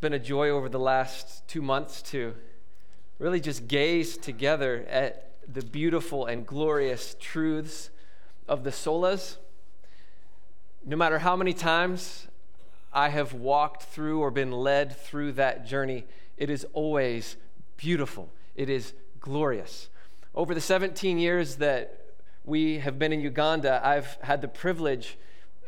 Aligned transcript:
been 0.00 0.12
a 0.14 0.18
joy 0.18 0.48
over 0.48 0.70
the 0.70 0.78
last 0.78 1.46
two 1.46 1.60
months 1.60 2.00
to 2.00 2.34
really 3.18 3.38
just 3.38 3.68
gaze 3.68 4.16
together 4.16 4.86
at 4.88 5.32
the 5.46 5.60
beautiful 5.60 6.24
and 6.24 6.46
glorious 6.46 7.14
truths 7.20 7.90
of 8.48 8.64
the 8.64 8.70
solas. 8.70 9.36
No 10.86 10.96
matter 10.96 11.18
how 11.18 11.36
many 11.36 11.52
times 11.52 12.28
I 12.94 13.10
have 13.10 13.34
walked 13.34 13.82
through 13.82 14.20
or 14.20 14.30
been 14.30 14.52
led 14.52 14.96
through 14.96 15.32
that 15.32 15.66
journey, 15.66 16.06
it 16.38 16.48
is 16.48 16.66
always 16.72 17.36
beautiful. 17.76 18.30
It 18.56 18.70
is 18.70 18.94
glorious. 19.20 19.90
Over 20.34 20.54
the 20.54 20.62
17 20.62 21.18
years 21.18 21.56
that 21.56 22.06
we 22.46 22.78
have 22.78 22.98
been 22.98 23.12
in 23.12 23.20
Uganda, 23.20 23.82
I've 23.84 24.16
had 24.22 24.40
the 24.40 24.48
privilege, 24.48 25.18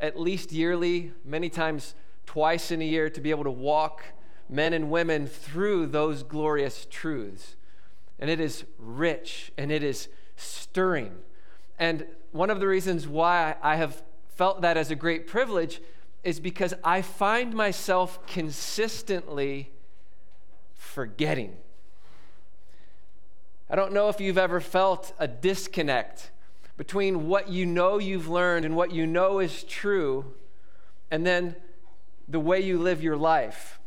at 0.01 0.19
least 0.19 0.53
yearly, 0.53 1.12
many 1.23 1.51
times 1.51 1.95
twice 2.25 2.71
in 2.71 2.80
a 2.80 2.87
year, 2.87 3.11
to 3.11 3.21
be 3.21 3.30
able 3.30 3.45
to 3.45 3.51
walk 3.51 4.03
men 4.48 4.72
and 4.72 4.90
women 4.90 5.27
through 5.27 5.87
those 5.87 6.23
glorious 6.23 6.87
truths. 6.91 7.56
And 8.19 8.30
it 8.30 8.41
is 8.41 8.64
rich 8.78 9.52
and 9.56 9.73
it 9.73 9.83
is 9.83 10.09
stirring. 10.37 11.12
And 11.78 12.06
one 12.33 12.50
of 12.50 12.60
the 12.60 12.66
reasons 12.66 13.06
why 13.06 13.56
I 13.62 13.77
have 13.77 14.02
felt 14.34 14.62
that 14.62 14.77
as 14.77 14.91
a 14.91 14.95
great 14.95 15.27
privilege 15.27 15.80
is 16.24 16.41
because 16.41 16.74
I 16.84 17.02
find 17.02 17.55
myself 17.55 18.24
consistently 18.27 19.70
forgetting. 20.74 21.56
I 23.69 23.74
don't 23.77 23.92
know 23.92 24.09
if 24.09 24.20
you've 24.20 24.38
ever 24.38 24.61
felt 24.61 25.14
a 25.19 25.27
disconnect 25.27 26.30
between 26.77 27.28
what 27.28 27.48
you 27.48 27.66
know 27.66 27.98
you've 27.98 28.28
learned 28.28 28.64
and 28.64 28.77
what 28.77 28.92
you 28.92 29.06
know 29.06 29.38
is 29.38 29.64
true, 29.64 30.34
and 31.11 31.24
then 31.27 31.56
the 32.28 32.41
way 32.41 32.61
you 32.61 32.78
live 32.78 33.02
your 33.02 33.16
life. 33.16 33.80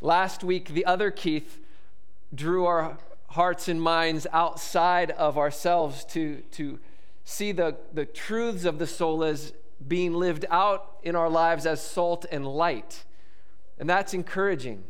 Last 0.00 0.44
week, 0.44 0.68
the 0.68 0.84
other 0.84 1.10
Keith 1.10 1.60
drew 2.34 2.66
our 2.66 2.98
hearts 3.28 3.68
and 3.68 3.80
minds 3.80 4.26
outside 4.32 5.10
of 5.12 5.36
ourselves 5.38 6.04
to, 6.04 6.42
to 6.52 6.78
see 7.24 7.52
the, 7.52 7.76
the 7.92 8.04
truths 8.04 8.64
of 8.64 8.78
the 8.78 8.84
solas 8.84 9.52
being 9.86 10.14
lived 10.14 10.44
out 10.50 10.98
in 11.02 11.16
our 11.16 11.28
lives 11.28 11.66
as 11.66 11.82
salt 11.82 12.26
and 12.30 12.46
light. 12.46 13.04
And 13.78 13.90
that's 13.90 14.14
encouraging 14.14 14.84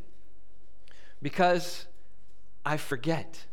because 1.22 1.86
I 2.66 2.76
forget 2.76 3.46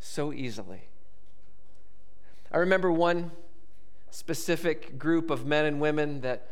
so 0.00 0.32
easily. 0.32 0.88
I 2.50 2.58
remember 2.58 2.90
one 2.90 3.30
specific 4.10 4.98
group 4.98 5.30
of 5.30 5.46
men 5.46 5.64
and 5.64 5.80
women 5.80 6.22
that 6.22 6.48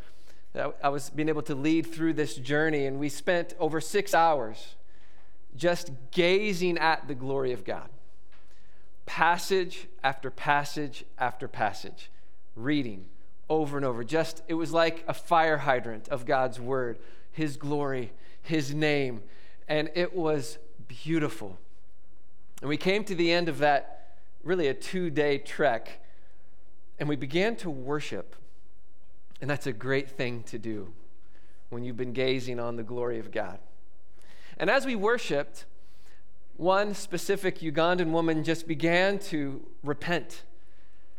I 0.57 0.89
was 0.89 1.09
being 1.09 1.29
able 1.29 1.43
to 1.43 1.55
lead 1.55 1.87
through 1.87 2.13
this 2.13 2.35
journey, 2.35 2.85
and 2.85 2.99
we 2.99 3.09
spent 3.09 3.53
over 3.59 3.79
six 3.79 4.13
hours 4.13 4.75
just 5.55 5.91
gazing 6.11 6.77
at 6.77 7.07
the 7.07 7.15
glory 7.15 7.51
of 7.51 7.63
God. 7.63 7.89
Passage 9.05 9.87
after 10.03 10.29
passage 10.29 11.05
after 11.17 11.47
passage, 11.47 12.09
reading 12.55 13.05
over 13.49 13.77
and 13.77 13.85
over. 13.85 14.03
Just, 14.03 14.43
it 14.47 14.53
was 14.53 14.71
like 14.71 15.03
a 15.07 15.13
fire 15.13 15.57
hydrant 15.57 16.09
of 16.09 16.25
God's 16.25 16.59
word, 16.59 16.99
His 17.31 17.57
glory, 17.57 18.11
His 18.41 18.73
name. 18.73 19.21
And 19.67 19.89
it 19.95 20.15
was 20.15 20.57
beautiful. 20.87 21.57
And 22.61 22.69
we 22.69 22.77
came 22.77 23.03
to 23.05 23.15
the 23.15 23.31
end 23.31 23.49
of 23.49 23.59
that, 23.59 24.15
really 24.43 24.67
a 24.67 24.73
two 24.73 25.09
day 25.09 25.37
trek, 25.37 26.03
and 26.99 27.07
we 27.07 27.15
began 27.15 27.55
to 27.57 27.69
worship. 27.69 28.35
And 29.41 29.49
that's 29.49 29.67
a 29.67 29.73
great 29.73 30.09
thing 30.09 30.43
to 30.43 30.57
do 30.57 30.93
when 31.69 31.83
you've 31.83 31.97
been 31.97 32.13
gazing 32.13 32.59
on 32.59 32.75
the 32.75 32.83
glory 32.83 33.19
of 33.19 33.31
God. 33.31 33.59
And 34.57 34.69
as 34.69 34.85
we 34.85 34.95
worshiped, 34.95 35.65
one 36.55 36.95
specific 36.95 37.59
Ugandan 37.59 38.11
woman 38.11 38.43
just 38.43 38.67
began 38.67 39.19
to 39.19 39.61
repent. 39.83 40.43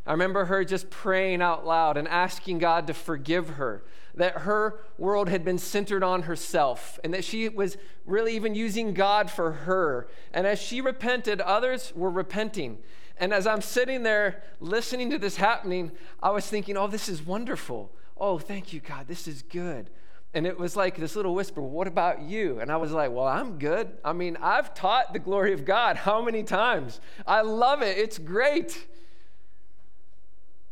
I 0.06 0.12
remember 0.12 0.46
her 0.46 0.64
just 0.64 0.90
praying 0.90 1.42
out 1.42 1.66
loud 1.66 1.96
and 1.96 2.08
asking 2.08 2.58
God 2.58 2.86
to 2.86 2.94
forgive 2.94 3.50
her, 3.50 3.84
that 4.14 4.38
her 4.38 4.80
world 4.96 5.28
had 5.28 5.44
been 5.44 5.58
centered 5.58 6.02
on 6.02 6.22
herself, 6.22 6.98
and 7.04 7.14
that 7.14 7.24
she 7.24 7.48
was 7.48 7.76
really 8.06 8.34
even 8.34 8.54
using 8.54 8.94
God 8.94 9.30
for 9.30 9.52
her. 9.52 10.08
And 10.32 10.46
as 10.46 10.60
she 10.60 10.80
repented, 10.80 11.40
others 11.42 11.92
were 11.94 12.10
repenting. 12.10 12.78
And 13.18 13.32
as 13.32 13.46
I'm 13.46 13.60
sitting 13.60 14.02
there 14.02 14.42
listening 14.60 15.10
to 15.10 15.18
this 15.18 15.36
happening, 15.36 15.92
I 16.22 16.30
was 16.30 16.46
thinking, 16.46 16.76
oh, 16.76 16.86
this 16.88 17.08
is 17.08 17.24
wonderful. 17.24 17.92
Oh, 18.20 18.38
thank 18.38 18.72
you, 18.72 18.80
God. 18.80 19.06
This 19.06 19.28
is 19.28 19.42
good. 19.42 19.90
And 20.34 20.46
it 20.46 20.58
was 20.58 20.76
like 20.76 20.96
this 20.96 21.16
little 21.16 21.34
whisper, 21.34 21.60
What 21.60 21.86
about 21.86 22.20
you? 22.22 22.60
And 22.60 22.70
I 22.70 22.76
was 22.76 22.92
like, 22.92 23.10
Well, 23.10 23.26
I'm 23.26 23.58
good. 23.58 23.88
I 24.04 24.12
mean, 24.12 24.36
I've 24.40 24.74
taught 24.74 25.12
the 25.12 25.18
glory 25.18 25.52
of 25.52 25.64
God 25.64 25.96
how 26.08 26.22
many 26.22 26.42
times? 26.42 27.00
I 27.26 27.42
love 27.42 27.82
it. 27.82 27.96
It's 27.96 28.18
great. 28.18 28.86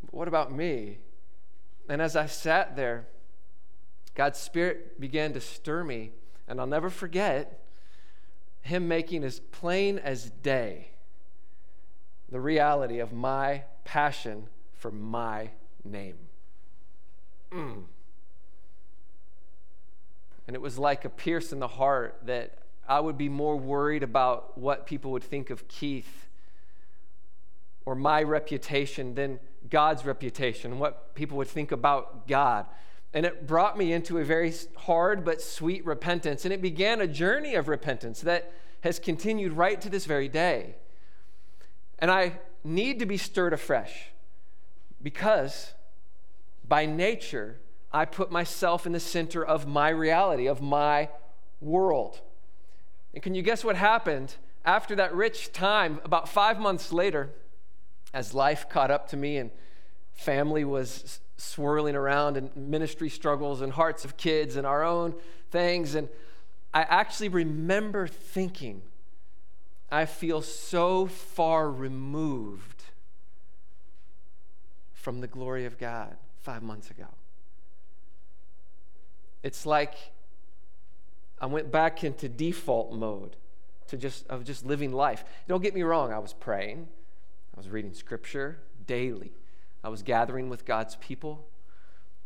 But 0.05 0.15
what 0.15 0.29
about 0.29 0.53
me? 0.53 0.99
And 1.89 2.03
as 2.03 2.17
I 2.17 2.27
sat 2.27 2.77
there, 2.77 3.07
God's 4.15 4.39
Spirit 4.39 5.01
began 5.01 5.33
to 5.35 5.41
stir 5.41 5.85
me. 5.85 6.13
And 6.49 6.61
I'll 6.61 6.67
never 6.67 6.91
forget 6.91 7.65
Him 8.63 8.89
making 8.89 9.25
as 9.25 9.41
plain 9.41 9.99
as 9.99 10.31
day 10.31 10.91
the 12.29 12.41
reality 12.41 12.99
of 12.99 13.13
my 13.13 13.65
passion 13.85 14.49
for 14.75 14.91
my 14.91 15.51
name. 15.85 16.26
Mm. 17.57 17.83
And 20.47 20.55
it 20.55 20.61
was 20.61 20.79
like 20.79 21.05
a 21.05 21.09
pierce 21.09 21.53
in 21.53 21.59
the 21.59 21.69
heart 21.69 22.21
that 22.27 22.59
I 22.89 23.01
would 23.01 23.19
be 23.19 23.29
more 23.29 23.57
worried 23.57 24.03
about 24.03 24.57
what 24.57 24.87
people 24.87 25.11
would 25.13 25.25
think 25.25 25.51
of 25.51 25.67
Keith 25.67 26.29
or 27.85 27.95
my 27.95 28.23
reputation 28.23 29.15
than 29.15 29.41
God's 29.69 30.05
reputation, 30.05 30.79
what 30.79 31.15
people 31.15 31.37
would 31.39 31.49
think 31.49 31.73
about 31.73 32.29
God. 32.29 32.67
And 33.13 33.25
it 33.25 33.47
brought 33.47 33.79
me 33.79 33.93
into 33.93 34.19
a 34.19 34.25
very 34.25 34.53
hard 34.77 35.25
but 35.25 35.41
sweet 35.41 35.85
repentance. 35.85 36.45
And 36.45 36.53
it 36.53 36.63
began 36.63 37.01
a 37.01 37.07
journey 37.07 37.55
of 37.55 37.67
repentance 37.67 38.21
that 38.21 38.53
has 38.83 38.99
continued 38.99 39.53
right 39.53 39.81
to 39.81 39.89
this 39.89 40.05
very 40.05 40.29
day. 40.29 40.77
And 41.99 42.11
I 42.11 42.39
need 42.63 42.99
to 42.99 43.07
be 43.07 43.17
stirred 43.17 43.53
afresh 43.53 44.11
because 45.03 45.73
by 46.69 46.87
nature, 46.87 47.61
I 47.93 48.05
put 48.05 48.31
myself 48.31 48.87
in 48.87 48.93
the 48.93 49.01
center 49.01 49.45
of 49.45 49.67
my 49.67 49.89
reality, 49.89 50.47
of 50.47 50.61
my 50.61 51.09
world. 51.61 52.21
And 53.15 53.23
can 53.23 53.35
you 53.35 53.43
guess 53.43 53.65
what 53.65 53.77
happened 53.77 54.35
after 54.65 54.97
that 54.97 55.15
rich 55.15 55.53
time? 55.53 56.01
About 56.05 56.29
five 56.29 56.59
months 56.59 56.93
later, 56.93 57.31
as 58.13 58.35
life 58.35 58.69
caught 58.69 58.91
up 58.91 59.09
to 59.09 59.17
me 59.17 59.37
and 59.37 59.51
family 60.13 60.65
was 60.65 61.21
swirling 61.37 61.95
around 61.95 62.37
and 62.37 62.55
ministry 62.57 63.09
struggles 63.09 63.61
and 63.61 63.73
hearts 63.73 64.05
of 64.05 64.17
kids 64.17 64.57
and 64.57 64.67
our 64.67 64.83
own 64.83 65.15
things. 65.51 65.95
And 65.95 66.09
I 66.73 66.83
actually 66.83 67.29
remember 67.29 68.07
thinking, 68.07 68.83
I 69.91 70.05
feel 70.07 70.43
so 70.43 71.07
far 71.07 71.71
removed 71.71 72.85
from 74.93 75.21
the 75.21 75.29
glory 75.29 75.65
of 75.65 75.79
God 75.79 76.17
five 76.47 76.63
months 76.63 76.93
ago. 76.93 77.09
It's 79.43 79.67
like 79.67 79.95
I 81.41 81.47
went 81.47 81.73
back 81.73 82.05
into 82.05 82.29
default 82.29 82.93
mode 82.93 83.35
to 83.89 83.97
just 83.97 84.29
of 84.29 84.45
just 84.45 84.65
living 84.65 84.93
life. 84.93 85.25
Don't 85.49 85.61
get 85.61 85.75
me 85.75 85.83
wrong, 85.83 86.13
I 86.13 86.21
was 86.21 86.33
praying, 86.33 86.87
I 87.53 87.59
was 87.59 87.69
reading 87.69 87.93
scripture 87.93 88.61
daily, 88.87 89.33
I 89.83 89.89
was 89.89 90.05
gathering 90.05 90.49
with 90.49 90.65
God's 90.65 90.95
people, 90.97 91.49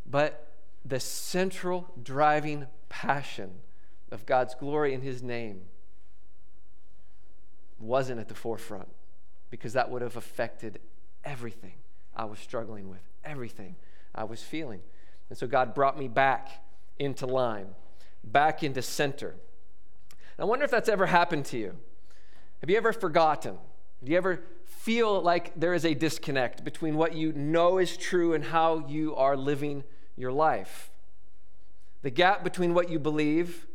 but 0.04 0.52
the 0.84 1.00
central 1.00 1.90
driving 2.02 2.66
passion 2.90 3.52
of 4.10 4.26
God's 4.26 4.54
glory 4.54 4.92
in 4.92 5.00
His 5.00 5.22
name 5.22 5.62
wasn't 7.78 8.20
at 8.20 8.28
the 8.28 8.34
forefront 8.34 8.88
because 9.48 9.72
that 9.72 9.90
would 9.90 10.02
have 10.02 10.18
affected 10.18 10.78
everything 11.24 11.76
I 12.14 12.26
was 12.26 12.38
struggling 12.38 12.90
with, 12.90 13.00
everything 13.24 13.76
I 14.14 14.24
was 14.24 14.42
feeling. 14.42 14.80
And 15.28 15.38
so 15.38 15.46
God 15.46 15.74
brought 15.74 15.98
me 15.98 16.08
back 16.08 16.48
into 16.98 17.26
line, 17.26 17.68
back 18.24 18.62
into 18.62 18.82
center. 18.82 19.36
I 20.38 20.44
wonder 20.44 20.64
if 20.64 20.70
that's 20.70 20.88
ever 20.88 21.06
happened 21.06 21.44
to 21.46 21.58
you. 21.58 21.76
Have 22.60 22.70
you 22.70 22.76
ever 22.76 22.92
forgotten? 22.92 23.58
Do 24.02 24.10
you 24.10 24.16
ever 24.16 24.42
feel 24.64 25.20
like 25.20 25.52
there 25.58 25.74
is 25.74 25.84
a 25.84 25.94
disconnect 25.94 26.64
between 26.64 26.96
what 26.96 27.14
you 27.14 27.32
know 27.32 27.78
is 27.78 27.96
true 27.96 28.32
and 28.32 28.44
how 28.44 28.86
you 28.88 29.14
are 29.16 29.36
living 29.36 29.84
your 30.16 30.32
life? 30.32 30.90
The 32.02 32.10
gap 32.10 32.42
between 32.42 32.72
what 32.72 32.88
you 32.88 32.98
believe 32.98 33.66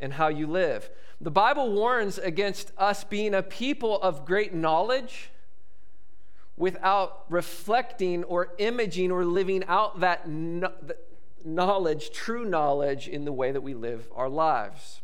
and 0.00 0.14
how 0.14 0.28
you 0.28 0.46
live. 0.46 0.90
The 1.20 1.30
Bible 1.30 1.72
warns 1.72 2.18
against 2.18 2.72
us 2.76 3.04
being 3.04 3.34
a 3.34 3.42
people 3.42 4.00
of 4.02 4.24
great 4.24 4.54
knowledge 4.54 5.30
without 6.60 7.24
reflecting 7.30 8.22
or 8.24 8.50
imaging 8.58 9.10
or 9.10 9.24
living 9.24 9.64
out 9.66 10.00
that 10.00 10.28
knowledge, 11.42 12.10
true 12.10 12.44
knowledge, 12.44 13.08
in 13.08 13.24
the 13.24 13.32
way 13.32 13.50
that 13.50 13.62
we 13.62 13.72
live 13.72 14.06
our 14.14 14.28
lives. 14.28 15.00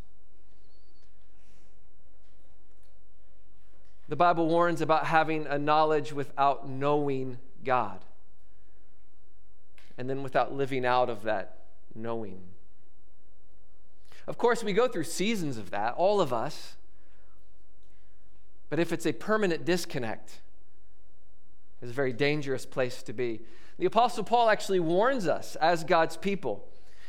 The 4.07 4.17
Bible 4.17 4.47
warns 4.47 4.83
about 4.83 5.07
having 5.07 5.47
a 5.47 5.59
knowledge 5.59 6.13
without 6.13 6.69
knowing 6.69 7.39
God, 7.65 8.05
and 9.97 10.11
then 10.11 10.23
without 10.23 10.53
living 10.53 10.85
out 10.85 11.09
of 11.09 11.23
that 11.23 11.61
knowing. 11.95 12.43
Of 14.27 14.37
course, 14.37 14.63
we 14.63 14.75
go 14.75 14.89
through 14.89 15.05
seasons 15.05 15.57
of 15.57 15.71
that, 15.71 15.95
all 15.95 16.21
of 16.21 16.35
us. 16.35 16.77
But 18.69 18.79
if 18.79 18.93
it's 18.93 19.07
a 19.07 19.13
permanent 19.15 19.65
disconnect, 19.65 20.41
it's 21.83 21.91
a 21.91 21.95
very 21.95 22.13
dangerous 22.13 22.67
place 22.67 23.03
to 23.05 23.13
be. 23.13 23.41
The 23.79 23.87
Apostle 23.87 24.25
Paul 24.25 24.49
actually 24.49 24.81
warns 24.81 25.29
us 25.29 25.57
as 25.57 25.85
God's 25.85 26.17
people. 26.17 26.67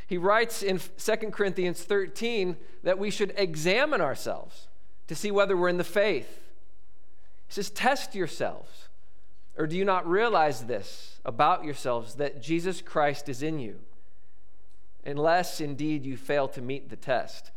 He 0.07 0.17
writes 0.17 0.63
in 0.63 0.79
2 0.97 1.15
Corinthians 1.31 1.83
13 1.83 2.57
that 2.83 2.99
we 2.99 3.09
should 3.09 3.33
examine 3.37 4.01
ourselves 4.01 4.67
to 5.07 5.15
see 5.15 5.31
whether 5.31 5.55
we're 5.55 5.69
in 5.69 5.77
the 5.77 5.83
faith. 5.83 6.41
He 7.47 7.53
says, 7.53 7.69
Test 7.69 8.15
yourselves. 8.15 8.89
Or 9.57 9.65
do 9.65 9.75
you 9.75 9.85
not 9.85 10.07
realize 10.07 10.65
this 10.65 11.19
about 11.25 11.65
yourselves 11.65 12.15
that 12.15 12.41
Jesus 12.41 12.81
Christ 12.81 13.27
is 13.27 13.41
in 13.41 13.59
you? 13.59 13.79
Unless 15.03 15.59
indeed 15.61 16.05
you 16.05 16.15
fail 16.15 16.47
to 16.49 16.61
meet 16.61 16.89
the 16.89 16.95
test. 16.95 17.51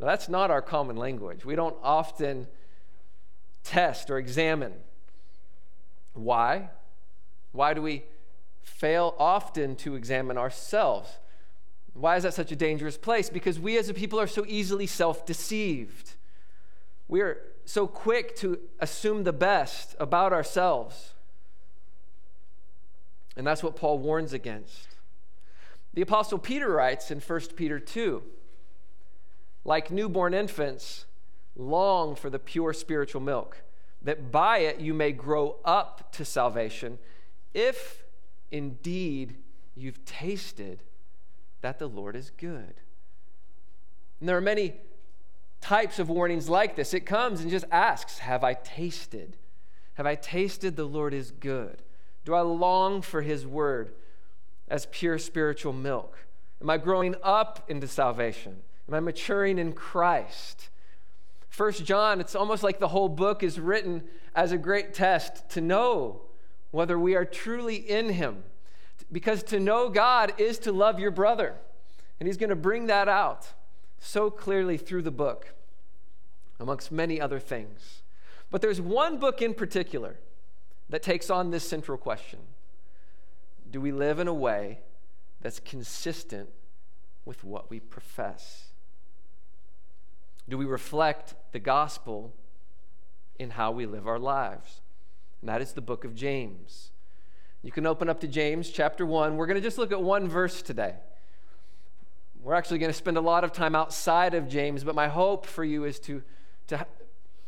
Now, 0.00 0.06
that's 0.06 0.28
not 0.28 0.50
our 0.50 0.62
common 0.62 0.96
language. 0.96 1.44
We 1.44 1.54
don't 1.54 1.76
often 1.82 2.48
test 3.62 4.10
or 4.10 4.18
examine. 4.18 4.72
Why? 6.14 6.70
Why 7.52 7.74
do 7.74 7.82
we 7.82 8.04
fail 8.62 9.14
often 9.18 9.76
to 9.76 9.94
examine 9.94 10.38
ourselves? 10.38 11.18
Why 11.92 12.16
is 12.16 12.22
that 12.22 12.34
such 12.34 12.50
a 12.50 12.56
dangerous 12.56 12.96
place? 12.96 13.28
Because 13.28 13.60
we 13.60 13.76
as 13.78 13.88
a 13.88 13.94
people 13.94 14.18
are 14.18 14.26
so 14.26 14.44
easily 14.48 14.86
self 14.86 15.26
deceived. 15.26 16.14
We 17.06 17.20
are 17.20 17.38
so 17.64 17.86
quick 17.86 18.34
to 18.36 18.58
assume 18.80 19.24
the 19.24 19.32
best 19.32 19.94
about 20.00 20.32
ourselves. 20.32 21.12
And 23.36 23.46
that's 23.46 23.62
what 23.62 23.76
Paul 23.76 23.98
warns 23.98 24.32
against. 24.32 24.96
The 25.92 26.02
Apostle 26.02 26.38
Peter 26.38 26.68
writes 26.68 27.10
in 27.10 27.20
1 27.20 27.40
Peter 27.56 27.78
2 27.78 28.22
like 29.64 29.90
newborn 29.90 30.34
infants, 30.34 31.06
long 31.56 32.14
for 32.14 32.28
the 32.28 32.38
pure 32.38 32.72
spiritual 32.72 33.20
milk, 33.20 33.62
that 34.04 34.30
by 34.30 34.58
it 34.58 34.80
you 34.80 34.94
may 34.94 35.12
grow 35.12 35.56
up 35.64 36.12
to 36.12 36.24
salvation, 36.24 36.98
if 37.52 38.04
indeed 38.50 39.36
you've 39.74 40.04
tasted 40.04 40.82
that 41.62 41.78
the 41.78 41.88
Lord 41.88 42.14
is 42.14 42.30
good. 42.36 42.74
And 44.20 44.28
there 44.28 44.36
are 44.36 44.42
many 44.42 44.74
types 45.60 45.98
of 45.98 46.08
warnings 46.08 46.48
like 46.48 46.76
this. 46.76 46.94
It 46.94 47.00
comes 47.00 47.40
and 47.40 47.50
just 47.50 47.64
asks, 47.70 48.18
Have 48.18 48.44
I 48.44 48.54
tasted? 48.54 49.36
Have 49.94 50.06
I 50.06 50.14
tasted 50.14 50.76
the 50.76 50.84
Lord 50.84 51.14
is 51.14 51.30
good? 51.30 51.82
Do 52.24 52.34
I 52.34 52.40
long 52.40 53.00
for 53.02 53.22
his 53.22 53.46
word 53.46 53.92
as 54.68 54.86
pure 54.90 55.18
spiritual 55.18 55.72
milk? 55.72 56.18
Am 56.60 56.68
I 56.68 56.78
growing 56.78 57.14
up 57.22 57.64
into 57.68 57.88
salvation? 57.88 58.62
Am 58.88 58.94
I 58.94 59.00
maturing 59.00 59.58
in 59.58 59.72
Christ? 59.72 60.68
First 61.54 61.84
John, 61.84 62.20
it's 62.20 62.34
almost 62.34 62.64
like 62.64 62.80
the 62.80 62.88
whole 62.88 63.08
book 63.08 63.44
is 63.44 63.60
written 63.60 64.02
as 64.34 64.50
a 64.50 64.58
great 64.58 64.92
test 64.92 65.48
to 65.50 65.60
know 65.60 66.22
whether 66.72 66.98
we 66.98 67.14
are 67.14 67.24
truly 67.24 67.76
in 67.76 68.08
him. 68.08 68.42
Because 69.12 69.44
to 69.44 69.60
know 69.60 69.88
God 69.88 70.32
is 70.36 70.58
to 70.58 70.72
love 70.72 70.98
your 70.98 71.12
brother. 71.12 71.54
And 72.18 72.26
he's 72.26 72.38
going 72.38 72.50
to 72.50 72.56
bring 72.56 72.88
that 72.88 73.08
out 73.08 73.52
so 74.00 74.30
clearly 74.30 74.76
through 74.76 75.02
the 75.02 75.12
book, 75.12 75.54
amongst 76.58 76.90
many 76.90 77.20
other 77.20 77.38
things. 77.38 78.02
But 78.50 78.60
there's 78.60 78.80
one 78.80 79.18
book 79.18 79.40
in 79.40 79.54
particular 79.54 80.16
that 80.90 81.04
takes 81.04 81.30
on 81.30 81.52
this 81.52 81.68
central 81.68 81.96
question 81.96 82.40
Do 83.70 83.80
we 83.80 83.92
live 83.92 84.18
in 84.18 84.26
a 84.26 84.34
way 84.34 84.80
that's 85.40 85.60
consistent 85.60 86.48
with 87.24 87.44
what 87.44 87.70
we 87.70 87.78
profess? 87.78 88.73
Do 90.48 90.58
we 90.58 90.64
reflect 90.64 91.34
the 91.52 91.58
gospel 91.58 92.34
in 93.38 93.50
how 93.50 93.70
we 93.70 93.86
live 93.86 94.06
our 94.06 94.18
lives? 94.18 94.82
And 95.40 95.48
that 95.48 95.60
is 95.60 95.72
the 95.72 95.80
book 95.80 96.04
of 96.04 96.14
James. 96.14 96.90
You 97.62 97.72
can 97.72 97.86
open 97.86 98.08
up 98.08 98.20
to 98.20 98.28
James 98.28 98.70
chapter 98.70 99.06
1. 99.06 99.36
We're 99.36 99.46
going 99.46 99.60
to 99.60 99.66
just 99.66 99.78
look 99.78 99.90
at 99.90 100.02
one 100.02 100.28
verse 100.28 100.60
today. 100.60 100.94
We're 102.42 102.54
actually 102.54 102.78
going 102.78 102.92
to 102.92 102.96
spend 102.96 103.16
a 103.16 103.22
lot 103.22 103.42
of 103.42 103.52
time 103.52 103.74
outside 103.74 104.34
of 104.34 104.48
James, 104.48 104.84
but 104.84 104.94
my 104.94 105.08
hope 105.08 105.46
for 105.46 105.64
you 105.64 105.84
is 105.84 105.98
to, 106.00 106.22
to 106.66 106.86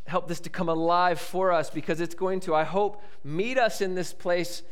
help 0.06 0.26
this 0.26 0.40
to 0.40 0.48
come 0.48 0.70
alive 0.70 1.20
for 1.20 1.52
us 1.52 1.68
because 1.68 2.00
it's 2.00 2.14
going 2.14 2.40
to, 2.40 2.54
I 2.54 2.64
hope, 2.64 3.02
meet 3.22 3.58
us 3.58 3.82
in 3.82 3.94
this 3.94 4.14
place 4.14 4.62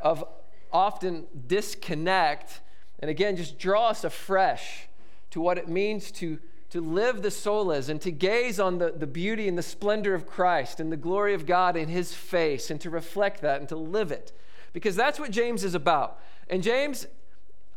of 0.00 0.24
often 0.72 1.26
disconnect 1.46 2.60
and 3.00 3.10
again 3.10 3.36
just 3.36 3.58
draw 3.58 3.88
us 3.88 4.04
afresh 4.04 4.88
to 5.30 5.40
what 5.40 5.58
it 5.58 5.68
means 5.68 6.10
to 6.10 6.38
to 6.70 6.80
live 6.80 7.22
the 7.22 7.30
solas 7.30 7.88
and 7.88 8.00
to 8.02 8.10
gaze 8.10 8.60
on 8.60 8.78
the, 8.78 8.92
the 8.92 9.06
beauty 9.06 9.48
and 9.48 9.56
the 9.56 9.62
splendor 9.62 10.14
of 10.14 10.26
Christ 10.26 10.80
and 10.80 10.92
the 10.92 10.96
glory 10.96 11.32
of 11.32 11.46
God 11.46 11.76
in 11.76 11.88
his 11.88 12.12
face 12.12 12.70
and 12.70 12.80
to 12.82 12.90
reflect 12.90 13.40
that 13.40 13.60
and 13.60 13.68
to 13.70 13.76
live 13.76 14.12
it. 14.12 14.32
Because 14.72 14.94
that's 14.94 15.18
what 15.18 15.30
James 15.30 15.64
is 15.64 15.74
about. 15.74 16.20
And 16.50 16.62
James, 16.62 17.06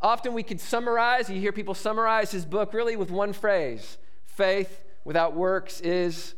often 0.01 0.33
we 0.33 0.43
could 0.43 0.59
summarize, 0.59 1.29
you 1.29 1.39
hear 1.39 1.53
people 1.53 1.73
summarize 1.73 2.31
his 2.31 2.45
book 2.45 2.73
really 2.73 2.95
with 2.95 3.11
one 3.11 3.33
phrase 3.33 3.97
faith 4.25 4.81
without 5.03 5.35
works 5.35 5.81
is 5.81 6.35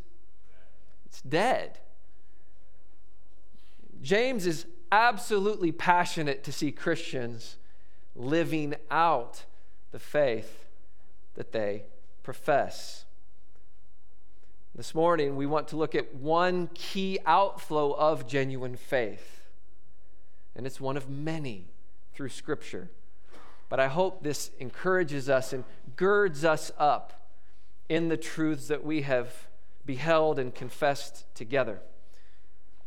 it's 1.06 1.22
dead. 1.22 1.80
James 4.02 4.46
is 4.46 4.66
absolutely 4.92 5.72
passionate 5.72 6.44
to 6.44 6.52
see 6.52 6.72
Christians 6.72 7.58
living 8.16 8.76
out 8.92 9.46
the 9.92 10.00
faith 10.00 10.66
that 11.36 11.52
they 11.52 11.84
profess. 12.24 13.06
This 14.74 14.96
morning, 14.96 15.36
we 15.36 15.46
want 15.46 15.68
to 15.68 15.76
look 15.76 15.94
at 15.94 16.16
one 16.16 16.70
key 16.74 17.20
outflow 17.26 17.92
of 17.92 18.26
genuine 18.26 18.76
faith, 18.76 19.42
and 20.56 20.66
it's 20.66 20.82
one 20.82 20.98
of 20.98 21.10
many 21.10 21.68
through 22.16 22.30
Scripture. 22.30 22.90
But 23.70 23.80
I 23.80 23.88
hope 23.88 24.24
this 24.24 24.52
encourages 24.60 25.30
us 25.30 25.54
and 25.54 25.64
girds 25.96 26.44
us 26.44 26.72
up 26.78 27.28
in 27.90 28.08
the 28.08 28.18
truths 28.18 28.68
that 28.68 28.84
we 28.84 29.02
have 29.02 29.48
beheld 29.86 30.40
and 30.40 30.56
confessed 30.56 31.26
together. 31.36 31.82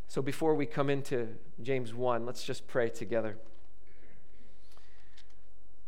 So 0.08 0.22
before 0.22 0.54
we 0.54 0.66
come 0.66 0.88
into 0.88 1.28
James 1.62 1.92
1, 1.92 2.24
let's 2.24 2.42
just 2.42 2.66
pray 2.66 2.88
together. 2.88 3.36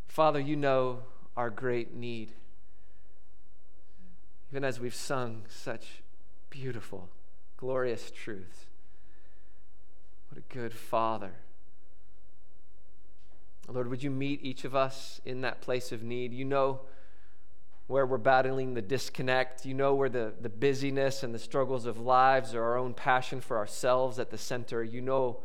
Father, 0.07 0.41
you 0.41 0.57
know 0.57 1.01
our 1.37 1.51
great 1.51 1.95
need 1.95 2.33
even 4.51 4.65
as 4.65 4.81
we've 4.81 4.95
sung 4.95 5.43
such 5.49 6.03
beautiful, 6.51 7.09
glorious 7.57 8.11
truths. 8.11 8.67
What 10.31 10.39
a 10.39 10.55
good 10.55 10.73
Father. 10.73 11.33
Lord, 13.69 13.89
would 13.89 14.03
you 14.03 14.11
meet 14.11 14.43
each 14.43 14.65
of 14.65 14.75
us 14.75 15.21
in 15.27 15.43
that 15.43 15.61
place 15.61 15.93
of 15.93 16.03
need? 16.03 16.33
You 16.33 16.47
know 16.47 16.81
where 17.87 18.07
we're 18.07 18.17
battling 18.17 18.73
the 18.73 18.83
disconnect. 18.83 19.67
You 19.67 19.75
know 19.75 19.95
where 19.95 20.09
the, 20.09 20.33
the 20.41 20.49
busyness 20.49 21.23
and 21.23 21.35
the 21.35 21.39
struggles 21.39 21.85
of 21.85 21.99
lives 21.99 22.55
or 22.55 22.63
our 22.63 22.79
own 22.79 22.95
passion 22.95 23.43
for 23.43 23.59
ourselves 23.59 24.19
at 24.19 24.31
the 24.31 24.39
center. 24.39 24.83
You 24.83 25.03
know 25.03 25.41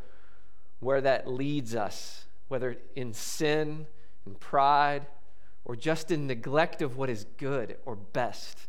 where 0.80 1.02
that 1.02 1.28
leads 1.28 1.74
us, 1.74 2.24
whether 2.48 2.76
in 2.96 3.12
sin, 3.12 3.86
in 4.26 4.34
pride, 4.36 5.06
or 5.66 5.76
just 5.76 6.10
in 6.10 6.26
neglect 6.26 6.80
of 6.80 6.96
what 6.96 7.10
is 7.10 7.26
good 7.36 7.76
or 7.84 7.96
best. 7.96 8.68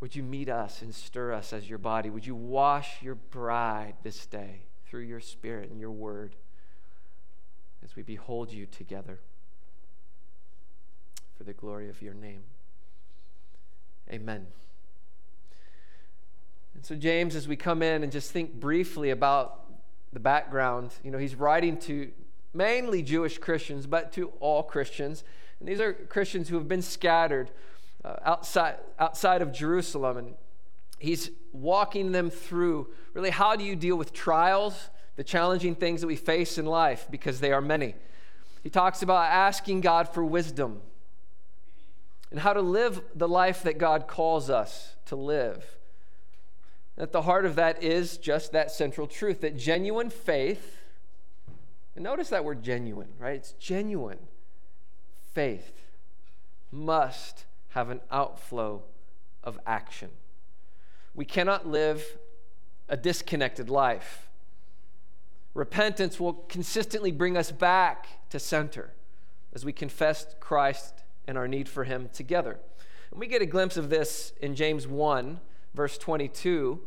Would 0.00 0.14
you 0.14 0.22
meet 0.22 0.48
us 0.48 0.82
and 0.82 0.94
stir 0.94 1.32
us 1.32 1.52
as 1.52 1.68
your 1.68 1.78
body? 1.78 2.10
Would 2.10 2.26
you 2.26 2.34
wash 2.34 3.02
your 3.02 3.14
bride 3.14 3.94
this 4.02 4.26
day 4.26 4.62
through 4.86 5.02
your 5.02 5.20
spirit 5.20 5.70
and 5.70 5.80
your 5.80 5.90
word 5.90 6.36
as 7.82 7.96
we 7.96 8.02
behold 8.02 8.52
you 8.52 8.66
together 8.66 9.20
for 11.36 11.44
the 11.44 11.52
glory 11.52 11.88
of 11.88 12.02
your 12.02 12.14
name? 12.14 12.42
Amen. 14.10 14.46
And 16.74 16.84
so, 16.84 16.94
James, 16.96 17.34
as 17.34 17.48
we 17.48 17.56
come 17.56 17.82
in 17.82 18.02
and 18.02 18.12
just 18.12 18.30
think 18.30 18.52
briefly 18.54 19.10
about 19.10 19.64
the 20.12 20.20
background, 20.20 20.90
you 21.02 21.10
know, 21.10 21.18
he's 21.18 21.34
writing 21.34 21.78
to 21.78 22.10
mainly 22.52 23.02
Jewish 23.02 23.38
Christians, 23.38 23.86
but 23.86 24.12
to 24.12 24.28
all 24.40 24.62
Christians. 24.62 25.24
And 25.60 25.68
these 25.68 25.80
are 25.80 25.92
Christians 25.92 26.48
who 26.48 26.56
have 26.56 26.68
been 26.68 26.82
scattered 26.82 27.50
uh, 28.04 28.16
outside, 28.24 28.76
outside 28.98 29.42
of 29.42 29.52
Jerusalem. 29.52 30.16
And 30.16 30.34
he's 30.98 31.30
walking 31.52 32.12
them 32.12 32.30
through 32.30 32.88
really 33.12 33.30
how 33.30 33.56
do 33.56 33.64
you 33.64 33.76
deal 33.76 33.96
with 33.96 34.12
trials, 34.12 34.90
the 35.16 35.24
challenging 35.24 35.74
things 35.74 36.00
that 36.00 36.06
we 36.06 36.16
face 36.16 36.58
in 36.58 36.66
life, 36.66 37.06
because 37.10 37.40
they 37.40 37.52
are 37.52 37.60
many. 37.60 37.94
He 38.62 38.70
talks 38.70 39.02
about 39.02 39.30
asking 39.30 39.82
God 39.82 40.08
for 40.08 40.24
wisdom 40.24 40.80
and 42.30 42.40
how 42.40 42.52
to 42.52 42.62
live 42.62 43.00
the 43.14 43.28
life 43.28 43.62
that 43.62 43.78
God 43.78 44.08
calls 44.08 44.50
us 44.50 44.96
to 45.06 45.16
live. 45.16 45.64
At 46.96 47.12
the 47.12 47.22
heart 47.22 47.44
of 47.44 47.56
that 47.56 47.82
is 47.82 48.18
just 48.18 48.52
that 48.52 48.70
central 48.70 49.06
truth 49.06 49.40
that 49.42 49.56
genuine 49.56 50.10
faith, 50.10 50.78
and 51.94 52.02
notice 52.02 52.30
that 52.30 52.44
word 52.44 52.62
genuine, 52.62 53.08
right? 53.18 53.36
It's 53.36 53.52
genuine 53.52 54.18
faith 55.32 55.72
must 56.72 57.44
have 57.74 57.90
an 57.90 58.00
outflow 58.08 58.80
of 59.42 59.58
action. 59.66 60.08
We 61.12 61.24
cannot 61.24 61.66
live 61.66 62.04
a 62.88 62.96
disconnected 62.96 63.68
life. 63.68 64.28
Repentance 65.54 66.20
will 66.20 66.34
consistently 66.34 67.10
bring 67.10 67.36
us 67.36 67.50
back 67.50 68.30
to 68.30 68.38
center 68.38 68.92
as 69.52 69.64
we 69.64 69.72
confess 69.72 70.36
Christ 70.38 71.02
and 71.26 71.36
our 71.36 71.48
need 71.48 71.68
for 71.68 71.82
Him 71.82 72.10
together. 72.12 72.58
And 73.10 73.18
we 73.18 73.26
get 73.26 73.42
a 73.42 73.46
glimpse 73.46 73.76
of 73.76 73.90
this 73.90 74.32
in 74.40 74.54
James 74.54 74.86
1, 74.86 75.40
verse 75.74 75.98
22, 75.98 76.80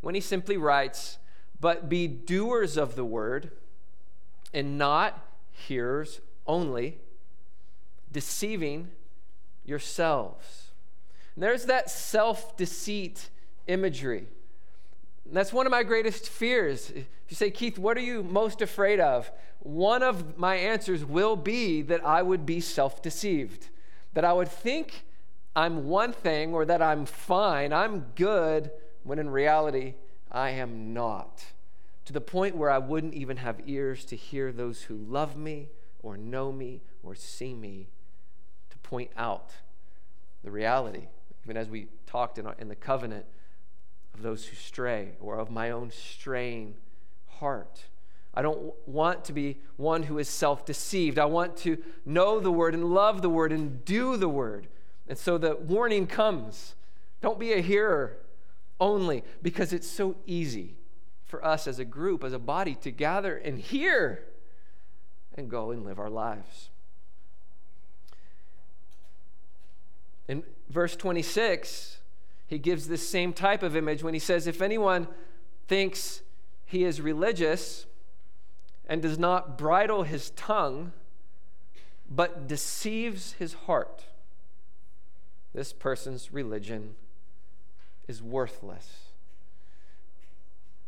when 0.00 0.16
he 0.16 0.20
simply 0.20 0.56
writes, 0.56 1.18
But 1.60 1.88
be 1.88 2.08
doers 2.08 2.76
of 2.76 2.96
the 2.96 3.04
word 3.04 3.52
and 4.52 4.76
not 4.76 5.24
hearers 5.52 6.20
only, 6.48 6.98
deceiving 8.10 8.88
yourselves. 9.64 10.70
And 11.34 11.42
there's 11.42 11.66
that 11.66 11.90
self 11.90 12.56
deceit 12.56 13.30
imagery. 13.66 14.26
And 15.26 15.36
that's 15.36 15.52
one 15.52 15.66
of 15.66 15.70
my 15.70 15.82
greatest 15.82 16.28
fears. 16.28 16.90
If 16.90 17.06
you 17.28 17.36
say, 17.36 17.50
Keith, 17.50 17.78
what 17.78 17.96
are 17.96 18.02
you 18.02 18.22
most 18.22 18.62
afraid 18.62 19.00
of? 19.00 19.30
One 19.60 20.02
of 20.02 20.38
my 20.38 20.56
answers 20.56 21.04
will 21.04 21.36
be 21.36 21.82
that 21.82 22.04
I 22.04 22.22
would 22.22 22.46
be 22.46 22.60
self 22.60 23.02
deceived, 23.02 23.68
that 24.14 24.24
I 24.24 24.32
would 24.32 24.48
think 24.48 25.04
I'm 25.54 25.86
one 25.86 26.12
thing 26.12 26.54
or 26.54 26.64
that 26.64 26.82
I'm 26.82 27.06
fine, 27.06 27.72
I'm 27.72 28.06
good, 28.14 28.70
when 29.02 29.18
in 29.18 29.30
reality, 29.30 29.94
I 30.30 30.50
am 30.50 30.94
not. 30.94 31.44
To 32.06 32.12
the 32.12 32.20
point 32.20 32.56
where 32.56 32.70
I 32.70 32.78
wouldn't 32.78 33.14
even 33.14 33.36
have 33.38 33.60
ears 33.66 34.04
to 34.06 34.16
hear 34.16 34.52
those 34.52 34.82
who 34.82 34.96
love 34.96 35.36
me 35.36 35.68
or 36.02 36.16
know 36.16 36.50
me 36.50 36.82
or 37.02 37.14
see 37.14 37.54
me 37.54 37.88
point 38.90 39.10
out 39.16 39.52
the 40.42 40.50
reality. 40.50 41.06
Even 41.44 41.56
as 41.56 41.68
we 41.68 41.86
talked 42.06 42.38
in, 42.38 42.46
our, 42.46 42.56
in 42.58 42.68
the 42.68 42.74
covenant 42.74 43.24
of 44.12 44.22
those 44.22 44.46
who 44.46 44.56
stray 44.56 45.12
or 45.20 45.38
of 45.38 45.50
my 45.50 45.70
own 45.70 45.90
straying 45.92 46.74
heart. 47.38 47.84
I 48.34 48.42
don't 48.42 48.74
want 48.86 49.24
to 49.26 49.32
be 49.32 49.58
one 49.76 50.02
who 50.02 50.18
is 50.18 50.28
self 50.28 50.66
deceived. 50.66 51.18
I 51.18 51.24
want 51.24 51.56
to 51.58 51.78
know 52.04 52.40
the 52.40 52.50
word 52.50 52.74
and 52.74 52.84
love 52.92 53.22
the 53.22 53.30
word 53.30 53.52
and 53.52 53.84
do 53.84 54.16
the 54.16 54.28
word. 54.28 54.66
And 55.08 55.16
so 55.16 55.38
the 55.38 55.56
warning 55.56 56.06
comes 56.06 56.74
don't 57.20 57.38
be 57.38 57.52
a 57.52 57.60
hearer 57.60 58.16
only, 58.80 59.22
because 59.42 59.72
it's 59.72 59.88
so 59.88 60.16
easy 60.26 60.74
for 61.26 61.44
us 61.44 61.66
as 61.66 61.78
a 61.78 61.84
group, 61.84 62.24
as 62.24 62.32
a 62.32 62.38
body, 62.38 62.74
to 62.76 62.90
gather 62.90 63.36
and 63.36 63.58
hear 63.58 64.24
and 65.34 65.50
go 65.50 65.70
and 65.70 65.84
live 65.84 65.98
our 65.98 66.08
lives. 66.08 66.70
In 70.30 70.44
verse 70.68 70.94
26, 70.94 71.98
he 72.46 72.60
gives 72.60 72.86
this 72.86 73.08
same 73.08 73.32
type 73.32 73.64
of 73.64 73.74
image 73.74 74.04
when 74.04 74.14
he 74.14 74.20
says, 74.20 74.46
If 74.46 74.62
anyone 74.62 75.08
thinks 75.66 76.22
he 76.64 76.84
is 76.84 77.00
religious 77.00 77.86
and 78.88 79.02
does 79.02 79.18
not 79.18 79.58
bridle 79.58 80.04
his 80.04 80.30
tongue, 80.30 80.92
but 82.08 82.46
deceives 82.46 83.32
his 83.40 83.54
heart, 83.54 84.04
this 85.52 85.72
person's 85.72 86.32
religion 86.32 86.94
is 88.06 88.22
worthless. 88.22 89.06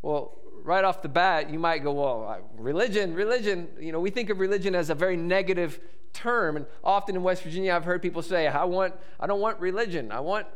Well, 0.02 0.38
right 0.62 0.84
off 0.84 1.02
the 1.02 1.08
bat, 1.08 1.50
you 1.50 1.58
might 1.58 1.82
go, 1.82 1.90
well, 1.94 2.48
religion, 2.56 3.12
religion, 3.12 3.70
you 3.80 3.90
know, 3.90 3.98
we 3.98 4.10
think 4.10 4.30
of 4.30 4.38
religion 4.38 4.76
as 4.76 4.88
a 4.88 4.94
very 4.94 5.16
negative 5.16 5.80
term. 6.12 6.56
And 6.56 6.66
often 6.82 7.16
in 7.16 7.22
West 7.22 7.42
Virginia, 7.42 7.74
I've 7.74 7.84
heard 7.84 8.02
people 8.02 8.22
say, 8.22 8.46
I, 8.46 8.64
want, 8.64 8.94
I 9.18 9.26
don't 9.26 9.40
want 9.40 9.60
religion, 9.60 10.12
I 10.12 10.20
want 10.20 10.46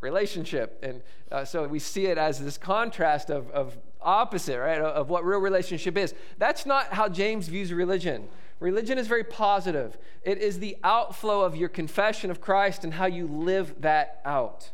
relationship. 0.00 0.78
And 0.82 1.02
uh, 1.30 1.44
so 1.44 1.66
we 1.66 1.78
see 1.78 2.06
it 2.06 2.18
as 2.18 2.42
this 2.42 2.58
contrast 2.58 3.30
of, 3.30 3.50
of 3.50 3.76
opposite, 4.00 4.58
right, 4.58 4.80
of 4.80 5.10
what 5.10 5.24
real 5.24 5.40
relationship 5.40 5.96
is. 5.96 6.14
That's 6.38 6.66
not 6.66 6.92
how 6.92 7.08
James 7.08 7.48
views 7.48 7.72
religion. 7.72 8.28
Religion 8.60 8.98
is 8.98 9.06
very 9.06 9.24
positive. 9.24 9.98
It 10.22 10.38
is 10.38 10.58
the 10.58 10.76
outflow 10.82 11.42
of 11.42 11.56
your 11.56 11.68
confession 11.68 12.30
of 12.30 12.40
Christ 12.40 12.84
and 12.84 12.94
how 12.94 13.06
you 13.06 13.26
live 13.26 13.82
that 13.82 14.20
out. 14.24 14.70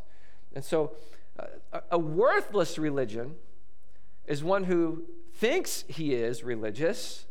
And 0.55 0.63
so, 0.63 0.91
uh, 1.39 1.79
a 1.91 1.97
worthless 1.97 2.77
religion 2.77 3.35
is 4.27 4.43
one 4.43 4.65
who 4.65 5.03
thinks 5.33 5.83
he 5.87 6.13
is 6.13 6.43
religious, 6.43 7.25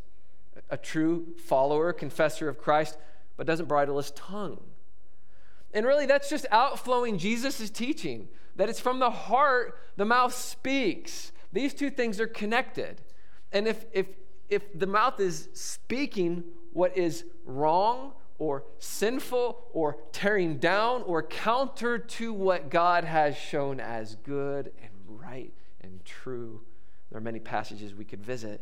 a 0.73 0.77
true 0.77 1.27
follower, 1.37 1.93
confessor 1.93 2.49
of 2.49 2.57
Christ, 2.57 2.97
but 3.37 3.45
doesn't 3.45 3.67
bridle 3.67 3.97
his 3.97 4.09
tongue. 4.11 4.59
And 5.71 5.85
really, 5.85 6.07
that's 6.07 6.29
just 6.29 6.47
outflowing 6.49 7.19
Jesus' 7.19 7.69
teaching 7.69 8.27
that 8.55 8.69
it's 8.69 8.79
from 8.79 8.97
the 8.97 9.11
heart 9.11 9.77
the 9.97 10.05
mouth 10.05 10.33
speaks. 10.33 11.31
These 11.51 11.75
two 11.75 11.91
things 11.91 12.19
are 12.19 12.27
connected. 12.27 13.01
And 13.51 13.67
if, 13.67 13.85
if, 13.91 14.07
if 14.49 14.77
the 14.77 14.87
mouth 14.87 15.19
is 15.19 15.47
speaking 15.53 16.43
what 16.71 16.97
is 16.97 17.23
wrong 17.45 18.13
or 18.39 18.63
sinful 18.79 19.67
or 19.73 19.97
tearing 20.11 20.57
down 20.57 21.03
or 21.03 21.21
counter 21.21 21.99
to 21.99 22.33
what 22.33 22.71
God 22.71 23.03
has 23.03 23.37
shown 23.37 23.79
as 23.79 24.15
good 24.15 24.71
and 24.81 24.91
right 25.05 25.53
and 25.81 26.03
true, 26.03 26.61
there 27.11 27.19
are 27.19 27.21
many 27.21 27.39
passages 27.39 27.93
we 27.93 28.05
could 28.05 28.23
visit. 28.25 28.59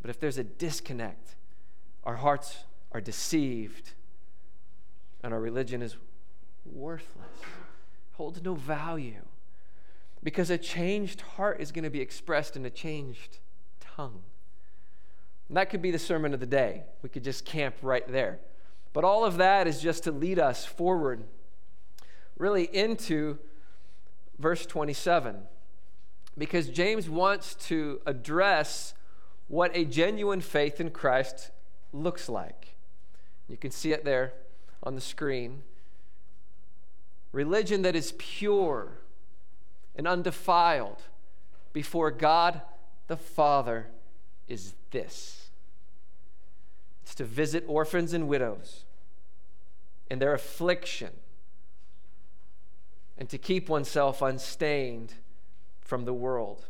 But 0.00 0.10
if 0.10 0.20
there's 0.20 0.38
a 0.38 0.44
disconnect, 0.44 1.34
our 2.04 2.16
hearts 2.16 2.64
are 2.92 3.00
deceived 3.00 3.90
and 5.22 5.34
our 5.34 5.40
religion 5.40 5.82
is 5.82 5.96
worthless, 6.64 7.26
holds 8.12 8.42
no 8.42 8.54
value. 8.54 9.24
Because 10.22 10.50
a 10.50 10.58
changed 10.58 11.20
heart 11.20 11.60
is 11.60 11.72
going 11.72 11.84
to 11.84 11.90
be 11.90 12.00
expressed 12.00 12.56
in 12.56 12.64
a 12.64 12.70
changed 12.70 13.38
tongue. 13.80 14.20
And 15.48 15.56
that 15.56 15.70
could 15.70 15.82
be 15.82 15.90
the 15.90 15.98
sermon 15.98 16.34
of 16.34 16.40
the 16.40 16.46
day. 16.46 16.82
We 17.02 17.08
could 17.08 17.24
just 17.24 17.44
camp 17.44 17.76
right 17.82 18.06
there. 18.10 18.38
But 18.92 19.04
all 19.04 19.24
of 19.24 19.36
that 19.36 19.66
is 19.66 19.80
just 19.80 20.04
to 20.04 20.12
lead 20.12 20.38
us 20.38 20.64
forward, 20.64 21.24
really 22.36 22.64
into 22.64 23.38
verse 24.38 24.66
27. 24.66 25.36
Because 26.36 26.68
James 26.68 27.08
wants 27.08 27.54
to 27.66 28.00
address 28.06 28.94
what 29.48 29.74
a 29.74 29.84
genuine 29.84 30.40
faith 30.40 30.80
in 30.80 30.90
Christ 30.90 31.50
looks 31.92 32.28
like. 32.28 32.76
You 33.48 33.56
can 33.56 33.70
see 33.70 33.92
it 33.92 34.04
there 34.04 34.34
on 34.82 34.94
the 34.94 35.00
screen. 35.00 35.62
Religion 37.32 37.82
that 37.82 37.96
is 37.96 38.12
pure 38.18 38.98
and 39.96 40.06
undefiled 40.06 41.02
before 41.72 42.10
God 42.10 42.60
the 43.06 43.16
Father 43.16 43.88
is 44.46 44.74
this 44.90 45.50
it's 47.02 47.14
to 47.14 47.24
visit 47.24 47.64
orphans 47.66 48.12
and 48.12 48.28
widows 48.28 48.84
in 50.10 50.18
their 50.18 50.34
affliction 50.34 51.10
and 53.16 53.28
to 53.30 53.38
keep 53.38 53.68
oneself 53.68 54.20
unstained 54.22 55.14
from 55.80 56.04
the 56.04 56.12
world. 56.12 56.66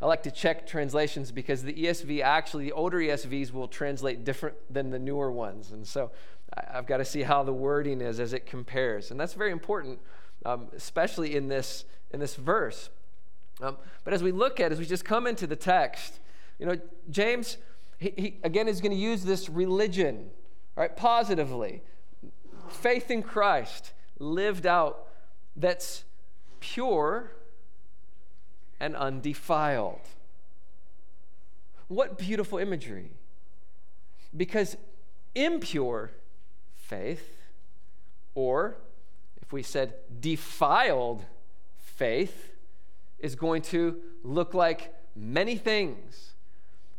I 0.00 0.06
like 0.06 0.22
to 0.24 0.30
check 0.30 0.66
translations 0.66 1.32
because 1.32 1.62
the 1.62 1.72
ESV 1.72 2.22
actually, 2.22 2.64
the 2.64 2.72
older 2.72 2.98
ESVs 2.98 3.52
will 3.52 3.68
translate 3.68 4.24
different 4.24 4.56
than 4.72 4.90
the 4.90 4.98
newer 4.98 5.32
ones. 5.32 5.72
And 5.72 5.86
so 5.86 6.10
I've 6.70 6.86
got 6.86 6.98
to 6.98 7.04
see 7.04 7.22
how 7.22 7.42
the 7.42 7.52
wording 7.52 8.00
is 8.02 8.20
as 8.20 8.32
it 8.32 8.44
compares. 8.46 9.10
And 9.10 9.18
that's 9.18 9.32
very 9.32 9.52
important, 9.52 9.98
um, 10.44 10.68
especially 10.76 11.34
in 11.34 11.48
this, 11.48 11.86
in 12.10 12.20
this 12.20 12.36
verse. 12.36 12.90
Um, 13.62 13.78
but 14.04 14.12
as 14.12 14.22
we 14.22 14.32
look 14.32 14.60
at, 14.60 14.70
as 14.70 14.78
we 14.78 14.84
just 14.84 15.04
come 15.04 15.26
into 15.26 15.46
the 15.46 15.56
text, 15.56 16.20
you 16.58 16.66
know, 16.66 16.78
James, 17.10 17.56
he, 17.98 18.12
he 18.16 18.38
again 18.42 18.68
is 18.68 18.82
going 18.82 18.92
to 18.92 18.98
use 18.98 19.24
this 19.24 19.48
religion, 19.48 20.28
right, 20.74 20.94
positively. 20.94 21.82
Faith 22.68 23.10
in 23.10 23.22
Christ 23.22 23.92
lived 24.18 24.66
out 24.66 25.08
that's 25.56 26.04
pure 26.60 27.32
and 28.80 28.94
undefiled. 28.96 30.00
What 31.88 32.18
beautiful 32.18 32.58
imagery. 32.58 33.10
Because 34.36 34.76
impure 35.34 36.10
faith, 36.76 37.42
or 38.34 38.76
if 39.40 39.52
we 39.52 39.62
said 39.62 39.94
defiled 40.20 41.24
faith, 41.78 42.52
is 43.18 43.34
going 43.34 43.62
to 43.62 43.96
look 44.22 44.52
like 44.52 44.94
many 45.14 45.56
things. 45.56 46.34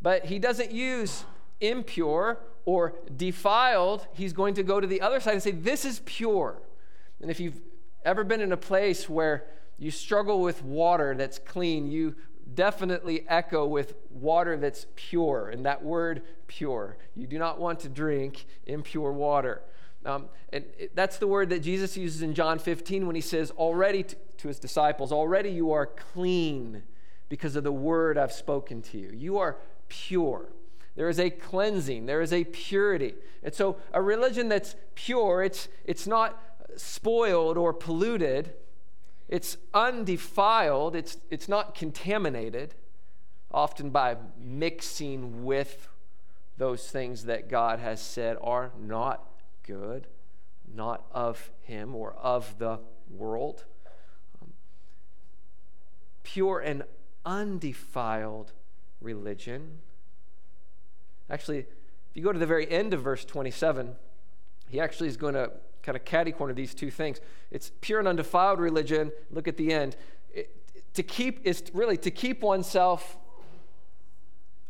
But 0.02 0.26
he 0.26 0.40
doesn't 0.40 0.72
use 0.72 1.26
impure 1.60 2.40
or 2.66 2.96
defiled. 3.16 4.08
He's 4.14 4.34
going 4.34 4.54
to 4.56 4.64
go 4.64 4.80
to 4.80 4.88
the 4.88 5.02
other 5.02 5.20
side 5.20 5.34
and 5.34 5.44
say, 5.44 5.52
This 5.52 5.86
is 5.86 6.02
pure. 6.06 6.58
And 7.22 7.32
if 7.32 7.40
you've 7.40 7.60
ever 8.06 8.24
been 8.24 8.42
in 8.42 8.52
a 8.52 8.58
place 8.58 9.10
where 9.10 9.46
you 9.78 9.92
struggle 9.92 10.42
with 10.42 10.64
water 10.64 11.16
that's 11.16 11.40
clean, 11.40 11.90
you 11.90 12.16
definitely 12.54 13.26
echo 13.28 13.66
with 13.66 13.96
water 14.10 14.58
that's 14.58 14.88
pure. 14.96 15.50
And 15.50 15.66
that 15.66 15.84
word, 15.84 16.24
pure. 16.48 16.98
You 17.16 17.28
do 17.28 17.38
not 17.38 17.60
want 17.60 17.82
to 17.82 17.90
drink 17.90 18.46
impure 18.66 19.12
water. 19.12 19.62
Um, 20.06 20.30
and 20.54 20.66
it, 20.78 20.96
that's 20.96 21.18
the 21.18 21.28
word 21.28 21.50
that 21.50 21.60
Jesus 21.60 21.98
uses 21.98 22.22
in 22.22 22.34
John 22.34 22.60
15 22.60 23.06
when 23.06 23.16
he 23.16 23.22
says, 23.22 23.52
already 23.52 24.04
to, 24.04 24.16
to 24.38 24.48
his 24.48 24.60
disciples, 24.60 25.12
already 25.12 25.50
you 25.50 25.72
are 25.72 25.86
clean 25.86 26.84
because 27.30 27.56
of 27.56 27.64
the 27.64 27.72
word 27.72 28.18
I've 28.18 28.32
spoken 28.32 28.82
to 28.84 28.98
you. 28.98 29.12
You 29.14 29.38
are 29.38 29.58
pure. 29.90 30.50
There 30.96 31.10
is 31.10 31.20
a 31.20 31.30
cleansing, 31.30 32.06
there 32.06 32.22
is 32.22 32.34
a 32.34 32.44
purity. 32.46 33.14
And 33.44 33.54
so, 33.54 33.78
a 33.94 34.02
religion 34.02 34.50
that's 34.50 34.76
pure, 34.96 35.44
it's, 35.44 35.68
it's 35.86 36.08
not 36.08 36.42
spoiled 36.76 37.58
or 37.58 37.72
polluted, 37.72 38.54
it's 39.28 39.58
undefiled, 39.74 40.96
it's, 40.96 41.18
it's 41.30 41.50
not 41.50 41.76
contaminated, 41.76 42.76
often 43.52 43.90
by 43.90 44.18
mixing 44.40 45.44
with 45.44 45.90
those 46.58 46.88
things 46.90 47.26
that 47.26 47.50
God 47.50 47.80
has 47.80 48.02
said 48.02 48.38
are 48.42 48.72
not 48.80 49.24
good, 49.64 50.08
not 50.74 51.06
of 51.12 51.52
Him 51.64 51.94
or 51.94 52.14
of 52.14 52.58
the 52.58 52.80
world. 53.10 53.66
Um, 54.42 54.54
pure 56.24 56.60
and 56.60 56.84
undefiled 57.26 58.54
religion. 59.02 59.80
Actually, 61.30 61.60
if 61.60 61.66
you 62.16 62.24
go 62.24 62.32
to 62.32 62.40
the 62.40 62.46
very 62.46 62.70
end 62.72 62.94
of 62.94 63.02
verse 63.02 63.26
27, 63.26 63.96
he 64.70 64.80
actually 64.80 65.10
is 65.10 65.18
going 65.18 65.34
to 65.34 65.52
kind 65.88 65.96
of 65.96 66.04
catty 66.04 66.34
corner 66.34 66.54
these 66.54 66.76
two 66.76 66.92
things. 66.92 67.22
It's 67.50 67.72
pure 67.80 68.00
and 68.00 68.10
undefiled 68.10 68.60
religion. 68.60 69.10
Look 69.32 69.48
at 69.48 69.56
the 69.56 69.72
end. 69.74 69.96
It, 70.34 70.54
to 70.96 71.02
keep 71.02 71.40
is 71.48 71.64
really 71.74 71.96
to 71.96 72.12
keep 72.12 72.42
oneself 72.42 73.18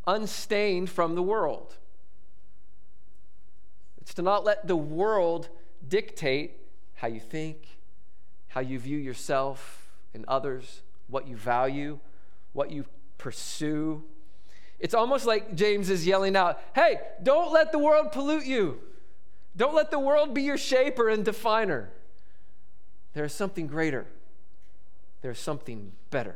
unstained 0.06 0.92
from 0.92 1.16
the 1.16 1.24
world. 1.24 1.76
It's 4.00 4.14
to 4.14 4.22
not 4.22 4.46
let 4.46 4.68
the 4.68 4.76
world 4.76 5.50
dictate 5.90 6.52
how 6.94 7.08
you 7.08 7.20
think, 7.20 7.80
how 8.50 8.62
you 8.62 8.78
view 8.78 9.00
yourself 9.00 9.88
and 10.14 10.24
others, 10.28 10.84
what 11.08 11.28
you 11.28 11.36
value, 11.36 11.98
what 12.54 12.70
you 12.70 12.86
pursue. 13.18 14.04
It's 14.80 14.94
almost 14.94 15.26
like 15.26 15.56
James 15.56 15.90
is 15.90 16.06
yelling 16.06 16.36
out, 16.36 16.62
hey, 16.76 17.00
don't 17.24 17.52
let 17.52 17.72
the 17.72 17.80
world 17.80 18.12
pollute 18.12 18.46
you. 18.46 18.80
Don't 19.58 19.74
let 19.74 19.90
the 19.90 20.00
world 20.00 20.34
be 20.36 20.44
your 20.44 20.58
shaper 20.58 21.10
and 21.10 21.26
definer. 21.26 21.90
There 23.14 23.26
is 23.26 23.34
something 23.34 23.68
greater, 23.68 24.06
there's 25.22 25.40
something 25.40 25.94
better. 26.12 26.36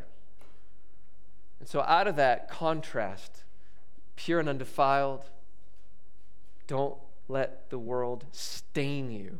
And 1.59 1.69
so, 1.69 1.81
out 1.81 2.07
of 2.07 2.15
that 2.15 2.49
contrast, 2.49 3.43
pure 4.15 4.39
and 4.39 4.49
undefiled, 4.49 5.29
don't 6.65 6.97
let 7.27 7.69
the 7.69 7.77
world 7.77 8.25
stain 8.31 9.11
you. 9.11 9.37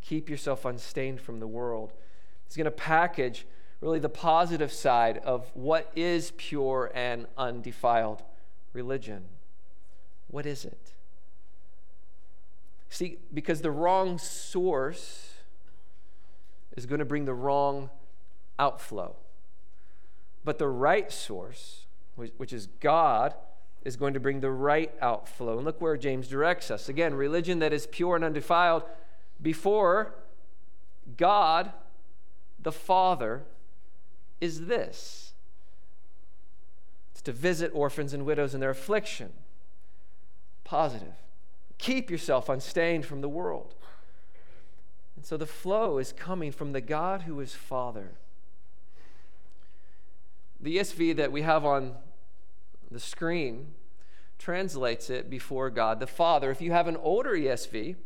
Keep 0.00 0.30
yourself 0.30 0.64
unstained 0.64 1.20
from 1.20 1.40
the 1.40 1.46
world. 1.48 1.92
He's 2.46 2.56
going 2.56 2.64
to 2.64 2.70
package 2.70 3.44
really 3.80 3.98
the 3.98 4.08
positive 4.08 4.72
side 4.72 5.18
of 5.18 5.50
what 5.54 5.90
is 5.96 6.32
pure 6.36 6.90
and 6.94 7.26
undefiled 7.36 8.22
religion. 8.72 9.24
What 10.28 10.46
is 10.46 10.64
it? 10.64 10.92
See, 12.90 13.18
because 13.32 13.60
the 13.60 13.70
wrong 13.70 14.18
source 14.18 15.34
is 16.76 16.86
going 16.86 17.00
to 17.00 17.04
bring 17.04 17.24
the 17.24 17.34
wrong 17.34 17.90
outflow. 18.58 19.16
But 20.44 20.58
the 20.58 20.68
right 20.68 21.12
source, 21.12 21.86
which 22.14 22.52
is 22.52 22.68
God, 22.80 23.34
is 23.84 23.96
going 23.96 24.14
to 24.14 24.20
bring 24.20 24.40
the 24.40 24.50
right 24.50 24.92
outflow. 25.00 25.56
And 25.56 25.64
look 25.64 25.80
where 25.80 25.96
James 25.96 26.28
directs 26.28 26.70
us. 26.70 26.88
Again, 26.88 27.14
religion 27.14 27.58
that 27.58 27.72
is 27.72 27.86
pure 27.86 28.16
and 28.16 28.24
undefiled 28.24 28.84
before 29.40 30.14
God, 31.16 31.72
the 32.60 32.72
Father, 32.72 33.44
is 34.40 34.66
this 34.66 35.32
it's 37.12 37.22
to 37.22 37.32
visit 37.32 37.70
orphans 37.74 38.12
and 38.12 38.24
widows 38.24 38.54
in 38.54 38.60
their 38.60 38.70
affliction. 38.70 39.32
Positive. 40.64 41.14
Keep 41.78 42.10
yourself 42.10 42.48
unstained 42.48 43.06
from 43.06 43.20
the 43.20 43.28
world. 43.28 43.74
And 45.16 45.24
so 45.24 45.36
the 45.36 45.46
flow 45.46 45.98
is 45.98 46.12
coming 46.12 46.52
from 46.52 46.72
the 46.72 46.80
God 46.80 47.22
who 47.22 47.40
is 47.40 47.54
Father. 47.54 48.12
The 50.60 50.76
ESV 50.76 51.16
that 51.16 51.32
we 51.32 51.42
have 51.42 51.64
on 51.64 51.94
the 52.90 53.00
screen 53.00 53.74
translates 54.38 55.10
it 55.10 55.28
before 55.28 55.70
God 55.70 56.00
the 56.00 56.06
Father. 56.06 56.50
If 56.50 56.60
you 56.60 56.72
have 56.72 56.88
an 56.88 56.96
older 56.96 57.32
ESV, 57.32 57.96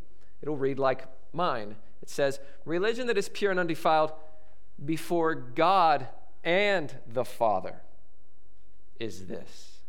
it'll 0.40 0.56
read 0.56 0.78
like 0.78 1.06
mine. 1.32 1.76
It 2.02 2.10
says, 2.10 2.40
Religion 2.64 3.06
that 3.06 3.18
is 3.18 3.28
pure 3.28 3.50
and 3.50 3.60
undefiled 3.60 4.12
before 4.84 5.34
God 5.34 6.08
and 6.44 6.94
the 7.06 7.24
Father 7.24 7.82
is 8.98 9.26
this. 9.26 9.80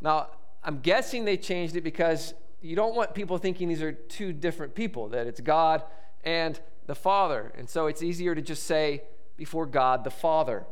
Now, 0.00 0.28
I'm 0.62 0.80
guessing 0.80 1.24
they 1.24 1.36
changed 1.36 1.76
it 1.76 1.82
because 1.82 2.34
you 2.60 2.76
don't 2.76 2.94
want 2.94 3.14
people 3.14 3.38
thinking 3.38 3.68
these 3.68 3.82
are 3.82 3.92
two 3.92 4.32
different 4.32 4.74
people, 4.74 5.08
that 5.08 5.26
it's 5.26 5.40
God 5.40 5.82
and 6.24 6.58
the 6.86 6.94
Father. 6.94 7.52
And 7.56 7.68
so 7.68 7.86
it's 7.86 8.02
easier 8.02 8.34
to 8.34 8.42
just 8.42 8.64
say 8.64 9.02
before 9.36 9.66
God 9.66 10.04
the 10.04 10.10
Father. 10.10 10.66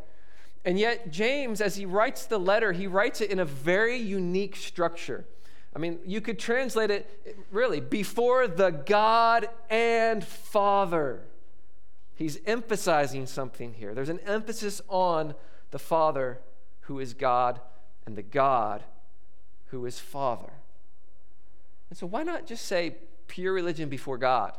And 0.64 0.79
yet, 0.79 1.12
James, 1.12 1.61
as 1.61 1.77
he 1.77 1.87
writes 1.87 2.27
the 2.27 2.38
letter, 2.38 2.72
he 2.72 2.88
writes 2.88 3.20
it 3.20 3.31
in 3.31 3.38
a 3.38 3.44
very 3.44 3.96
unique 3.96 4.57
structure. 4.57 5.25
I 5.75 5.79
mean, 5.79 6.01
you 6.05 6.20
could 6.20 6.38
translate 6.38 6.90
it 6.90 7.38
really 7.53 7.81
before 7.81 8.49
the 8.49 8.70
God 8.70 9.49
and 9.70 10.25
Father. 10.25 11.22
He's 12.14 12.38
emphasizing 12.46 13.27
something 13.27 13.75
here. 13.75 13.94
There's 13.94 14.09
an 14.09 14.20
emphasis 14.20 14.81
on 14.88 15.35
the 15.70 15.79
Father 15.79 16.40
who 16.81 16.99
is 16.99 17.14
God 17.14 17.61
and 18.07 18.16
the 18.16 18.22
God 18.22 18.83
who 19.66 19.85
is 19.85 20.01
Father. 20.01 20.53
And 21.90 21.99
so, 21.99 22.07
why 22.07 22.22
not 22.22 22.46
just 22.46 22.64
say 22.64 22.96
pure 23.29 23.53
religion 23.53 23.88
before 23.88 24.18
God? 24.18 24.57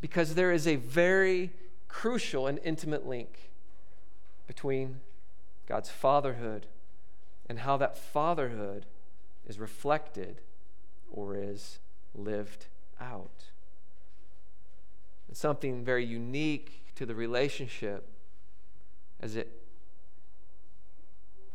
Because 0.00 0.34
there 0.34 0.52
is 0.52 0.66
a 0.66 0.76
very 0.76 1.52
crucial 1.88 2.46
and 2.46 2.58
intimate 2.64 3.06
link 3.06 3.50
between 4.46 5.00
God's 5.66 5.90
fatherhood 5.90 6.66
and 7.48 7.60
how 7.60 7.76
that 7.76 7.96
fatherhood 7.96 8.86
is 9.46 9.58
reflected 9.58 10.40
or 11.10 11.36
is 11.36 11.78
lived 12.14 12.66
out. 13.00 13.44
It's 15.28 15.40
something 15.40 15.84
very 15.84 16.04
unique 16.04 16.84
to 16.96 17.06
the 17.06 17.14
relationship 17.14 18.08
as 19.20 19.36
it 19.36 19.62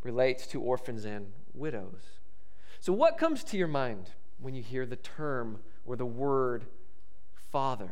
relates 0.04 0.48
to 0.48 0.62
orphans 0.62 1.06
and 1.06 1.32
widows. 1.54 2.16
So, 2.80 2.94
what 2.94 3.18
comes 3.18 3.44
to 3.46 3.58
your 3.58 3.68
mind 3.68 4.12
when 4.40 4.54
you 4.54 4.62
hear 4.62 4.86
the 4.86 4.96
term 4.96 5.60
or 5.86 5.96
the 5.96 6.06
word 6.06 6.66
father? 7.52 7.92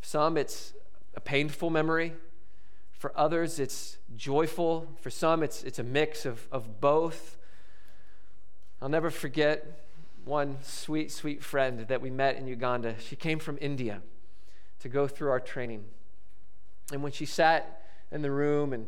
For 0.00 0.06
some, 0.06 0.36
it's 0.36 0.72
a 1.14 1.20
painful 1.20 1.70
memory. 1.70 2.12
For 2.92 3.12
others, 3.16 3.58
it's 3.58 3.98
joyful. 4.16 4.88
For 5.00 5.10
some, 5.10 5.42
it's, 5.42 5.62
it's 5.62 5.78
a 5.78 5.82
mix 5.82 6.24
of, 6.24 6.46
of 6.50 6.80
both. 6.80 7.36
I'll 8.80 8.88
never 8.88 9.10
forget 9.10 9.86
one 10.24 10.56
sweet, 10.62 11.12
sweet 11.12 11.42
friend 11.42 11.80
that 11.88 12.00
we 12.00 12.10
met 12.10 12.36
in 12.36 12.46
Uganda. 12.46 12.96
She 12.98 13.16
came 13.16 13.38
from 13.38 13.58
India 13.60 14.00
to 14.80 14.88
go 14.88 15.06
through 15.06 15.30
our 15.30 15.40
training. 15.40 15.84
And 16.92 17.02
when 17.02 17.12
she 17.12 17.26
sat 17.26 17.82
in 18.10 18.22
the 18.22 18.30
room 18.30 18.72
and 18.72 18.86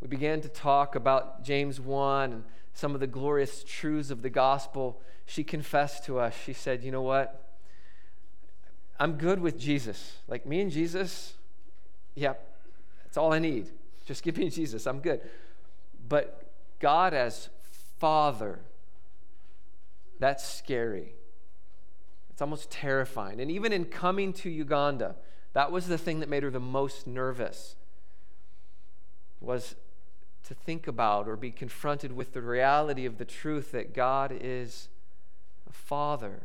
we 0.00 0.08
began 0.08 0.40
to 0.42 0.48
talk 0.48 0.94
about 0.94 1.42
James 1.42 1.80
1 1.80 2.32
and 2.32 2.44
some 2.74 2.94
of 2.94 3.00
the 3.00 3.06
glorious 3.06 3.64
truths 3.64 4.10
of 4.10 4.22
the 4.22 4.30
gospel, 4.30 5.00
she 5.24 5.44
confessed 5.44 6.04
to 6.04 6.18
us. 6.18 6.34
She 6.44 6.52
said, 6.52 6.82
You 6.82 6.90
know 6.90 7.02
what? 7.02 7.40
I'm 8.98 9.12
good 9.12 9.40
with 9.40 9.58
Jesus. 9.58 10.18
Like 10.28 10.44
me 10.44 10.60
and 10.60 10.70
Jesus, 10.70 11.34
yeah, 12.14 12.34
that's 13.02 13.16
all 13.16 13.32
I 13.32 13.38
need. 13.38 13.70
Just 14.04 14.22
give 14.22 14.36
me 14.36 14.50
Jesus. 14.50 14.86
I'm 14.86 15.00
good. 15.00 15.20
But 16.08 16.50
God 16.80 17.14
as 17.14 17.48
Father, 17.98 18.60
that's 20.18 20.46
scary. 20.46 21.14
It's 22.30 22.42
almost 22.42 22.70
terrifying. 22.70 23.40
And 23.40 23.50
even 23.50 23.72
in 23.72 23.84
coming 23.84 24.32
to 24.34 24.50
Uganda, 24.50 25.14
that 25.52 25.70
was 25.70 25.86
the 25.86 25.96
thing 25.96 26.20
that 26.20 26.28
made 26.28 26.42
her 26.42 26.50
the 26.50 26.60
most 26.60 27.06
nervous. 27.06 27.76
Was 29.40 29.76
to 30.44 30.54
think 30.54 30.86
about 30.86 31.26
or 31.26 31.36
be 31.36 31.50
confronted 31.50 32.14
with 32.14 32.32
the 32.32 32.42
reality 32.42 33.06
of 33.06 33.18
the 33.18 33.24
truth 33.24 33.72
that 33.72 33.94
God 33.94 34.36
is 34.38 34.88
a 35.68 35.72
father. 35.72 36.42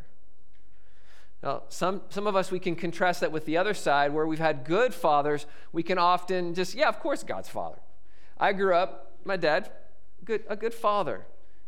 Now, 1.43 1.63
some, 1.69 2.01
some 2.09 2.27
of 2.27 2.35
us, 2.35 2.51
we 2.51 2.59
can 2.59 2.75
contrast 2.75 3.21
that 3.21 3.31
with 3.31 3.45
the 3.45 3.57
other 3.57 3.73
side 3.73 4.13
where 4.13 4.27
we've 4.27 4.39
had 4.39 4.65
good 4.65 4.93
fathers. 4.93 5.45
We 5.71 5.83
can 5.83 5.97
often 5.97 6.53
just, 6.53 6.75
yeah, 6.75 6.89
of 6.89 6.99
course, 6.99 7.23
God's 7.23 7.49
father. 7.49 7.79
I 8.37 8.53
grew 8.53 8.73
up, 8.73 9.13
my 9.25 9.37
dad, 9.37 9.69
good, 10.25 10.43
a 10.49 10.55
good 10.55 10.73
father. 10.73 11.25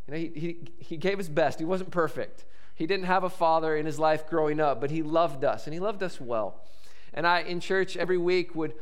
You 0.07 0.13
know, 0.13 0.19
he, 0.19 0.31
he, 0.35 0.57
he 0.79 0.97
gave 0.97 1.17
his 1.17 1.29
best. 1.29 1.59
He 1.59 1.65
wasn't 1.65 1.91
perfect. 1.91 2.45
He 2.75 2.87
didn't 2.87 3.05
have 3.05 3.23
a 3.23 3.29
father 3.29 3.75
in 3.75 3.85
his 3.85 3.99
life 3.99 4.27
growing 4.27 4.59
up, 4.59 4.81
but 4.81 4.89
he 4.89 5.03
loved 5.03 5.43
us, 5.43 5.67
and 5.67 5.73
he 5.73 5.79
loved 5.79 6.01
us 6.01 6.19
well. 6.19 6.61
And 7.13 7.27
I, 7.27 7.41
in 7.41 7.59
church, 7.59 7.95
every 7.95 8.17
week 8.17 8.55
would 8.55 8.73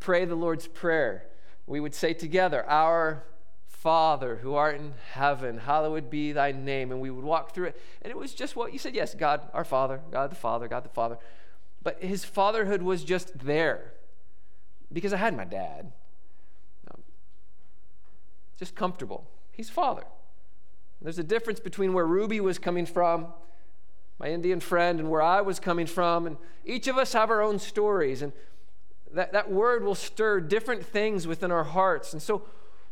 pray 0.00 0.24
the 0.24 0.34
Lord's 0.34 0.66
Prayer. 0.68 1.26
We 1.66 1.80
would 1.80 1.94
say 1.94 2.14
together, 2.14 2.68
Our 2.68 3.24
Father 3.66 4.36
who 4.36 4.54
art 4.54 4.76
in 4.76 4.94
heaven, 5.12 5.58
hallowed 5.58 6.08
be 6.08 6.32
thy 6.32 6.52
name. 6.52 6.92
And 6.92 7.00
we 7.00 7.10
would 7.10 7.24
walk 7.24 7.54
through 7.54 7.66
it. 7.66 7.80
And 8.02 8.10
it 8.10 8.16
was 8.16 8.32
just 8.34 8.54
what 8.54 8.72
you 8.72 8.78
said 8.78 8.94
yes, 8.94 9.14
God, 9.14 9.48
our 9.52 9.64
Father, 9.64 10.00
God 10.10 10.30
the 10.30 10.36
Father, 10.36 10.68
God 10.68 10.84
the 10.84 10.88
Father. 10.88 11.18
But 11.82 12.02
his 12.02 12.24
fatherhood 12.24 12.82
was 12.82 13.02
just 13.02 13.36
there 13.40 13.92
because 14.92 15.12
I 15.12 15.16
had 15.16 15.36
my 15.36 15.44
dad. 15.44 15.92
Just 18.62 18.76
comfortable. 18.76 19.26
He's 19.50 19.68
father. 19.68 20.04
There's 21.00 21.18
a 21.18 21.24
difference 21.24 21.58
between 21.58 21.92
where 21.92 22.06
Ruby 22.06 22.38
was 22.38 22.60
coming 22.60 22.86
from, 22.86 23.26
my 24.20 24.28
Indian 24.28 24.60
friend, 24.60 25.00
and 25.00 25.10
where 25.10 25.20
I 25.20 25.40
was 25.40 25.58
coming 25.58 25.86
from. 25.86 26.28
And 26.28 26.36
each 26.64 26.86
of 26.86 26.96
us 26.96 27.12
have 27.12 27.30
our 27.30 27.42
own 27.42 27.58
stories. 27.58 28.22
And 28.22 28.32
that, 29.14 29.32
that 29.32 29.50
word 29.50 29.84
will 29.84 29.94
stir 29.94 30.40
different 30.40 30.84
things 30.84 31.26
within 31.26 31.50
our 31.50 31.64
hearts. 31.64 32.12
And 32.12 32.22
so, 32.22 32.42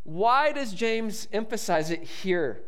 why 0.05 0.53
does 0.53 0.73
James 0.73 1.29
emphasize 1.33 1.91
it 1.91 2.03
here? 2.03 2.63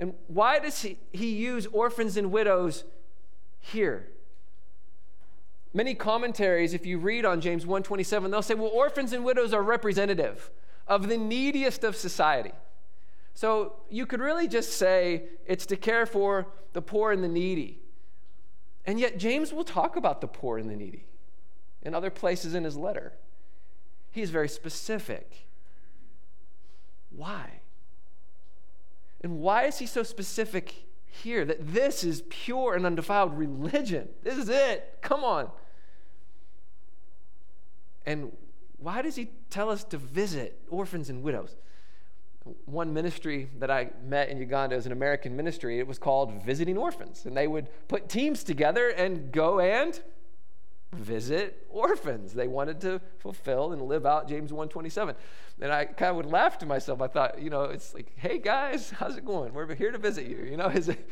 And 0.00 0.14
why 0.26 0.58
does 0.58 0.82
he, 0.82 0.98
he 1.12 1.30
use 1.34 1.66
orphans 1.66 2.16
and 2.16 2.32
widows 2.32 2.84
here? 3.60 4.08
Many 5.72 5.94
commentaries, 5.94 6.72
if 6.72 6.86
you 6.86 6.98
read 6.98 7.24
on 7.24 7.40
James 7.40 7.66
127, 7.66 8.30
they'll 8.30 8.42
say, 8.42 8.54
well, 8.54 8.70
orphans 8.72 9.12
and 9.12 9.24
widows 9.24 9.52
are 9.52 9.62
representative 9.62 10.50
of 10.86 11.08
the 11.08 11.16
neediest 11.18 11.84
of 11.84 11.96
society. 11.96 12.52
So 13.34 13.74
you 13.90 14.06
could 14.06 14.20
really 14.20 14.46
just 14.46 14.74
say 14.74 15.24
it's 15.46 15.66
to 15.66 15.76
care 15.76 16.06
for 16.06 16.46
the 16.72 16.82
poor 16.82 17.12
and 17.12 17.22
the 17.22 17.28
needy. 17.28 17.80
And 18.86 19.00
yet, 19.00 19.18
James 19.18 19.52
will 19.52 19.64
talk 19.64 19.96
about 19.96 20.20
the 20.20 20.28
poor 20.28 20.58
and 20.58 20.70
the 20.70 20.76
needy 20.76 21.06
in 21.84 21.94
other 21.94 22.10
places 22.10 22.54
in 22.54 22.64
his 22.64 22.76
letter. 22.76 23.12
He's 24.10 24.30
very 24.30 24.48
specific. 24.48 25.46
Why? 27.10 27.60
And 29.22 29.38
why 29.38 29.64
is 29.64 29.78
he 29.78 29.86
so 29.86 30.02
specific 30.02 30.86
here 31.06 31.44
that 31.44 31.72
this 31.72 32.04
is 32.04 32.22
pure 32.28 32.74
and 32.74 32.84
undefiled 32.84 33.36
religion? 33.36 34.08
This 34.22 34.36
is 34.36 34.48
it. 34.48 34.98
Come 35.00 35.24
on. 35.24 35.50
And 38.06 38.32
why 38.78 39.02
does 39.02 39.16
he 39.16 39.30
tell 39.50 39.70
us 39.70 39.82
to 39.84 39.96
visit 39.96 40.60
orphans 40.68 41.08
and 41.08 41.22
widows? 41.22 41.56
One 42.66 42.92
ministry 42.92 43.48
that 43.58 43.70
I 43.70 43.90
met 44.04 44.28
in 44.28 44.36
Uganda 44.36 44.76
is 44.76 44.84
an 44.84 44.92
American 44.92 45.34
ministry. 45.34 45.78
It 45.78 45.86
was 45.86 45.98
called 45.98 46.44
Visiting 46.44 46.76
Orphans. 46.76 47.24
And 47.24 47.34
they 47.34 47.46
would 47.46 47.68
put 47.88 48.08
teams 48.10 48.44
together 48.44 48.90
and 48.90 49.32
go 49.32 49.60
and 49.60 49.98
visit 50.94 51.66
orphans. 51.68 52.32
They 52.32 52.48
wanted 52.48 52.80
to 52.82 53.00
fulfill 53.18 53.72
and 53.72 53.82
live 53.82 54.06
out 54.06 54.28
James 54.28 54.52
127. 54.52 55.14
And 55.60 55.72
I 55.72 55.84
kind 55.84 56.10
of 56.10 56.16
would 56.16 56.26
laugh 56.26 56.58
to 56.58 56.66
myself. 56.66 57.00
I 57.00 57.06
thought, 57.06 57.40
you 57.40 57.50
know, 57.50 57.64
it's 57.64 57.94
like, 57.94 58.12
hey 58.16 58.38
guys, 58.38 58.90
how's 58.90 59.16
it 59.16 59.24
going? 59.24 59.52
We're 59.52 59.74
here 59.74 59.92
to 59.92 59.98
visit 59.98 60.26
you. 60.26 60.38
You 60.38 60.56
know, 60.56 60.66
is, 60.66 60.88
it, 60.88 61.08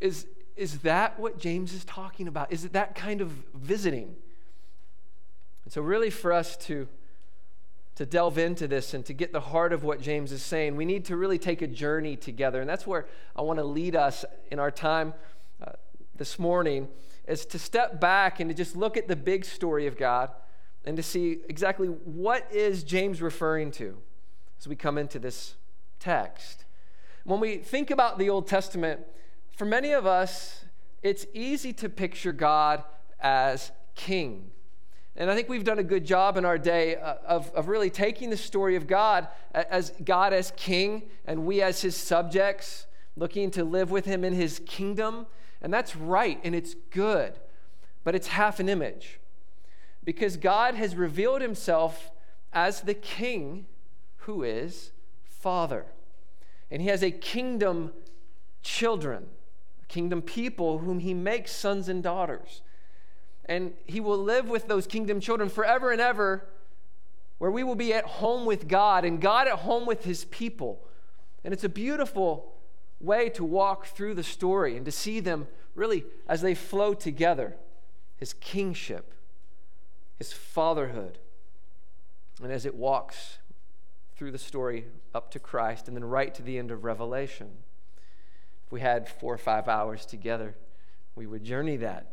is, 0.00 0.26
is 0.56 0.78
that 0.80 1.18
what 1.18 1.38
James 1.38 1.72
is 1.72 1.84
talking 1.84 2.28
about? 2.28 2.52
Is 2.52 2.64
it 2.64 2.72
that 2.74 2.94
kind 2.94 3.20
of 3.20 3.30
visiting? 3.54 4.14
And 5.64 5.72
so, 5.72 5.82
really, 5.82 6.10
for 6.10 6.32
us 6.32 6.56
to, 6.58 6.88
to 7.96 8.06
delve 8.06 8.38
into 8.38 8.66
this 8.66 8.94
and 8.94 9.04
to 9.06 9.12
get 9.12 9.32
the 9.32 9.40
heart 9.40 9.72
of 9.72 9.84
what 9.84 10.00
James 10.00 10.32
is 10.32 10.42
saying, 10.42 10.76
we 10.76 10.84
need 10.84 11.04
to 11.06 11.16
really 11.16 11.38
take 11.38 11.62
a 11.62 11.66
journey 11.66 12.16
together. 12.16 12.60
And 12.60 12.68
that's 12.68 12.86
where 12.86 13.06
I 13.36 13.42
want 13.42 13.58
to 13.58 13.64
lead 13.64 13.96
us 13.96 14.24
in 14.50 14.58
our 14.58 14.70
time 14.70 15.14
uh, 15.64 15.72
this 16.16 16.38
morning 16.38 16.88
is 17.30 17.46
to 17.46 17.58
step 17.58 18.00
back 18.00 18.40
and 18.40 18.50
to 18.50 18.54
just 18.54 18.74
look 18.74 18.96
at 18.96 19.06
the 19.06 19.16
big 19.16 19.44
story 19.44 19.86
of 19.86 19.96
God 19.96 20.30
and 20.84 20.96
to 20.96 21.02
see 21.02 21.38
exactly 21.48 21.86
what 21.86 22.46
is 22.52 22.82
James 22.82 23.22
referring 23.22 23.70
to 23.72 23.96
as 24.58 24.66
we 24.66 24.74
come 24.74 24.98
into 24.98 25.18
this 25.18 25.54
text. 26.00 26.64
When 27.24 27.38
we 27.38 27.58
think 27.58 27.90
about 27.90 28.18
the 28.18 28.28
Old 28.30 28.48
Testament, 28.48 29.00
for 29.56 29.64
many 29.64 29.92
of 29.92 30.06
us, 30.06 30.64
it's 31.02 31.26
easy 31.32 31.72
to 31.74 31.88
picture 31.88 32.32
God 32.32 32.82
as 33.20 33.70
king. 33.94 34.50
And 35.16 35.30
I 35.30 35.34
think 35.34 35.48
we've 35.48 35.64
done 35.64 35.78
a 35.78 35.84
good 35.84 36.04
job 36.04 36.36
in 36.36 36.44
our 36.44 36.58
day 36.58 36.96
uh, 36.96 37.14
of, 37.26 37.50
of 37.54 37.68
really 37.68 37.90
taking 37.90 38.30
the 38.30 38.36
story 38.36 38.74
of 38.74 38.86
God 38.86 39.28
as 39.52 39.92
God 40.02 40.32
as 40.32 40.52
king 40.56 41.04
and 41.26 41.44
we 41.44 41.62
as 41.62 41.82
his 41.82 41.94
subjects, 41.94 42.86
looking 43.16 43.50
to 43.52 43.64
live 43.64 43.90
with 43.90 44.06
him 44.06 44.24
in 44.24 44.32
his 44.32 44.60
kingdom 44.66 45.26
and 45.62 45.72
that's 45.72 45.94
right 45.96 46.40
and 46.42 46.54
it's 46.54 46.74
good, 46.90 47.34
but 48.04 48.14
it's 48.14 48.28
half 48.28 48.60
an 48.60 48.68
image. 48.68 49.20
Because 50.02 50.36
God 50.36 50.74
has 50.74 50.96
revealed 50.96 51.42
himself 51.42 52.10
as 52.52 52.80
the 52.80 52.94
king 52.94 53.66
who 54.18 54.42
is 54.42 54.92
Father. 55.24 55.86
And 56.70 56.80
he 56.80 56.88
has 56.88 57.02
a 57.02 57.10
kingdom 57.10 57.92
children, 58.62 59.26
kingdom 59.88 60.22
people 60.22 60.78
whom 60.78 61.00
he 61.00 61.14
makes 61.14 61.52
sons 61.52 61.88
and 61.88 62.02
daughters. 62.02 62.62
And 63.46 63.72
he 63.86 64.00
will 64.00 64.18
live 64.18 64.48
with 64.48 64.68
those 64.68 64.86
kingdom 64.86 65.20
children 65.20 65.48
forever 65.48 65.90
and 65.90 66.00
ever, 66.00 66.46
where 67.38 67.50
we 67.50 67.64
will 67.64 67.74
be 67.74 67.92
at 67.92 68.04
home 68.04 68.46
with 68.46 68.68
God 68.68 69.04
and 69.04 69.20
God 69.20 69.48
at 69.48 69.60
home 69.60 69.86
with 69.86 70.04
his 70.04 70.24
people. 70.26 70.86
And 71.42 71.52
it's 71.52 71.64
a 71.64 71.68
beautiful 71.68 72.52
way 73.00 73.28
to 73.30 73.44
walk 73.44 73.86
through 73.86 74.14
the 74.14 74.22
story 74.22 74.76
and 74.76 74.84
to 74.84 74.92
see 74.92 75.20
them 75.20 75.48
really 75.74 76.04
as 76.28 76.42
they 76.42 76.54
flow 76.54 76.94
together 76.94 77.56
his 78.16 78.34
kingship, 78.34 79.14
his 80.18 80.30
fatherhood, 80.30 81.18
and 82.42 82.52
as 82.52 82.66
it 82.66 82.74
walks 82.74 83.38
through 84.14 84.30
the 84.30 84.38
story 84.38 84.84
up 85.14 85.30
to 85.30 85.38
Christ 85.38 85.88
and 85.88 85.96
then 85.96 86.04
right 86.04 86.34
to 86.34 86.42
the 86.42 86.58
end 86.58 86.70
of 86.70 86.84
Revelation. 86.84 87.48
If 88.66 88.72
we 88.72 88.80
had 88.80 89.08
four 89.08 89.32
or 89.32 89.38
five 89.38 89.68
hours 89.68 90.04
together, 90.04 90.54
we 91.16 91.26
would 91.26 91.44
journey 91.44 91.78
that. 91.78 92.12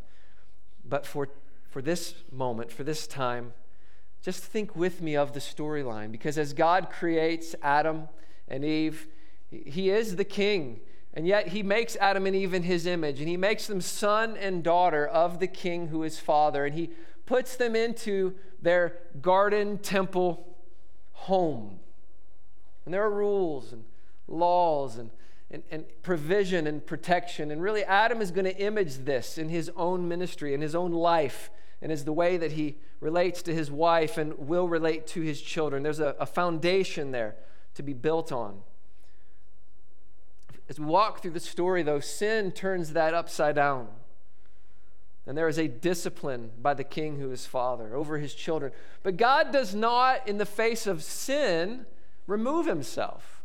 But 0.87 1.05
for, 1.05 1.27
for 1.69 1.81
this 1.81 2.15
moment, 2.31 2.71
for 2.71 2.85
this 2.85 3.05
time, 3.05 3.53
just 4.21 4.43
think 4.43 4.75
with 4.75 5.01
me 5.01 5.15
of 5.15 5.33
the 5.33 5.41
storyline 5.41 6.11
because 6.11 6.37
as 6.37 6.53
God 6.53 6.89
creates 6.89 7.53
Adam 7.61 8.07
and 8.47 8.63
Eve, 8.63 9.07
he 9.49 9.89
is 9.89 10.15
the 10.15 10.25
king. 10.25 10.81
And 11.13 11.25
yet 11.25 11.47
he 11.47 11.63
makes 11.63 11.95
Adam 11.95 12.27
and 12.27 12.35
Eve 12.35 12.53
in 12.53 12.61
his 12.61 12.85
image, 12.85 13.19
and 13.19 13.27
he 13.27 13.37
makes 13.37 13.65
them 13.65 13.81
son 13.81 14.37
and 14.37 14.63
daughter 14.63 15.07
of 15.07 15.39
the 15.39 15.47
king 15.47 15.87
who 15.87 16.03
is 16.03 16.19
father, 16.19 16.63
and 16.63 16.75
he 16.75 16.91
puts 17.25 17.55
them 17.55 17.75
into 17.75 18.35
their 18.61 18.99
garden 19.19 19.79
temple 19.79 20.55
home. 21.13 21.79
And 22.85 22.93
there 22.93 23.03
are 23.03 23.09
rules 23.09 23.73
and 23.73 23.83
laws 24.27 24.97
and, 24.97 25.09
and, 25.49 25.63
and 25.71 25.85
provision 26.03 26.67
and 26.67 26.85
protection. 26.85 27.49
And 27.49 27.63
really, 27.63 27.83
Adam 27.83 28.21
is 28.21 28.29
going 28.29 28.45
to 28.45 28.55
image 28.55 28.97
this 28.97 29.39
in 29.39 29.49
his 29.49 29.71
own 29.75 30.07
ministry, 30.07 30.53
in 30.53 30.61
his 30.61 30.75
own 30.75 30.91
life, 30.91 31.49
and 31.81 31.91
is 31.91 32.05
the 32.05 32.13
way 32.13 32.37
that 32.37 32.51
he 32.51 32.77
relates 32.99 33.41
to 33.43 33.53
his 33.53 33.71
wife 33.71 34.17
and 34.17 34.37
will 34.37 34.67
relate 34.67 35.07
to 35.07 35.21
his 35.21 35.41
children. 35.41 35.81
There's 35.81 35.99
a, 35.99 36.15
a 36.19 36.25
foundation 36.25 37.11
there 37.11 37.35
to 37.73 37.83
be 37.83 37.93
built 37.93 38.31
on. 38.31 38.61
As 40.69 40.79
we 40.79 40.85
walk 40.85 41.21
through 41.21 41.31
the 41.31 41.39
story, 41.39 41.81
though, 41.81 41.99
sin 41.99 42.51
turns 42.51 42.93
that 42.93 43.13
upside 43.13 43.55
down. 43.55 43.87
And 45.25 45.37
there 45.37 45.47
is 45.47 45.59
a 45.59 45.67
discipline 45.67 46.51
by 46.61 46.73
the 46.73 46.83
king 46.83 47.19
who 47.19 47.31
is 47.31 47.45
father 47.45 47.95
over 47.95 48.17
his 48.17 48.33
children. 48.33 48.71
But 49.03 49.17
God 49.17 49.51
does 49.51 49.73
not, 49.73 50.27
in 50.27 50.37
the 50.37 50.45
face 50.45 50.87
of 50.87 51.03
sin, 51.03 51.85
remove 52.27 52.65
himself. 52.65 53.41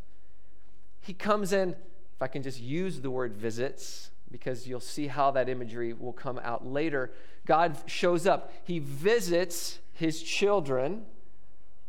He 1.01 1.13
comes 1.13 1.53
in, 1.53 1.71
if 1.71 2.23
I 2.23 2.29
can 2.29 2.43
just 2.43 2.61
use 2.61 3.01
the 3.01 3.11
word 3.11 3.35
visits, 3.35 4.11
because 4.31 4.67
you'll 4.67 4.81
see 4.81 5.09
how 5.09 5.31
that 5.33 5.49
imagery 5.49 5.93
will 5.93 6.13
come 6.13 6.41
out 6.43 6.67
later. 6.67 7.13
God 7.47 7.77
shows 7.87 8.27
up, 8.27 8.53
he 8.65 8.79
visits 8.79 9.81
his 9.93 10.23
children, 10.23 11.03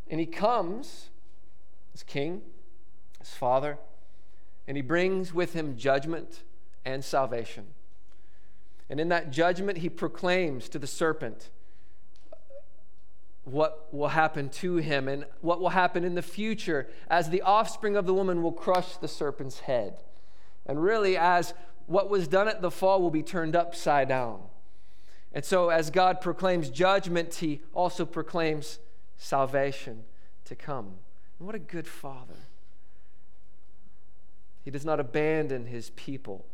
and 0.09 0.19
he 0.19 0.25
comes 0.25 1.09
as 1.93 2.03
king, 2.03 2.41
as 3.21 3.29
father 3.29 3.77
and 4.67 4.78
he 4.78 4.82
brings 4.82 5.34
with 5.34 5.54
him 5.54 5.78
judgment 5.78 6.43
and 6.86 7.04
salvation. 7.04 7.65
And 8.89 8.99
in 8.99 9.10
that 9.10 9.32
judgment, 9.32 9.80
he 9.80 9.89
proclaims 9.89 10.69
to 10.69 10.80
the 10.80 10.88
serpent 10.88 11.49
what 13.45 13.93
will 13.93 14.10
happen 14.10 14.47
to 14.47 14.78
him 14.78 15.08
and 15.08 15.26
what 15.41 15.60
will 15.60 15.69
happen 15.69 16.04
in 16.04 16.15
the 16.15 16.21
future 16.21 16.88
as 17.10 17.30
the 17.30 17.41
offspring 17.41 17.97
of 17.97 18.06
the 18.06 18.13
woman 18.13 18.41
will 18.41 18.54
crush 18.54 18.95
the 18.97 19.08
serpent's 19.08 19.60
head. 19.62 19.97
And 20.65 20.82
really, 20.82 21.17
as 21.17 21.54
what 21.88 22.10
was 22.10 22.28
done 22.28 22.47
at 22.47 22.62
the 22.62 22.71
fall 22.71 23.02
will 23.02 23.12
be 23.12 23.23
turned 23.23 23.56
upside 23.56 24.08
down. 24.08 24.41
And 25.34 25.43
so, 25.43 25.69
as 25.69 25.89
God 25.89 26.21
proclaims 26.21 26.69
judgment, 26.69 27.36
he 27.36 27.62
also 27.73 28.06
proclaims 28.06 28.80
salvation 29.17 30.04
to 30.45 30.56
come. 30.56 30.93
And 31.39 31.45
what 31.45 31.56
a 31.56 31.60
good 31.60 31.88
father. 31.88 32.36
He 34.63 34.71
does 34.71 34.86
not 34.86 34.99
abandon 34.99 35.65
his 35.65 35.89
people. 35.91 36.45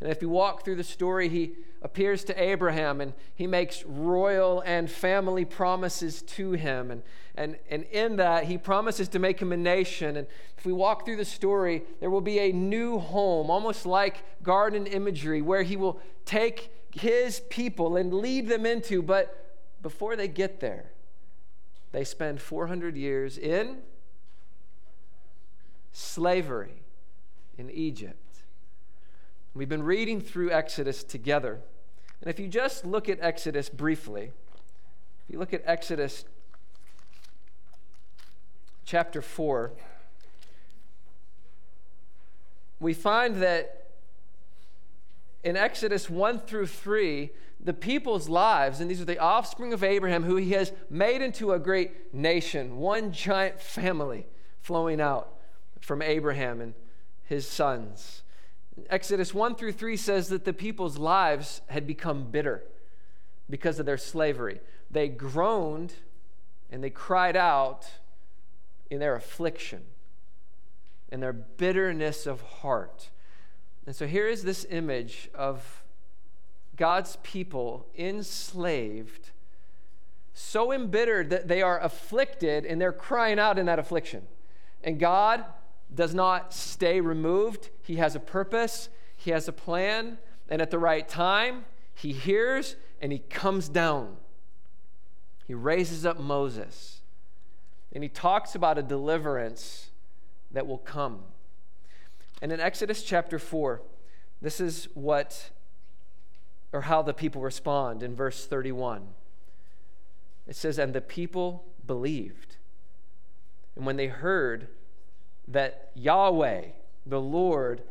And 0.00 0.10
if 0.10 0.20
you 0.20 0.28
walk 0.28 0.64
through 0.64 0.76
the 0.76 0.84
story, 0.84 1.28
he 1.28 1.54
appears 1.80 2.24
to 2.24 2.42
Abraham 2.42 3.00
and 3.00 3.14
he 3.34 3.46
makes 3.46 3.82
royal 3.84 4.60
and 4.66 4.90
family 4.90 5.44
promises 5.44 6.20
to 6.22 6.52
him. 6.52 6.90
And, 6.90 7.02
and, 7.34 7.56
and 7.70 7.84
in 7.84 8.16
that, 8.16 8.44
he 8.44 8.58
promises 8.58 9.08
to 9.08 9.18
make 9.18 9.40
him 9.40 9.52
a 9.52 9.56
nation. 9.56 10.16
And 10.16 10.26
if 10.58 10.66
we 10.66 10.72
walk 10.72 11.06
through 11.06 11.16
the 11.16 11.24
story, 11.24 11.82
there 12.00 12.10
will 12.10 12.20
be 12.20 12.40
a 12.40 12.52
new 12.52 12.98
home, 12.98 13.48
almost 13.48 13.86
like 13.86 14.22
garden 14.42 14.86
imagery, 14.86 15.40
where 15.40 15.62
he 15.62 15.76
will 15.76 15.98
take 16.26 16.70
his 16.90 17.40
people 17.48 17.96
and 17.96 18.12
lead 18.12 18.48
them 18.48 18.66
into. 18.66 19.00
But 19.00 19.56
before 19.80 20.16
they 20.16 20.28
get 20.28 20.60
there, 20.60 20.90
they 21.92 22.04
spend 22.04 22.42
400 22.42 22.96
years 22.96 23.38
in 23.38 23.78
slavery 25.92 26.82
in 27.58 27.70
Egypt. 27.70 28.16
We've 29.54 29.68
been 29.68 29.82
reading 29.82 30.20
through 30.20 30.50
Exodus 30.50 31.02
together. 31.02 31.60
And 32.20 32.30
if 32.30 32.38
you 32.38 32.48
just 32.48 32.84
look 32.84 33.08
at 33.08 33.18
Exodus 33.20 33.68
briefly, 33.68 34.32
if 35.26 35.32
you 35.32 35.38
look 35.38 35.54
at 35.54 35.62
Exodus 35.64 36.24
chapter 38.84 39.22
4, 39.22 39.72
we 42.80 42.92
find 42.92 43.36
that 43.42 43.86
in 45.42 45.56
Exodus 45.56 46.10
1 46.10 46.40
through 46.40 46.66
3, 46.66 47.30
the 47.60 47.72
people's 47.72 48.28
lives, 48.28 48.80
and 48.80 48.90
these 48.90 49.00
are 49.00 49.06
the 49.06 49.18
offspring 49.18 49.72
of 49.72 49.82
Abraham, 49.82 50.24
who 50.24 50.36
he 50.36 50.50
has 50.50 50.72
made 50.90 51.22
into 51.22 51.52
a 51.52 51.58
great 51.58 52.12
nation, 52.12 52.76
one 52.76 53.12
giant 53.12 53.60
family 53.60 54.26
flowing 54.60 55.00
out 55.00 55.32
from 55.80 56.02
Abraham 56.02 56.60
and 56.60 56.74
his 57.26 57.46
sons. 57.46 58.22
Exodus 58.88 59.34
1 59.34 59.54
through 59.56 59.72
3 59.72 59.96
says 59.96 60.28
that 60.28 60.44
the 60.44 60.52
people's 60.52 60.98
lives 60.98 61.60
had 61.68 61.86
become 61.86 62.30
bitter 62.30 62.62
because 63.48 63.78
of 63.78 63.86
their 63.86 63.98
slavery. 63.98 64.60
They 64.90 65.08
groaned 65.08 65.94
and 66.70 66.82
they 66.82 66.90
cried 66.90 67.36
out 67.36 67.86
in 68.90 69.00
their 69.00 69.14
affliction 69.14 69.82
and 71.10 71.22
their 71.22 71.32
bitterness 71.32 72.26
of 72.26 72.40
heart. 72.40 73.10
And 73.86 73.94
so 73.94 74.06
here 74.06 74.26
is 74.26 74.42
this 74.42 74.66
image 74.70 75.30
of 75.34 75.84
God's 76.76 77.16
people 77.22 77.86
enslaved, 77.96 79.30
so 80.34 80.72
embittered 80.72 81.30
that 81.30 81.48
they 81.48 81.62
are 81.62 81.80
afflicted 81.80 82.66
and 82.66 82.80
they're 82.80 82.92
crying 82.92 83.38
out 83.38 83.58
in 83.58 83.66
that 83.66 83.78
affliction. 83.78 84.26
And 84.84 84.98
God 85.00 85.44
does 85.94 86.14
not 86.14 86.52
stay 86.52 87.00
removed. 87.00 87.70
He 87.82 87.96
has 87.96 88.14
a 88.14 88.20
purpose, 88.20 88.88
He 89.16 89.30
has 89.30 89.48
a 89.48 89.52
plan, 89.52 90.18
and 90.48 90.60
at 90.60 90.70
the 90.70 90.78
right 90.78 91.08
time, 91.08 91.64
He 91.94 92.12
hears 92.12 92.76
and 93.00 93.12
He 93.12 93.18
comes 93.18 93.68
down. 93.68 94.16
He 95.46 95.54
raises 95.54 96.04
up 96.04 96.18
Moses, 96.18 97.00
and 97.92 98.02
He 98.02 98.08
talks 98.08 98.54
about 98.54 98.78
a 98.78 98.82
deliverance 98.82 99.90
that 100.50 100.66
will 100.66 100.78
come. 100.78 101.20
And 102.42 102.52
in 102.52 102.60
Exodus 102.60 103.02
chapter 103.02 103.38
4, 103.38 103.80
this 104.42 104.60
is 104.60 104.88
what 104.94 105.50
or 106.72 106.82
how 106.82 107.02
the 107.02 107.14
people 107.14 107.40
respond 107.40 108.02
in 108.02 108.14
verse 108.14 108.46
31. 108.46 109.08
It 110.46 110.56
says, 110.56 110.78
And 110.78 110.92
the 110.92 111.00
people 111.00 111.64
believed. 111.86 112.56
And 113.74 113.86
when 113.86 113.96
they 113.96 114.08
heard 114.08 114.68
that 115.48 115.90
Yahweh, 115.94 116.62
the 117.04 117.20
Lord, 117.20 117.82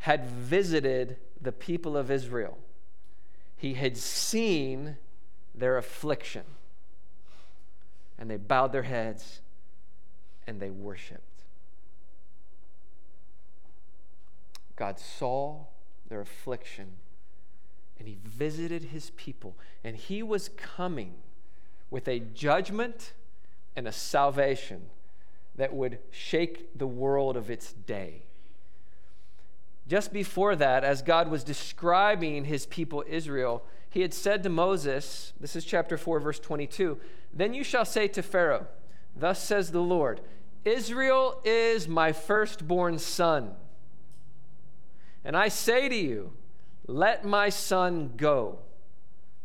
had 0.00 0.26
visited 0.26 1.16
the 1.40 1.52
people 1.52 1.96
of 1.96 2.10
Israel. 2.10 2.58
He 3.56 3.74
had 3.74 3.96
seen 3.96 4.96
their 5.54 5.76
affliction. 5.78 6.44
And 8.18 8.30
they 8.30 8.36
bowed 8.36 8.72
their 8.72 8.82
heads 8.82 9.40
and 10.46 10.60
they 10.60 10.70
worshiped. 10.70 11.22
God 14.74 14.98
saw 14.98 15.64
their 16.08 16.20
affliction 16.20 16.92
and 17.98 18.06
he 18.06 18.18
visited 18.22 18.84
his 18.84 19.10
people. 19.10 19.56
And 19.82 19.96
he 19.96 20.22
was 20.22 20.50
coming 20.50 21.14
with 21.90 22.08
a 22.08 22.18
judgment 22.20 23.12
and 23.74 23.88
a 23.88 23.92
salvation 23.92 24.90
that 25.56 25.74
would 25.74 25.98
shake 26.10 26.78
the 26.78 26.86
world 26.86 27.36
of 27.36 27.50
its 27.50 27.72
day. 27.72 28.22
Just 29.88 30.12
before 30.12 30.56
that, 30.56 30.84
as 30.84 31.02
God 31.02 31.30
was 31.30 31.44
describing 31.44 32.44
his 32.44 32.66
people 32.66 33.04
Israel, 33.06 33.62
he 33.88 34.02
had 34.02 34.12
said 34.12 34.42
to 34.42 34.48
Moses, 34.48 35.32
this 35.40 35.56
is 35.56 35.64
chapter 35.64 35.96
4, 35.96 36.20
verse 36.20 36.38
22, 36.38 36.98
Then 37.32 37.54
you 37.54 37.64
shall 37.64 37.84
say 37.84 38.08
to 38.08 38.22
Pharaoh, 38.22 38.66
Thus 39.16 39.42
says 39.42 39.70
the 39.70 39.80
Lord, 39.80 40.20
Israel 40.64 41.40
is 41.44 41.88
my 41.88 42.12
firstborn 42.12 42.98
son. 42.98 43.52
And 45.24 45.36
I 45.36 45.48
say 45.48 45.88
to 45.88 45.94
you, 45.94 46.32
Let 46.86 47.24
my 47.24 47.48
son 47.48 48.12
go, 48.16 48.58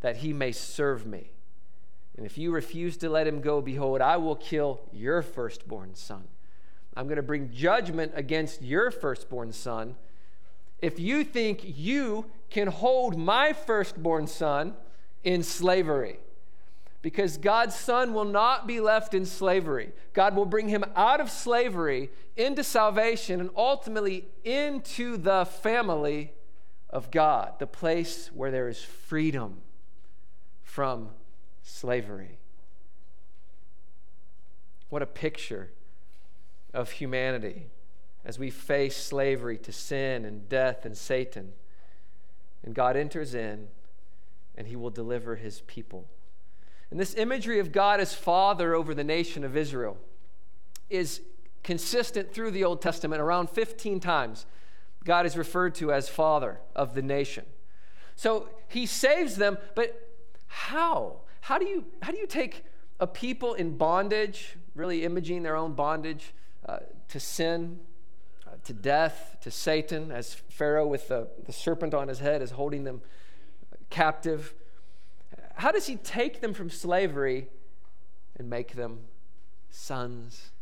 that 0.00 0.18
he 0.18 0.32
may 0.32 0.52
serve 0.52 1.06
me. 1.06 1.31
And 2.16 2.26
if 2.26 2.36
you 2.36 2.52
refuse 2.52 2.96
to 2.98 3.08
let 3.08 3.26
him 3.26 3.40
go, 3.40 3.60
behold, 3.60 4.00
I 4.00 4.16
will 4.16 4.36
kill 4.36 4.80
your 4.92 5.22
firstborn 5.22 5.94
son. 5.94 6.24
I'm 6.94 7.06
going 7.06 7.16
to 7.16 7.22
bring 7.22 7.50
judgment 7.50 8.12
against 8.14 8.62
your 8.62 8.90
firstborn 8.90 9.52
son. 9.52 9.96
If 10.80 10.98
you 11.00 11.24
think 11.24 11.62
you 11.64 12.26
can 12.50 12.68
hold 12.68 13.16
my 13.16 13.52
firstborn 13.52 14.26
son 14.26 14.74
in 15.24 15.42
slavery, 15.42 16.18
because 17.00 17.36
God's 17.36 17.74
son 17.74 18.14
will 18.14 18.24
not 18.24 18.66
be 18.66 18.78
left 18.78 19.12
in 19.12 19.26
slavery. 19.26 19.92
God 20.12 20.36
will 20.36 20.46
bring 20.46 20.68
him 20.68 20.84
out 20.94 21.20
of 21.20 21.30
slavery 21.30 22.10
into 22.36 22.62
salvation 22.62 23.40
and 23.40 23.50
ultimately 23.56 24.26
into 24.44 25.16
the 25.16 25.44
family 25.44 26.32
of 26.88 27.10
God, 27.10 27.58
the 27.58 27.66
place 27.66 28.30
where 28.32 28.52
there 28.52 28.68
is 28.68 28.82
freedom 28.82 29.62
from 30.62 31.10
slavery. 31.62 32.38
What 34.88 35.02
a 35.02 35.06
picture 35.06 35.70
of 36.74 36.90
humanity 36.92 37.66
as 38.24 38.38
we 38.38 38.50
face 38.50 38.96
slavery 38.96 39.58
to 39.58 39.72
sin 39.72 40.24
and 40.24 40.48
death 40.48 40.84
and 40.84 40.96
Satan. 40.96 41.52
And 42.64 42.74
God 42.74 42.96
enters 42.96 43.34
in 43.34 43.68
and 44.56 44.66
he 44.66 44.76
will 44.76 44.90
deliver 44.90 45.36
his 45.36 45.62
people. 45.62 46.06
And 46.90 47.00
this 47.00 47.14
imagery 47.14 47.58
of 47.58 47.72
God 47.72 48.00
as 48.00 48.14
Father 48.14 48.74
over 48.74 48.94
the 48.94 49.04
nation 49.04 49.44
of 49.44 49.56
Israel 49.56 49.96
is 50.90 51.22
consistent 51.62 52.34
through 52.34 52.50
the 52.50 52.64
Old 52.64 52.82
Testament. 52.82 53.22
Around 53.22 53.48
15 53.48 53.98
times, 53.98 54.44
God 55.04 55.24
is 55.24 55.36
referred 55.36 55.74
to 55.76 55.92
as 55.92 56.08
Father 56.08 56.60
of 56.76 56.94
the 56.94 57.02
nation. 57.02 57.46
So 58.14 58.50
he 58.68 58.84
saves 58.84 59.36
them, 59.36 59.56
but 59.74 60.08
how? 60.46 61.21
How 61.42 61.58
do 61.58 61.66
you, 61.66 61.84
how 62.02 62.12
do 62.12 62.18
you 62.18 62.28
take 62.28 62.64
a 63.00 63.06
people 63.06 63.54
in 63.54 63.76
bondage, 63.76 64.56
really 64.76 65.04
imaging 65.04 65.42
their 65.42 65.56
own 65.56 65.72
bondage 65.72 66.34
uh, 66.68 66.78
to 67.08 67.18
sin, 67.18 67.80
uh, 68.46 68.50
to 68.62 68.72
death, 68.72 69.38
to 69.42 69.50
Satan, 69.50 70.12
as 70.12 70.34
Pharaoh 70.34 70.86
with 70.86 71.08
the, 71.08 71.26
the 71.44 71.52
serpent 71.52 71.94
on 71.94 72.06
his 72.06 72.20
head 72.20 72.42
is 72.42 72.52
holding 72.52 72.84
them 72.84 73.02
captive? 73.90 74.54
How 75.56 75.72
does 75.72 75.86
he 75.88 75.96
take 75.96 76.40
them 76.40 76.54
from 76.54 76.70
slavery 76.70 77.48
and 78.36 78.48
make 78.48 78.76
them 78.76 79.00
sons 79.68 80.52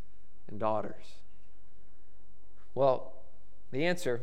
and 0.48 0.58
daughters? 0.58 1.16
Well, 2.74 3.12
the 3.70 3.84
answer, 3.84 4.22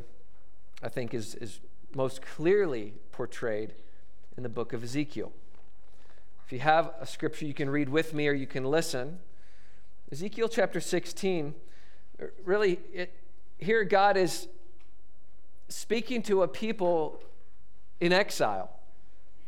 I 0.82 0.90
think, 0.90 1.14
is, 1.14 1.36
is 1.36 1.60
most 1.94 2.24
clearly 2.24 2.96
portrayed 3.12 3.76
in 4.36 4.42
the 4.42 4.50
book 4.50 4.74
of 4.74 4.84
Ezekiel. 4.84 5.32
If 6.48 6.54
you 6.54 6.60
have 6.60 6.94
a 7.02 7.06
scripture 7.06 7.44
you 7.44 7.54
can 7.54 7.70
read 7.70 7.90
with 7.90 8.14
me 8.14 8.26
or 8.30 8.32
you 8.32 8.48
can 8.48 8.64
listen, 8.64 9.20
Ezekiel 10.14 10.48
chapter 10.48 10.80
16, 10.80 11.54
really, 12.46 12.80
it, 12.94 13.14
here 13.58 13.84
God 13.84 14.16
is 14.16 14.48
speaking 15.68 16.22
to 16.22 16.44
a 16.44 16.48
people 16.48 17.22
in 18.00 18.14
exile. 18.14 18.70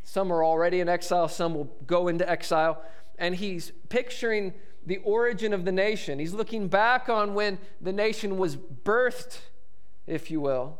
Some 0.04 0.30
are 0.30 0.44
already 0.44 0.80
in 0.80 0.90
exile, 0.90 1.26
some 1.26 1.54
will 1.54 1.74
go 1.86 2.08
into 2.08 2.28
exile. 2.28 2.82
And 3.18 3.34
he's 3.34 3.72
picturing 3.88 4.52
the 4.84 4.98
origin 4.98 5.54
of 5.54 5.64
the 5.64 5.72
nation. 5.72 6.18
He's 6.18 6.34
looking 6.34 6.68
back 6.68 7.08
on 7.08 7.32
when 7.32 7.56
the 7.80 7.94
nation 7.94 8.36
was 8.36 8.58
birthed, 8.58 9.38
if 10.06 10.30
you 10.30 10.42
will. 10.42 10.78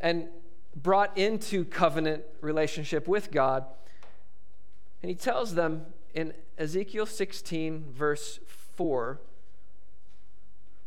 And 0.00 0.28
brought 0.76 1.18
into 1.18 1.64
covenant 1.64 2.22
relationship 2.40 3.08
with 3.08 3.32
God. 3.32 3.64
And 5.02 5.10
he 5.10 5.14
tells 5.14 5.54
them 5.54 5.86
in 6.14 6.32
Ezekiel 6.58 7.06
16, 7.06 7.86
verse 7.92 8.38
4, 8.76 9.20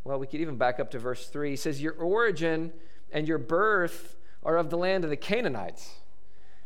well, 0.06 0.18
we 0.20 0.26
could 0.28 0.40
even 0.40 0.56
back 0.56 0.78
up 0.78 0.92
to 0.92 1.00
verse 1.00 1.26
3. 1.26 1.50
He 1.50 1.56
says, 1.56 1.82
Your 1.82 1.94
origin 1.94 2.72
and 3.12 3.26
your 3.26 3.38
birth 3.38 4.16
are 4.44 4.56
of 4.56 4.70
the 4.70 4.78
land 4.78 5.02
of 5.02 5.10
the 5.10 5.16
Canaanites. 5.16 5.96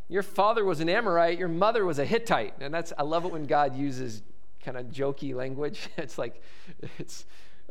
Your 0.08 0.22
father 0.22 0.64
was 0.64 0.80
an 0.80 0.90
Amorite, 0.90 1.38
your 1.38 1.48
mother 1.48 1.86
was 1.86 1.98
a 1.98 2.04
Hittite. 2.04 2.54
And 2.60 2.74
that's, 2.74 2.92
I 2.98 3.02
love 3.02 3.24
it 3.24 3.32
when 3.32 3.46
God 3.46 3.74
uses 3.74 4.22
kind 4.62 4.76
of 4.76 4.86
jokey 4.86 5.34
language. 5.34 5.88
It's 5.96 6.18
like, 6.18 6.42
it's, 6.98 7.24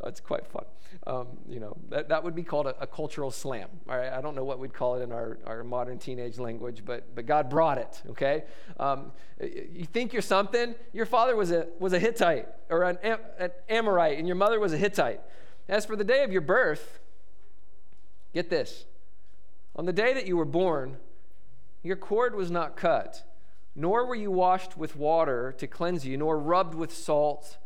it's 0.05 0.19
quite 0.19 0.45
fun. 0.47 0.65
Um, 1.05 1.27
you 1.47 1.59
know, 1.59 1.77
that, 1.89 2.09
that 2.09 2.23
would 2.23 2.35
be 2.35 2.43
called 2.43 2.67
a, 2.67 2.75
a, 2.81 2.87
cultural 2.87 3.31
slam. 3.31 3.69
All 3.87 3.97
right? 3.97 4.11
I 4.11 4.21
don't 4.21 4.35
know 4.35 4.43
what 4.43 4.59
we'd 4.59 4.73
call 4.73 4.95
it 4.95 5.03
in 5.03 5.11
our, 5.11 5.37
our 5.45 5.63
modern 5.63 5.99
teenage 5.99 6.39
language, 6.39 6.83
but, 6.83 7.15
but 7.15 7.25
God 7.25 7.49
brought 7.49 7.77
it, 7.77 8.01
okay? 8.09 8.43
Um, 8.79 9.11
you 9.39 9.85
think 9.85 10.13
you're 10.13 10.21
something? 10.21 10.73
Your 10.93 11.05
father 11.05 11.35
was 11.35 11.51
a, 11.51 11.67
was 11.79 11.93
a 11.93 11.99
Hittite 11.99 12.47
or 12.69 12.83
an, 12.83 12.97
an 13.03 13.51
Amorite, 13.69 14.17
and 14.17 14.27
your 14.27 14.35
mother 14.35 14.59
was 14.59 14.73
a 14.73 14.77
Hittite. 14.77 15.21
As 15.67 15.85
for 15.85 15.95
the 15.95 16.03
day 16.03 16.23
of 16.23 16.31
your 16.31 16.41
birth, 16.41 16.99
get 18.33 18.49
this. 18.49 18.85
On 19.75 19.85
the 19.85 19.93
day 19.93 20.13
that 20.13 20.25
you 20.25 20.35
were 20.35 20.45
born, 20.45 20.97
your 21.83 21.95
cord 21.95 22.35
was 22.35 22.49
not 22.49 22.75
cut, 22.75 23.23
nor 23.75 24.05
were 24.05 24.15
you 24.15 24.31
washed 24.31 24.75
with 24.75 24.95
water 24.95 25.53
to 25.57 25.67
cleanse 25.67 26.05
you, 26.05 26.17
nor 26.17 26.37
rubbed 26.37 26.73
with 26.73 26.93
salt 26.93 27.57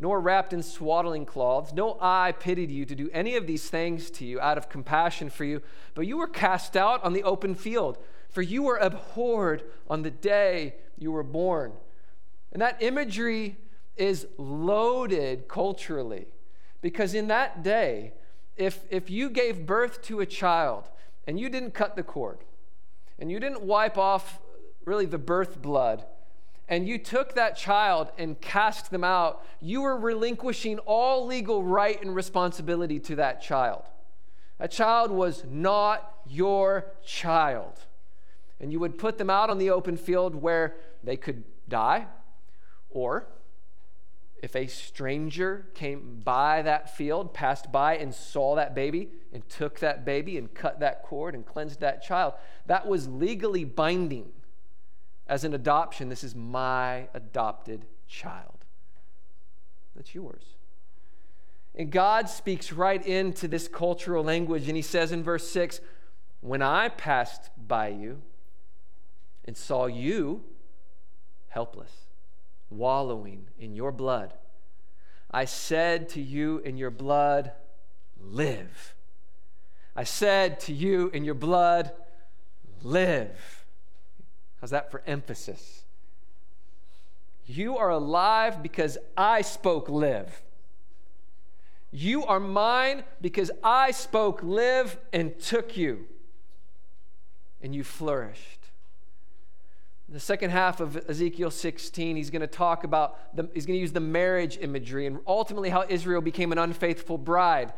nor 0.00 0.18
wrapped 0.18 0.54
in 0.54 0.62
swaddling 0.62 1.26
cloths. 1.26 1.74
No 1.74 1.98
eye 2.00 2.32
pitied 2.32 2.70
you 2.70 2.86
to 2.86 2.94
do 2.94 3.10
any 3.12 3.36
of 3.36 3.46
these 3.46 3.68
things 3.68 4.10
to 4.12 4.24
you 4.24 4.40
out 4.40 4.56
of 4.56 4.70
compassion 4.70 5.28
for 5.28 5.44
you, 5.44 5.60
but 5.94 6.06
you 6.06 6.16
were 6.16 6.26
cast 6.26 6.76
out 6.76 7.04
on 7.04 7.12
the 7.12 7.22
open 7.22 7.54
field, 7.54 7.98
for 8.30 8.40
you 8.40 8.62
were 8.62 8.78
abhorred 8.78 9.62
on 9.88 10.02
the 10.02 10.10
day 10.10 10.74
you 10.96 11.12
were 11.12 11.22
born. 11.22 11.72
And 12.50 12.62
that 12.62 12.82
imagery 12.82 13.58
is 13.96 14.26
loaded 14.38 15.46
culturally, 15.46 16.26
because 16.80 17.12
in 17.12 17.28
that 17.28 17.62
day, 17.62 18.14
if, 18.56 18.80
if 18.90 19.10
you 19.10 19.28
gave 19.28 19.66
birth 19.66 20.00
to 20.02 20.20
a 20.20 20.26
child 20.26 20.88
and 21.26 21.38
you 21.38 21.50
didn't 21.50 21.72
cut 21.74 21.94
the 21.94 22.02
cord, 22.02 22.38
and 23.18 23.30
you 23.30 23.38
didn't 23.38 23.62
wipe 23.62 23.98
off 23.98 24.40
really 24.86 25.04
the 25.04 25.18
birth 25.18 25.60
blood, 25.60 26.06
and 26.70 26.86
you 26.86 26.98
took 26.98 27.34
that 27.34 27.56
child 27.56 28.12
and 28.16 28.40
cast 28.40 28.92
them 28.92 29.02
out, 29.02 29.44
you 29.60 29.82
were 29.82 29.98
relinquishing 29.98 30.78
all 30.78 31.26
legal 31.26 31.64
right 31.64 32.00
and 32.00 32.14
responsibility 32.14 33.00
to 33.00 33.16
that 33.16 33.42
child. 33.42 33.82
That 34.58 34.70
child 34.70 35.10
was 35.10 35.44
not 35.50 36.20
your 36.28 36.92
child. 37.04 37.80
And 38.60 38.70
you 38.72 38.78
would 38.78 38.98
put 38.98 39.18
them 39.18 39.28
out 39.28 39.50
on 39.50 39.58
the 39.58 39.70
open 39.70 39.96
field 39.96 40.36
where 40.36 40.76
they 41.02 41.16
could 41.16 41.42
die, 41.68 42.06
or 42.90 43.26
if 44.40 44.54
a 44.54 44.68
stranger 44.68 45.66
came 45.74 46.20
by 46.22 46.62
that 46.62 46.96
field, 46.96 47.34
passed 47.34 47.72
by 47.72 47.96
and 47.96 48.14
saw 48.14 48.54
that 48.54 48.76
baby, 48.76 49.08
and 49.32 49.46
took 49.48 49.80
that 49.80 50.04
baby 50.04 50.38
and 50.38 50.54
cut 50.54 50.78
that 50.80 51.02
cord 51.02 51.34
and 51.34 51.44
cleansed 51.44 51.80
that 51.80 52.02
child, 52.02 52.34
that 52.66 52.86
was 52.86 53.08
legally 53.08 53.64
binding 53.64 54.30
as 55.30 55.44
an 55.44 55.54
adoption, 55.54 56.08
this 56.08 56.24
is 56.24 56.34
my 56.34 57.06
adopted 57.14 57.86
child. 58.08 58.64
That's 59.94 60.12
yours. 60.12 60.42
And 61.76 61.92
God 61.92 62.28
speaks 62.28 62.72
right 62.72 63.04
into 63.06 63.46
this 63.46 63.68
cultural 63.68 64.24
language, 64.24 64.66
and 64.66 64.76
He 64.76 64.82
says 64.82 65.12
in 65.12 65.22
verse 65.22 65.48
6 65.48 65.80
When 66.40 66.62
I 66.62 66.88
passed 66.88 67.48
by 67.56 67.88
you 67.88 68.20
and 69.44 69.56
saw 69.56 69.86
you 69.86 70.42
helpless, 71.48 71.92
wallowing 72.68 73.46
in 73.56 73.76
your 73.76 73.92
blood, 73.92 74.34
I 75.30 75.44
said 75.44 76.08
to 76.10 76.20
you 76.20 76.58
in 76.58 76.76
your 76.76 76.90
blood, 76.90 77.52
Live. 78.20 78.96
I 79.94 80.02
said 80.02 80.58
to 80.60 80.72
you 80.72 81.08
in 81.14 81.22
your 81.22 81.34
blood, 81.34 81.92
Live. 82.82 83.59
How's 84.60 84.70
that 84.70 84.90
for 84.90 85.02
emphasis? 85.06 85.84
You 87.46 87.78
are 87.78 87.90
alive 87.90 88.62
because 88.62 88.98
I 89.16 89.42
spoke 89.42 89.88
live. 89.88 90.42
You 91.90 92.24
are 92.24 92.38
mine 92.38 93.02
because 93.20 93.50
I 93.64 93.90
spoke 93.90 94.40
live 94.42 94.96
and 95.12 95.38
took 95.40 95.76
you, 95.76 96.06
and 97.60 97.74
you 97.74 97.82
flourished. 97.82 98.60
In 100.06 100.14
the 100.14 100.20
second 100.20 100.50
half 100.50 100.80
of 100.80 100.96
Ezekiel 101.08 101.50
16, 101.50 102.16
he's 102.16 102.30
going 102.30 102.40
to 102.40 102.46
talk 102.46 102.84
about, 102.84 103.36
the, 103.36 103.48
he's 103.54 103.66
going 103.66 103.76
to 103.76 103.80
use 103.80 103.92
the 103.92 104.00
marriage 104.00 104.58
imagery 104.60 105.06
and 105.06 105.20
ultimately 105.26 105.70
how 105.70 105.84
Israel 105.88 106.20
became 106.20 106.52
an 106.52 106.58
unfaithful 106.58 107.16
bride. 107.16 107.72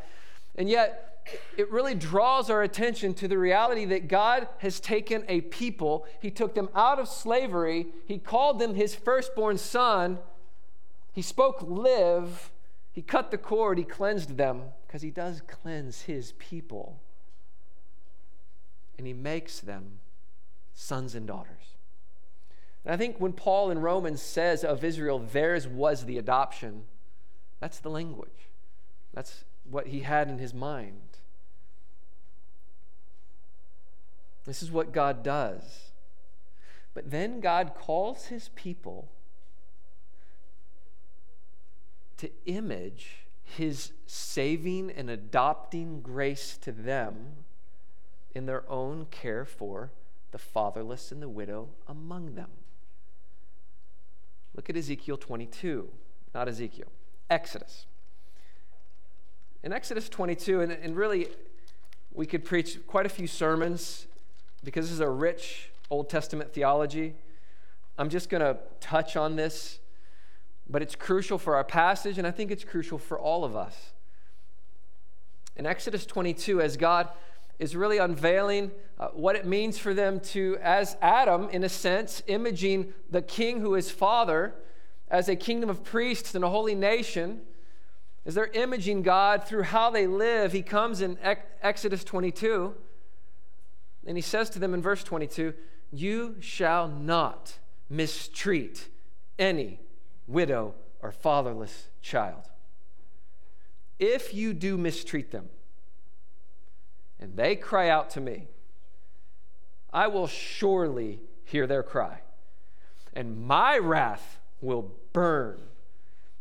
And 0.56 0.68
yet, 0.68 1.12
it 1.56 1.70
really 1.70 1.94
draws 1.94 2.50
our 2.50 2.62
attention 2.62 3.14
to 3.14 3.28
the 3.28 3.38
reality 3.38 3.84
that 3.86 4.08
God 4.08 4.48
has 4.58 4.80
taken 4.80 5.24
a 5.28 5.40
people, 5.42 6.06
He 6.20 6.30
took 6.30 6.54
them 6.54 6.68
out 6.74 6.98
of 6.98 7.08
slavery, 7.08 7.86
He 8.06 8.18
called 8.18 8.58
them 8.58 8.74
His 8.74 8.94
firstborn 8.94 9.58
son, 9.58 10.18
He 11.12 11.22
spoke 11.22 11.62
live, 11.62 12.50
He 12.92 13.02
cut 13.02 13.30
the 13.30 13.38
cord, 13.38 13.78
He 13.78 13.84
cleansed 13.84 14.36
them, 14.36 14.62
because 14.86 15.02
He 15.02 15.10
does 15.10 15.42
cleanse 15.46 16.02
His 16.02 16.32
people. 16.32 17.00
And 18.98 19.06
He 19.06 19.14
makes 19.14 19.60
them 19.60 20.00
sons 20.74 21.14
and 21.14 21.26
daughters. 21.26 21.76
And 22.84 22.92
I 22.92 22.96
think 22.96 23.18
when 23.18 23.32
Paul 23.32 23.70
in 23.70 23.78
Romans 23.78 24.20
says 24.20 24.64
of 24.64 24.82
Israel, 24.82 25.18
theirs 25.20 25.68
was 25.68 26.04
the 26.04 26.18
adoption, 26.18 26.82
that's 27.60 27.78
the 27.78 27.90
language. 27.90 28.48
That's 29.14 29.44
what 29.68 29.88
he 29.88 30.00
had 30.00 30.28
in 30.28 30.38
his 30.38 30.52
mind. 30.52 31.18
This 34.44 34.62
is 34.62 34.70
what 34.70 34.92
God 34.92 35.22
does. 35.22 35.92
But 36.94 37.10
then 37.10 37.40
God 37.40 37.74
calls 37.74 38.26
his 38.26 38.50
people 38.54 39.10
to 42.18 42.30
image 42.46 43.26
his 43.44 43.92
saving 44.06 44.90
and 44.90 45.10
adopting 45.10 46.00
grace 46.00 46.56
to 46.58 46.72
them 46.72 47.44
in 48.34 48.46
their 48.46 48.68
own 48.70 49.06
care 49.10 49.44
for 49.44 49.90
the 50.30 50.38
fatherless 50.38 51.12
and 51.12 51.22
the 51.22 51.28
widow 51.28 51.68
among 51.86 52.34
them. 52.34 52.50
Look 54.54 54.68
at 54.68 54.76
Ezekiel 54.76 55.16
22, 55.16 55.88
not 56.34 56.48
Ezekiel, 56.48 56.88
Exodus. 57.30 57.86
In 59.64 59.72
Exodus 59.72 60.08
22, 60.08 60.60
and, 60.60 60.72
and 60.72 60.96
really, 60.96 61.28
we 62.12 62.26
could 62.26 62.44
preach 62.44 62.84
quite 62.88 63.06
a 63.06 63.08
few 63.08 63.28
sermons 63.28 64.08
because 64.64 64.86
this 64.86 64.92
is 64.92 65.00
a 65.00 65.08
rich 65.08 65.70
Old 65.88 66.10
Testament 66.10 66.52
theology, 66.52 67.14
I'm 67.96 68.08
just 68.08 68.28
going 68.28 68.40
to 68.40 68.58
touch 68.80 69.16
on 69.16 69.36
this, 69.36 69.78
but 70.68 70.82
it's 70.82 70.96
crucial 70.96 71.38
for 71.38 71.54
our 71.54 71.62
passage, 71.62 72.18
and 72.18 72.26
I 72.26 72.32
think 72.32 72.50
it's 72.50 72.64
crucial 72.64 72.98
for 72.98 73.20
all 73.20 73.44
of 73.44 73.54
us. 73.54 73.92
In 75.54 75.64
Exodus 75.64 76.06
22, 76.06 76.60
as 76.60 76.76
God 76.76 77.10
is 77.60 77.76
really 77.76 77.98
unveiling 77.98 78.72
uh, 78.98 79.08
what 79.08 79.36
it 79.36 79.46
means 79.46 79.78
for 79.78 79.94
them 79.94 80.18
to, 80.18 80.58
as 80.60 80.96
Adam, 81.00 81.48
in 81.50 81.62
a 81.62 81.68
sense, 81.68 82.20
imaging 82.26 82.92
the 83.10 83.22
king 83.22 83.60
who 83.60 83.76
is 83.76 83.92
father 83.92 84.54
as 85.08 85.28
a 85.28 85.36
kingdom 85.36 85.70
of 85.70 85.84
priests 85.84 86.34
and 86.34 86.44
a 86.44 86.48
holy 86.48 86.74
nation, 86.74 87.42
as 88.24 88.34
they're 88.34 88.50
imaging 88.52 89.02
God 89.02 89.44
through 89.44 89.64
how 89.64 89.90
they 89.90 90.06
live, 90.06 90.52
he 90.52 90.62
comes 90.62 91.00
in 91.00 91.18
Exodus 91.62 92.04
22 92.04 92.74
and 94.06 94.16
he 94.16 94.22
says 94.22 94.50
to 94.50 94.58
them 94.58 94.74
in 94.74 94.82
verse 94.82 95.04
22 95.04 95.54
You 95.90 96.36
shall 96.40 96.88
not 96.88 97.58
mistreat 97.88 98.88
any 99.38 99.80
widow 100.26 100.74
or 101.00 101.12
fatherless 101.12 101.88
child. 102.00 102.48
If 103.98 104.34
you 104.34 104.52
do 104.54 104.76
mistreat 104.76 105.30
them, 105.30 105.48
and 107.20 107.36
they 107.36 107.54
cry 107.54 107.88
out 107.88 108.10
to 108.10 108.20
me, 108.20 108.48
I 109.92 110.08
will 110.08 110.26
surely 110.26 111.20
hear 111.44 111.66
their 111.66 111.82
cry, 111.82 112.22
and 113.12 113.46
my 113.46 113.78
wrath 113.78 114.40
will 114.60 114.92
burn, 115.12 115.60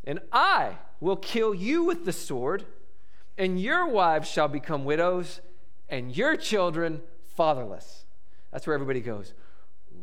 and 0.04 0.20
I 0.32 0.78
will 1.02 1.18
kill 1.18 1.54
you 1.54 1.84
with 1.84 2.06
the 2.06 2.14
sword, 2.14 2.64
and 3.38 3.60
your 3.60 3.88
wives 3.88 4.30
shall 4.30 4.48
become 4.48 4.86
widows, 4.86 5.42
and 5.90 6.16
your 6.16 6.38
children 6.38 7.02
fatherless. 7.36 8.06
That's 8.52 8.66
where 8.66 8.76
everybody 8.76 9.02
goes, 9.02 9.34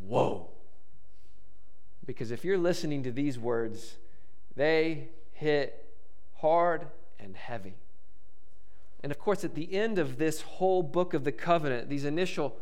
Whoa. 0.06 0.48
Because 2.04 2.30
if 2.30 2.44
you're 2.44 2.58
listening 2.58 3.02
to 3.04 3.12
these 3.12 3.38
words, 3.38 3.96
they 4.56 5.08
hit 5.32 5.86
hard 6.38 6.86
and 7.20 7.36
heavy. 7.36 7.74
And 9.02 9.12
of 9.12 9.18
course, 9.18 9.44
at 9.44 9.54
the 9.54 9.74
end 9.74 9.98
of 9.98 10.18
this 10.18 10.40
whole 10.40 10.82
book 10.82 11.14
of 11.14 11.24
the 11.24 11.32
covenant, 11.32 11.88
these 11.88 12.04
initial 12.04 12.56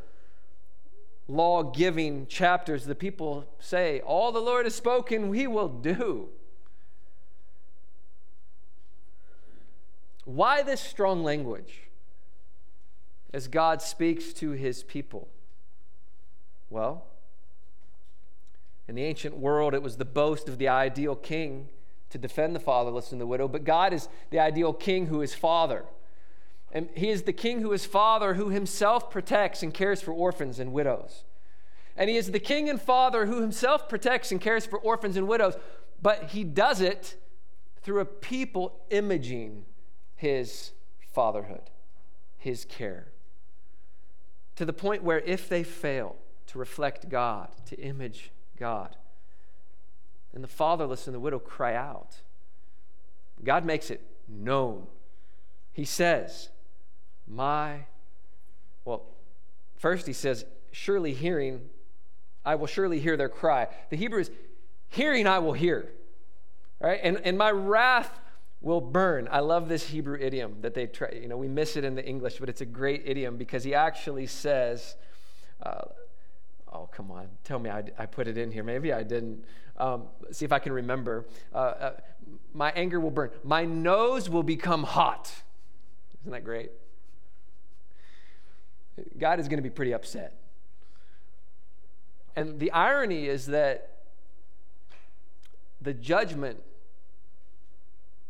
law 1.29 1.63
giving 1.63 2.27
chapters, 2.27 2.85
the 2.85 2.95
people 2.95 3.47
say, 3.59 4.01
All 4.01 4.33
the 4.33 4.41
Lord 4.41 4.67
has 4.67 4.75
spoken, 4.75 5.29
we 5.29 5.47
will 5.47 5.69
do. 5.69 6.29
Why 10.27 10.63
this 10.63 10.81
strong 10.81 11.23
language 11.23 11.83
as 13.33 13.47
God 13.47 13.81
speaks 13.81 14.33
to 14.35 14.51
his 14.51 14.83
people? 14.83 15.29
Well, 16.69 17.07
in 18.89 18.97
the 18.97 19.05
ancient 19.05 19.37
world, 19.37 19.73
it 19.73 19.83
was 19.83 19.97
the 19.97 20.05
boast 20.05 20.49
of 20.49 20.59
the 20.59 20.67
ideal 20.67 21.15
king 21.15 21.69
to 22.11 22.19
defend 22.19 22.57
the 22.57 22.61
fatherless 22.61 23.13
and 23.13 23.21
the 23.21 23.27
widow, 23.27 23.47
but 23.47 23.63
God 23.63 23.93
is 23.93 24.09
the 24.31 24.41
ideal 24.41 24.73
king 24.73 25.07
who 25.07 25.23
is 25.23 25.33
father. 25.33 25.85
And 26.73 26.89
he 26.95 27.11
is 27.11 27.23
the 27.23 27.33
king 27.33 27.61
who 27.61 27.73
is 27.73 27.87
father, 27.87 28.35
who 28.35 28.51
himself 28.51 29.11
protects 29.11 29.63
and 29.63 29.73
cares 29.73 30.03
for 30.03 30.13
orphans 30.13 30.59
and 30.59 30.73
widows. 30.73 31.23
And 31.97 32.11
he 32.11 32.17
is 32.17 32.33
the 32.33 32.41
king 32.41 32.69
and 32.69 32.83
father 32.83 33.27
who 33.27 33.41
himself 33.41 33.89
protects 33.89 34.33
and 34.33 34.41
cares 34.41 34.67
for 34.67 34.81
orphans 34.81 35.17
and 35.17 35.29
widows, 35.29 35.57
but 36.03 36.31
he 36.31 36.43
does 36.43 36.81
it 36.81 37.17
through 37.81 38.01
a 38.01 38.05
people 38.05 38.81
imaging 38.91 39.65
his 40.17 40.73
fatherhood, 41.13 41.71
his 42.37 42.65
care. 42.65 43.09
To 44.57 44.65
the 44.65 44.73
point 44.73 45.03
where 45.03 45.21
if 45.21 45.49
they 45.49 45.63
fail 45.63 46.17
to 46.49 46.59
reflect 46.59 47.09
God, 47.09 47.49
to 47.67 47.79
image 47.79 48.31
God, 48.59 48.97
and 50.33 50.43
the 50.43 50.49
fatherless 50.49 51.07
and 51.07 51.15
the 51.15 51.21
widow 51.21 51.39
cry 51.39 51.75
out, 51.75 52.17
God 53.45 53.65
makes 53.65 53.91
it 53.91 54.01
known. 54.29 54.87
He 55.73 55.85
says, 55.85 56.49
My, 57.27 57.87
well, 58.85 59.05
first 59.77 60.07
he 60.07 60.13
says, 60.13 60.47
Surely 60.73 61.13
hearing, 61.13 61.69
I 62.45 62.55
will 62.55 62.67
surely 62.67 63.01
hear 63.01 63.17
their 63.17 63.29
cry. 63.29 63.69
The 63.91 63.97
Hebrew 63.97 64.21
is, 64.21 64.31
Hearing 64.89 65.27
I 65.27 65.39
will 65.41 65.53
hear. 65.53 65.91
Right? 66.81 67.01
And, 67.03 67.21
and 67.25 67.37
my 67.37 67.51
wrath 67.51 68.21
will 68.61 68.81
burn. 68.81 69.29
I 69.31 69.41
love 69.41 69.69
this 69.69 69.89
Hebrew 69.89 70.19
idiom 70.19 70.59
that 70.63 70.75
they 70.75 70.87
try, 70.87 71.11
you 71.11 71.29
know, 71.29 71.37
we 71.37 71.49
miss 71.49 71.77
it 71.77 71.85
in 71.85 71.95
the 71.95 72.05
English, 72.05 72.39
but 72.39 72.49
it's 72.49 72.61
a 72.61 72.67
great 72.67 73.03
idiom 73.05 73.37
because 73.37 73.65
he 73.65 73.75
actually 73.75 74.27
says, 74.27 74.97
uh, 75.63 75.83
oh, 76.73 76.89
come 76.93 77.11
on, 77.11 77.29
tell 77.45 77.59
me 77.59 77.71
I, 77.71 77.85
I, 77.99 78.07
put 78.07 78.29
it 78.29 78.39
in 78.39 78.51
here. 78.51 78.63
Maybe 78.63 78.93
I 78.93 79.03
didn't. 79.03 79.45
Um, 79.77 80.05
see 80.31 80.45
if 80.45 80.53
I 80.53 80.59
can 80.59 80.73
remember. 80.73 81.27
Uh, 81.55 81.59
uh, 81.59 81.93
my 82.55 82.71
anger 82.73 82.99
will 82.99 83.11
burn. 83.11 83.31
My 83.45 83.65
nose 83.65 84.31
will 84.31 84.43
become 84.43 84.85
hot. 84.85 85.33
Isn't 86.23 86.33
that 86.33 86.45
great? 86.45 86.71
God 89.19 89.39
is 89.39 89.49
going 89.49 89.59
to 89.59 89.63
be 89.63 89.71
pretty 89.71 89.93
upset. 89.93 90.39
And 92.35 92.59
the 92.59 92.71
irony 92.73 93.27
is 93.27 93.47
that 93.47 93.91
the 95.81 95.95
judgment 95.95 96.63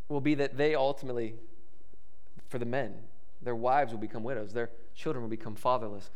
will 0.09 0.21
be 0.21 0.35
that 0.37 0.57
they 0.57 0.75
ultimately, 0.75 1.35
for 2.49 2.59
the 2.59 2.67
men, 2.67 2.95
their 3.43 3.57
wives 3.57 3.93
will 3.93 3.99
become 3.99 4.23
widows, 4.23 4.53
their 4.53 4.71
children 4.95 5.23
will 5.23 5.31
become 5.31 5.55
fatherless. 5.55 6.11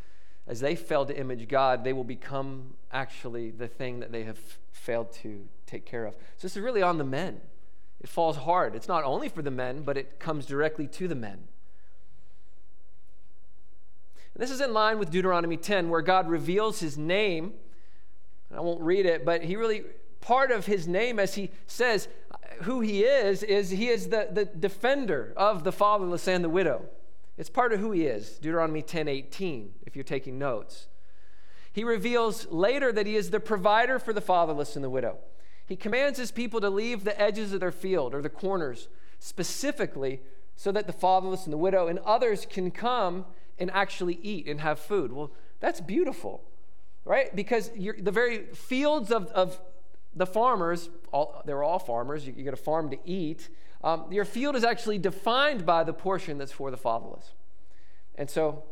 As 0.47 0.61
they 0.61 0.75
fail 0.75 1.05
to 1.07 1.17
image 1.17 1.49
God, 1.49 1.85
they 1.85 1.93
will 1.93 2.05
become 2.05 2.75
actually 2.93 3.51
the 3.51 3.69
thing 3.69 4.01
that 4.01 4.11
they 4.11 4.25
have 4.25 4.39
failed 4.73 5.13
to 5.23 5.47
take 5.67 5.85
care 5.85 6.07
of. 6.07 6.15
So 6.15 6.43
this 6.43 6.57
is 6.57 6.63
really 6.63 6.83
on 6.83 6.99
the 6.99 7.05
men. 7.05 7.41
It 8.01 8.09
falls 8.09 8.39
hard. 8.39 8.75
It's 8.75 8.89
not 8.89 9.05
only 9.05 9.29
for 9.29 9.43
the 9.43 9.51
men, 9.51 9.83
but 9.83 9.97
it 9.97 10.19
comes 10.19 10.47
directly 10.47 10.87
to 10.89 11.07
the 11.07 11.15
men. 11.15 11.49
And 14.35 14.43
this 14.43 14.51
is 14.51 14.61
in 14.61 14.73
line 14.73 14.99
with 14.99 15.11
Deuteronomy 15.11 15.57
10, 15.57 15.91
where 15.91 16.01
God 16.03 16.29
reveals 16.29 16.81
his 16.81 16.97
name. 16.97 17.53
I 18.55 18.61
won't 18.61 18.81
read 18.81 19.07
it, 19.07 19.25
but 19.25 19.45
he 19.45 19.57
really, 19.57 19.85
part 20.21 20.51
of 20.51 20.67
his 20.67 20.87
name, 20.87 21.19
as 21.19 21.35
he 21.35 21.51
says, 21.67 22.09
who 22.63 22.81
he 22.81 23.03
is, 23.05 23.43
is 23.43 23.71
he 23.71 23.89
is 23.89 24.09
the, 24.09 24.29
the 24.31 24.45
defender 24.45 25.33
of 25.37 25.65
the 25.65 25.73
fatherless 25.73 26.29
and 26.29 26.45
the 26.45 26.49
widow. 26.49 26.85
It's 27.39 27.49
part 27.49 27.73
of 27.73 27.81
who 27.81 27.91
he 27.93 28.05
is. 28.05 28.39
Deuteronomy 28.39 28.83
10 28.83 29.09
18, 29.09 29.73
if 29.87 29.97
you're 29.97 30.03
taking 30.03 30.39
notes. 30.39 30.89
He 31.73 31.85
reveals 31.85 32.47
later 32.51 32.93
that 32.93 33.07
he 33.07 33.17
is 33.17 33.31
the 33.31 33.41
provider 33.41 33.99
for 33.99 34.13
the 34.13 34.21
fatherless 34.21 34.75
and 34.75 34.85
the 34.85 34.91
widow. 34.91 35.19
He 35.67 35.77
commands 35.77 36.19
his 36.19 36.33
people 36.33 36.61
to 36.61 36.69
leave 36.69 37.05
the 37.05 37.19
edges 37.21 37.53
of 37.53 37.61
their 37.61 37.71
field 37.71 38.13
or 38.13 38.21
the 38.21 38.29
corners 38.29 38.89
specifically 39.21 40.21
so 40.57 40.73
that 40.73 40.87
the 40.87 40.93
fatherless 40.93 41.45
and 41.45 41.53
the 41.53 41.59
widow 41.59 41.87
and 41.87 42.01
others 42.01 42.45
can 42.45 42.71
come 42.71 43.25
and 43.59 43.71
actually 43.71 44.19
eat 44.23 44.47
and 44.47 44.61
have 44.61 44.79
food. 44.79 45.13
Well, 45.13 45.31
that's 45.61 45.81
beautiful, 45.81 46.43
right? 47.05 47.35
Because 47.35 47.71
the 47.71 48.11
very 48.11 48.47
fields 48.47 49.13
of, 49.13 49.29
of 49.29 49.61
the 50.15 50.27
farmers, 50.27 50.91
all, 51.13 51.43
they're 51.45 51.63
all 51.63 51.79
farmers, 51.79 52.27
you, 52.27 52.35
you 52.37 52.45
get 52.45 52.55
a 52.55 52.59
farm 52.59 52.91
to 52.91 52.99
eat. 53.05 53.49
Um, 53.83 54.07
your 54.11 54.25
field 54.25 54.57
is 54.57 54.65
actually 54.65 54.99
defined 54.99 55.65
by 55.65 55.85
the 55.85 55.93
portion 55.93 56.39
that's 56.39 56.53
for 56.53 56.71
the 56.71 56.77
fatherless. 56.77 57.33
And 58.17 58.29
so 58.29 58.65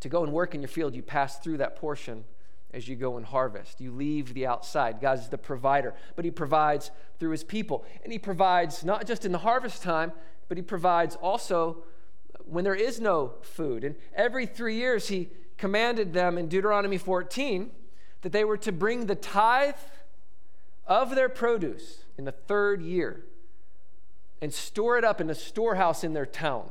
to 0.00 0.08
go 0.08 0.22
and 0.22 0.32
work 0.32 0.54
in 0.54 0.62
your 0.62 0.68
field, 0.68 0.94
you 0.94 1.02
pass 1.02 1.38
through 1.38 1.58
that 1.58 1.76
portion 1.76 2.24
as 2.72 2.88
you 2.88 2.96
go 2.96 3.16
and 3.16 3.26
harvest. 3.26 3.80
You 3.80 3.90
leave 3.90 4.34
the 4.34 4.46
outside. 4.46 5.00
God 5.00 5.18
is 5.18 5.28
the 5.28 5.38
provider, 5.38 5.94
but 6.14 6.24
He 6.24 6.30
provides 6.30 6.90
through 7.18 7.30
His 7.30 7.44
people. 7.44 7.84
And 8.02 8.12
He 8.12 8.18
provides 8.18 8.84
not 8.84 9.06
just 9.06 9.24
in 9.24 9.32
the 9.32 9.38
harvest 9.38 9.82
time, 9.82 10.12
but 10.48 10.56
He 10.56 10.62
provides 10.62 11.16
also 11.16 11.84
when 12.44 12.64
there 12.64 12.74
is 12.74 13.00
no 13.00 13.34
food. 13.42 13.82
And 13.84 13.96
every 14.14 14.46
three 14.46 14.76
years, 14.76 15.08
He 15.08 15.30
commanded 15.56 16.12
them 16.12 16.38
in 16.38 16.48
Deuteronomy 16.48 16.98
14 16.98 17.70
that 18.22 18.32
they 18.32 18.44
were 18.44 18.58
to 18.58 18.72
bring 18.72 19.06
the 19.06 19.14
tithe 19.14 19.74
of 20.86 21.14
their 21.14 21.28
produce 21.28 22.04
in 22.16 22.24
the 22.24 22.32
third 22.32 22.82
year 22.82 23.24
and 24.40 24.52
store 24.52 24.98
it 24.98 25.04
up 25.04 25.20
in 25.20 25.30
a 25.30 25.34
storehouse 25.34 26.04
in 26.04 26.12
their 26.12 26.26
town. 26.26 26.70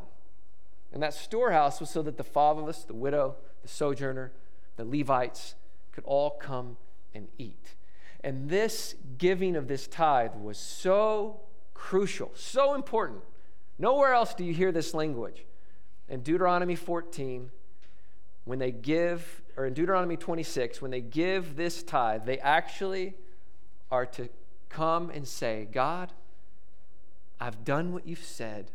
And 0.94 1.04
that 1.04 1.14
storehouse 1.14 1.80
was 1.80 1.90
so 1.90 2.02
that 2.04 2.18
the 2.18 2.24
fatherless, 2.24 2.84
the 2.84 2.94
widow, 2.94 3.36
the 3.62 3.68
sojourner, 3.68 4.32
the 4.78 4.86
Levites 4.86 5.56
could 5.92 6.04
all 6.06 6.32
come 6.32 6.78
and 7.14 7.28
eat. 7.38 7.76
And 8.24 8.50
this 8.50 8.96
giving 9.18 9.56
of 9.56 9.68
this 9.68 9.88
tithe 9.88 10.36
was 10.36 10.58
so 10.58 11.42
crucial, 11.74 12.32
so 12.34 12.74
important. 12.74 13.22
Nowhere 13.78 14.14
else 14.14 14.34
do 14.34 14.44
you 14.44 14.54
hear 14.54 14.72
this 14.72 14.94
language. 14.94 15.46
In 16.08 16.22
Deuteronomy 16.22 16.76
14, 16.76 17.52
when 18.46 18.60
they 18.60 18.72
give, 18.72 19.42
or 19.58 19.66
in 19.66 19.74
Deuteronomy 19.74 20.18
26, 20.18 20.82
when 20.82 20.92
they 20.92 21.02
give 21.02 21.56
this 21.56 21.84
tithe, 21.84 22.26
they 22.26 22.40
actually 22.40 23.16
are 23.92 24.06
to 24.06 24.30
come 24.70 25.10
and 25.10 25.28
say, 25.28 25.68
God, 25.72 26.12
I've 27.40 27.64
done 27.64 27.94
what 27.94 28.08
you've 28.08 28.24
said. 28.24 28.72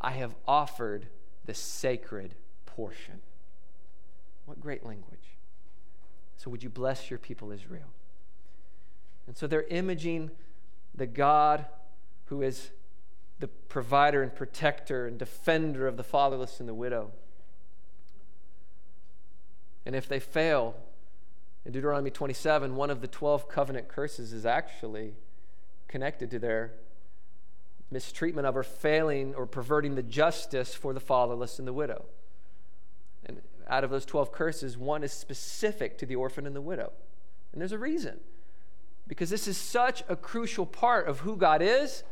I 0.00 0.12
have 0.12 0.34
offered 0.46 1.06
the 1.46 1.54
sacred 1.54 2.34
portion. 2.66 3.20
What 4.46 4.60
great 4.60 4.84
language. 4.84 5.18
So, 6.36 6.50
would 6.50 6.62
you 6.62 6.70
bless 6.70 7.10
your 7.10 7.18
people, 7.18 7.52
Israel? 7.52 7.92
And 9.26 9.36
so 9.36 9.46
they're 9.46 9.62
imaging 9.64 10.30
the 10.94 11.06
God 11.06 11.66
who 12.26 12.42
is 12.42 12.70
the 13.38 13.48
provider 13.48 14.22
and 14.22 14.34
protector 14.34 15.06
and 15.06 15.18
defender 15.18 15.86
of 15.86 15.96
the 15.96 16.02
fatherless 16.02 16.60
and 16.60 16.68
the 16.68 16.74
widow. 16.74 17.12
And 19.86 19.94
if 19.94 20.08
they 20.08 20.20
fail, 20.20 20.74
in 21.64 21.72
Deuteronomy 21.72 22.10
27, 22.10 22.74
one 22.74 22.90
of 22.90 23.00
the 23.00 23.06
12 23.06 23.48
covenant 23.48 23.88
curses 23.88 24.32
is 24.32 24.46
actually 24.46 25.14
connected 25.88 26.30
to 26.30 26.38
their 26.38 26.72
mistreatment 27.90 28.46
of 28.46 28.56
or 28.56 28.62
failing 28.62 29.34
or 29.34 29.46
perverting 29.46 29.94
the 29.94 30.02
justice 30.02 30.74
for 30.74 30.94
the 30.94 31.00
fatherless 31.00 31.58
and 31.58 31.68
the 31.68 31.72
widow. 31.72 32.06
And 33.26 33.42
out 33.68 33.84
of 33.84 33.90
those 33.90 34.06
12 34.06 34.32
curses, 34.32 34.78
one 34.78 35.02
is 35.02 35.12
specific 35.12 35.98
to 35.98 36.06
the 36.06 36.16
orphan 36.16 36.46
and 36.46 36.56
the 36.56 36.60
widow. 36.60 36.92
And 37.52 37.60
there's 37.60 37.72
a 37.72 37.78
reason. 37.78 38.20
Because 39.06 39.28
this 39.28 39.48
is 39.48 39.56
such 39.56 40.04
a 40.08 40.16
crucial 40.16 40.64
part 40.64 41.08
of 41.08 41.20
who 41.20 41.36
God 41.36 41.62
is 41.62 42.04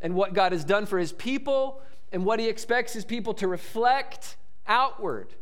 and 0.00 0.14
what 0.14 0.32
God 0.32 0.52
has 0.52 0.64
done 0.64 0.86
for 0.86 0.98
his 0.98 1.12
people 1.12 1.82
and 2.10 2.24
what 2.24 2.40
he 2.40 2.48
expects 2.48 2.94
his 2.94 3.04
people 3.04 3.34
to 3.34 3.46
reflect 3.46 4.36
outward. 4.66 5.34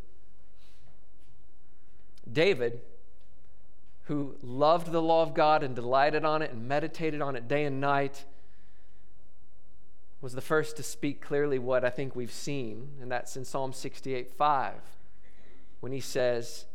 David 2.31 2.81
who 4.07 4.37
loved 4.41 4.93
the 4.93 5.03
law 5.03 5.23
of 5.23 5.35
God 5.35 5.63
and 5.63 5.75
delighted 5.75 6.25
on 6.25 6.41
it 6.43 6.53
and 6.53 6.69
meditated 6.69 7.21
on 7.21 7.35
it 7.35 7.49
day 7.49 7.65
and 7.65 7.81
night, 7.81 8.25
was 10.21 10.33
the 10.33 10.41
first 10.41 10.77
to 10.77 10.83
speak 10.83 11.21
clearly 11.21 11.59
what 11.59 11.85
I 11.85 11.91
think 11.91 12.17
we've 12.17 12.33
seen, 12.33 12.91
and 13.01 13.11
that's 13.11 13.37
in 13.37 13.45
Psalm 13.45 13.73
68 13.73 14.31
5, 14.31 14.75
when 15.81 15.93
he 15.93 16.01
says, 16.01 16.67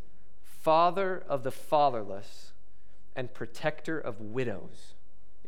Father 0.44 1.24
of 1.28 1.44
the 1.44 1.52
fatherless 1.52 2.52
and 3.16 3.34
protector 3.34 3.98
of 3.98 4.22
widows 4.22 4.94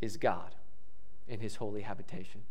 is 0.01 0.17
God 0.17 0.55
in 1.27 1.39
his 1.39 1.57
holy 1.57 1.81
habitation. 1.81 2.41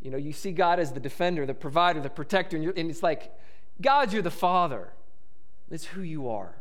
You 0.00 0.10
know, 0.10 0.16
you 0.16 0.32
see 0.32 0.52
God 0.52 0.80
as 0.80 0.92
the 0.92 1.00
defender, 1.00 1.46
the 1.46 1.54
provider, 1.54 2.00
the 2.00 2.10
protector, 2.10 2.56
and, 2.56 2.66
and 2.76 2.90
it's 2.90 3.02
like, 3.02 3.32
God, 3.80 4.12
you're 4.12 4.22
the 4.22 4.30
Father. 4.30 4.92
It's 5.70 5.84
who 5.84 6.02
you 6.02 6.28
are. 6.28 6.56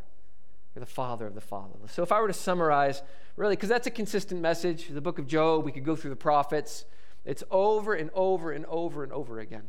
You're 0.75 0.81
the 0.81 0.91
father 0.91 1.27
of 1.27 1.35
the 1.35 1.41
fatherless. 1.41 1.91
So 1.91 2.03
if 2.03 2.11
I 2.11 2.21
were 2.21 2.27
to 2.27 2.33
summarize, 2.33 3.01
really, 3.35 3.55
because 3.55 3.69
that's 3.69 3.87
a 3.87 3.91
consistent 3.91 4.41
message, 4.41 4.87
the 4.87 5.01
book 5.01 5.19
of 5.19 5.27
Job, 5.27 5.65
we 5.65 5.71
could 5.71 5.83
go 5.83 5.95
through 5.95 6.11
the 6.11 6.15
prophets. 6.15 6.85
It's 7.25 7.43
over 7.51 7.93
and 7.93 8.09
over 8.13 8.51
and 8.51 8.65
over 8.67 9.03
and 9.03 9.11
over 9.11 9.39
again. 9.39 9.63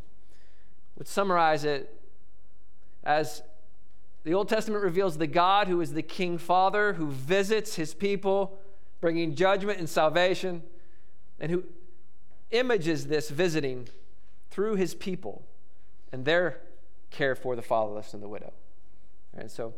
Would 0.97 1.09
summarize 1.09 1.65
it 1.65 1.93
as 3.03 3.43
the 4.25 4.35
Old 4.35 4.49
Testament 4.49 4.85
reveals 4.85 5.19
the 5.19 5.27
God 5.27 5.67
who 5.67 5.81
is 5.81 5.93
the 5.93 6.03
King 6.03 6.39
Father, 6.39 6.93
who 6.93 7.11
visits 7.11 7.75
his 7.75 7.95
people, 7.95 8.59
bringing 9.01 9.35
judgment 9.35 9.81
and 9.81 9.89
salvation, 9.89 10.63
and 11.41 11.51
who 11.51 11.65
images 12.53 13.09
this 13.09 13.31
visiting 13.31 13.89
through 14.51 14.77
his 14.77 14.95
people 14.95 15.43
and 16.13 16.25
their 16.25 16.61
care 17.11 17.35
for 17.35 17.57
the 17.57 17.63
fatherless 17.63 18.15
and 18.15 18.23
the 18.23 18.29
widow. 18.29 18.53
And 19.35 19.51
so, 19.51 19.75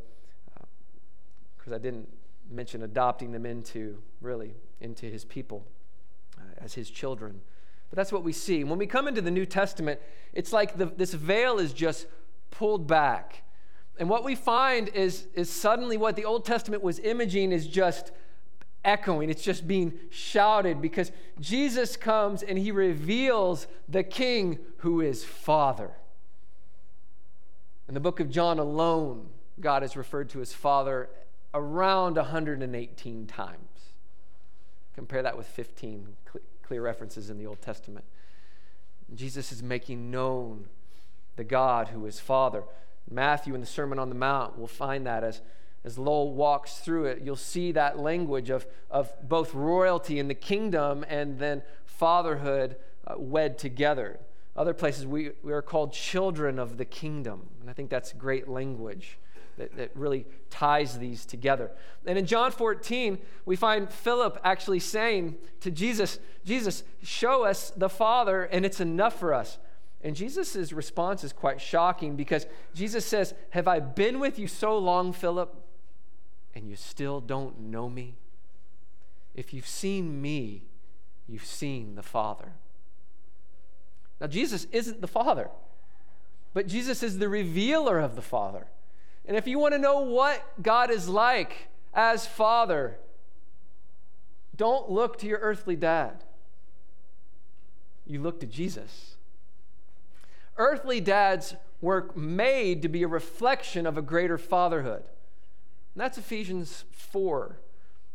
because 1.65 1.75
I 1.75 1.79
didn't 1.79 2.09
mention 2.51 2.83
adopting 2.83 3.33
them 3.33 3.47
into, 3.47 3.97
really, 4.21 4.55
into 4.83 5.07
his 5.07 5.25
people 5.25 5.65
uh, 6.37 6.43
as 6.59 6.75
his 6.75 6.91
children. 6.91 7.41
But 7.89 7.97
that's 7.97 8.13
what 8.13 8.23
we 8.23 8.35
see. 8.35 8.65
When 8.65 8.79
we 8.79 8.87
come 8.87 9.09
into 9.09 9.23
the 9.23 9.31
New 9.31 9.47
Testament, 9.47 9.99
it's 10.35 10.53
like 10.53 10.77
the, 10.77 10.85
this 10.85 11.15
veil 11.15 11.59
is 11.59 11.73
just 11.73 12.07
pulled 12.51 12.87
back. 12.87 13.45
And 13.99 14.11
what 14.11 14.25
we 14.25 14.35
find 14.35 14.89
is, 14.89 15.27
is 15.35 15.49
suddenly 15.49 15.97
what 15.97 16.17
the 16.17 16.27
Old 16.27 16.45
Testament 16.45 16.83
was 16.83 16.99
imaging 16.99 17.51
is 17.51 17.67
just 17.67 18.13
echoing, 18.85 19.31
it's 19.31 19.43
just 19.43 19.67
being 19.67 19.95
shouted 20.11 20.83
because 20.83 21.13
Jesus 21.41 21.97
comes 21.97 22.43
and 22.43 22.59
he 22.59 22.73
reveals 22.73 23.67
the 23.89 24.03
King 24.03 24.59
who 24.79 25.01
is 25.01 25.25
Father. 25.25 25.93
In 27.89 27.95
the 27.95 28.01
book 28.01 28.21
of 28.21 28.29
John 28.29 28.59
alone, 28.59 29.29
God 29.61 29.83
is 29.83 29.97
referred 29.97 30.29
to 30.31 30.43
as 30.43 30.53
Father 30.53 31.09
around 31.55 32.17
118 32.17 33.27
times. 33.27 33.59
Compare 34.95 35.23
that 35.23 35.37
with 35.37 35.47
15 35.47 36.09
clear 36.63 36.83
references 36.83 37.31
in 37.31 37.39
the 37.39 37.47
Old 37.47 37.63
Testament. 37.63 38.05
Jesus 39.15 39.53
is 39.53 39.63
making 39.63 40.11
known 40.11 40.67
the 41.37 41.45
God 41.45 41.89
who 41.89 42.07
is 42.07 42.21
Father. 42.21 42.65
Matthew 43.11 43.55
in 43.55 43.61
the 43.61 43.67
Sermon 43.67 43.99
on 43.99 44.09
the 44.09 44.15
Mount 44.15 44.59
will 44.59 44.67
find 44.67 45.07
that 45.07 45.23
as, 45.23 45.43
as 45.85 45.99
Lowell 45.99 46.33
walks 46.33 46.79
through 46.79 47.07
it. 47.07 47.23
You'll 47.23 47.37
see 47.37 47.73
that 47.73 47.99
language 47.99 48.51
of, 48.51 48.67
of 48.91 49.13
both 49.29 49.55
royalty 49.55 50.19
in 50.19 50.29
the 50.29 50.35
kingdom 50.35 51.05
and 51.09 51.39
then 51.39 51.63
fatherhood 51.85 52.77
uh, 53.07 53.15
wed 53.17 53.59
together. 53.59 54.19
Other 54.57 54.75
places, 54.75 55.07
we, 55.07 55.33
we 55.43 55.53
are 55.53 55.63
called 55.63 55.93
children 55.93 56.59
of 56.59 56.79
the 56.79 56.85
kingdom. 56.85 57.49
And 57.61 57.69
I 57.69 57.73
think 57.73 57.91
that's 57.91 58.13
great 58.13 58.49
language 58.49 59.19
that, 59.57 59.77
that 59.77 59.91
really 59.95 60.27
ties 60.51 60.99
these 60.99 61.25
together. 61.25 61.71
And 62.07 62.19
in 62.19 62.27
John 62.27 62.51
14, 62.51 63.19
we 63.45 63.57
find 63.57 63.91
Philip 63.91 64.41
actually 64.45 64.81
saying 64.81 65.37
to 65.61 65.71
Jesus, 65.71 66.19
Jesus, 66.45 66.85
show 67.03 67.45
us 67.45 67.71
the 67.71 67.89
Father, 67.89 68.45
and 68.45 68.65
it's 68.65 68.81
enough 68.81 69.19
for 69.19 69.33
us. 69.33 69.59
And 70.03 70.15
Jesus' 70.15 70.73
response 70.73 71.25
is 71.25 71.33
quite 71.33 71.61
shocking 71.61 72.15
because 72.15 72.47
Jesus 72.75 73.07
says, 73.07 73.35
Have 73.51 73.67
I 73.67 73.81
been 73.81 74.21
with 74.21 74.39
you 74.39 74.47
so 74.47 74.77
long, 74.77 75.13
Philip, 75.13 75.55
and 76.55 76.69
you 76.69 76.77
still 76.77 77.21
don't 77.21 77.59
know 77.59 77.89
me? 77.89 78.17
If 79.35 79.55
you've 79.55 79.67
seen 79.67 80.21
me, 80.21 80.63
you've 81.27 81.47
seen 81.47 81.95
the 81.95 82.03
Father. 82.03 82.53
Now, 84.21 84.27
Jesus 84.27 84.67
isn't 84.73 85.01
the 85.01 85.09
Father, 85.09 85.49
but 86.53 86.67
Jesus 86.67 87.03
is 87.03 87.19
the 87.19 87.29
revealer 87.29 87.99
of 87.99 88.15
the 88.15 88.23
Father. 88.23 88.67
And 89.27 89.37
if 89.37 89.47
you 89.47 89.59
want 89.59 89.75
to 89.75 89.79
know 89.79 90.01
what 90.01 90.63
God 90.63 90.91
is 90.91 91.09
like 91.09 91.69
as 91.95 92.27
Father, 92.27 92.99
don't 94.57 94.91
look 94.91 95.19
to 95.19 95.27
your 95.27 95.39
earthly 95.39 95.77
dad. 95.77 96.25
You 98.07 98.21
look 98.21 98.41
to 98.41 98.47
Jesus. 98.47 99.17
Earthly 100.57 101.01
dads 101.01 101.55
were 101.81 102.11
made 102.15 102.83
to 102.83 102.89
be 102.89 103.03
a 103.03 103.09
reflection 103.09 103.87
of 103.87 103.99
a 103.99 104.03
greater 104.03 104.39
fatherhood. 104.39 105.03
And 105.95 106.01
that's 106.01 106.19
Ephesians 106.19 106.85
4. 106.93 107.57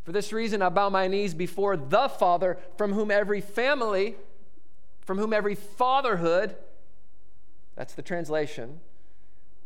For 0.03 0.12
this 0.12 0.32
reason, 0.32 0.62
I 0.62 0.70
bow 0.70 0.89
my 0.89 1.07
knees 1.07 1.34
before 1.34 1.76
the 1.76 2.07
Father, 2.07 2.57
from 2.78 2.93
whom 2.93 3.12
every 3.12 3.41
family, 3.41 4.16
from 5.01 5.18
whom 5.18 5.34
every 5.34 5.55
fatherhood, 5.55 6.55
that's 7.76 7.93
the 7.93 8.01
translation, 8.01 8.80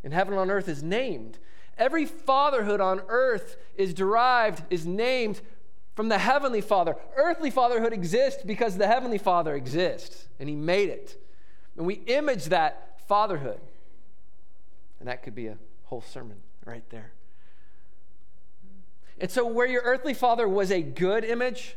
in 0.04 0.12
heaven 0.12 0.34
and 0.34 0.41
on 0.41 0.51
earth 0.51 0.68
is 0.68 0.84
named. 0.84 1.39
Every 1.78 2.06
fatherhood 2.06 2.82
on 2.82 3.01
earth 3.08 3.58
is 3.76 3.93
derived, 3.93 4.64
is 4.70 4.86
named 4.86 5.41
from 5.95 6.10
the 6.10 6.18
Heavenly 6.18 6.62
Father. 6.62 6.95
Earthly 7.16 7.49
fatherhood 7.49 7.93
exists 7.93 8.43
because 8.43 8.78
the 8.78 8.88
Heavenly 8.88 9.18
Father 9.18 9.56
exists, 9.56 10.28
and 10.39 10.49
He 10.49 10.56
made 10.56 10.89
it. 10.89 11.20
And 11.78 11.86
we 11.86 11.95
image 11.95 12.45
that 12.45 12.99
fatherhood. 13.08 13.60
And 14.99 15.08
that 15.08 15.24
could 15.24 15.36
be 15.36 15.47
a 15.47 15.58
whole 15.86 16.01
sermon 16.01 16.38
right 16.66 16.88
there. 16.89 17.12
And 19.20 19.30
so, 19.30 19.45
where 19.45 19.68
your 19.68 19.82
earthly 19.84 20.14
father 20.14 20.47
was 20.47 20.72
a 20.72 20.82
good 20.82 21.24
image, 21.24 21.76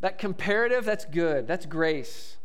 that 0.00 0.18
comparative, 0.18 0.84
that's 0.84 1.04
good. 1.04 1.46
That's 1.46 1.66
grace. 1.66 2.36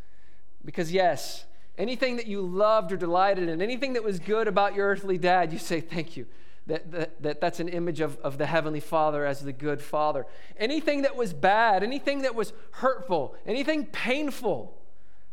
Because, 0.64 0.92
yes, 0.92 1.46
anything 1.80 2.18
that 2.18 2.28
you 2.28 2.42
loved 2.42 2.92
or 2.92 2.98
delighted 2.98 3.50
in, 3.50 3.62
anything 3.62 3.94
that 3.94 4.04
was 4.04 4.20
good 4.20 4.48
about 4.48 4.76
your 4.76 4.88
earthly 4.88 5.18
dad, 5.18 5.52
you 5.52 5.58
say, 5.58 5.82
Thank 5.82 6.16
you. 6.16 6.28
That, 6.68 6.92
that, 6.92 7.24
that, 7.24 7.42
that's 7.42 7.60
an 7.60 7.68
image 7.68 8.00
of, 8.00 8.18
of 8.18 8.38
the 8.38 8.46
Heavenly 8.46 8.80
Father 8.80 9.26
as 9.26 9.40
the 9.40 9.54
good 9.54 9.82
Father. 9.82 10.28
Anything 10.56 11.02
that 11.02 11.16
was 11.16 11.34
bad, 11.34 11.82
anything 11.82 12.22
that 12.22 12.36
was 12.36 12.54
hurtful, 12.74 13.36
anything 13.48 13.88
painful 13.88 14.78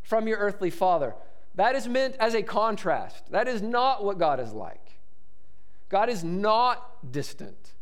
from 0.00 0.26
your 0.26 0.38
earthly 0.38 0.70
father, 0.70 1.14
that 1.56 1.74
is 1.74 1.88
meant 1.88 2.16
as 2.18 2.34
a 2.34 2.42
contrast. 2.42 3.30
That 3.32 3.48
is 3.48 3.60
not 3.60 4.02
what 4.02 4.18
God 4.18 4.40
is 4.40 4.54
like. 4.54 4.98
God 5.90 6.08
is 6.08 6.24
not 6.24 7.12
distant. 7.12 7.74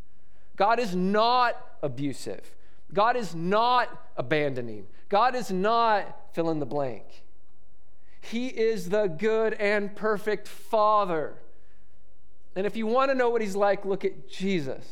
God 0.57 0.81
is 0.81 0.97
not 0.97 1.57
abusive. 1.81 2.57
God 2.93 3.17
is 3.17 3.37
not 3.37 3.89
abandoning. 4.17 4.87
God 5.09 5.35
is 5.35 5.53
not 5.53 6.33
fill 6.33 6.51
in 6.51 6.59
the 6.59 6.67
blank. 6.67 7.24
He 8.31 8.49
is 8.49 8.89
the 8.89 9.07
good 9.07 9.53
and 9.55 9.95
perfect 9.95 10.49
Father. 10.49 11.35
And 12.57 12.67
if 12.67 12.77
you 12.77 12.87
want 12.87 13.11
to 13.11 13.15
know 13.15 13.29
what 13.29 13.43
He's 13.43 13.57
like, 13.57 13.85
look 13.85 14.05
at 14.05 14.29
Jesus. 14.29 14.87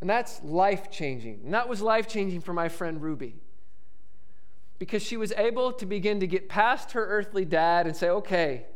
And 0.00 0.08
that's 0.08 0.42
life 0.42 0.90
changing. 0.90 1.40
And 1.44 1.52
that 1.52 1.68
was 1.68 1.82
life 1.82 2.08
changing 2.08 2.40
for 2.40 2.52
my 2.52 2.68
friend 2.68 3.02
Ruby. 3.02 3.36
Because 4.78 5.02
she 5.02 5.16
was 5.16 5.32
able 5.32 5.72
to 5.72 5.86
begin 5.86 6.20
to 6.20 6.26
get 6.26 6.48
past 6.48 6.92
her 6.92 7.04
earthly 7.04 7.44
dad 7.44 7.86
and 7.86 7.96
say, 7.96 8.08
okay, 8.08 8.66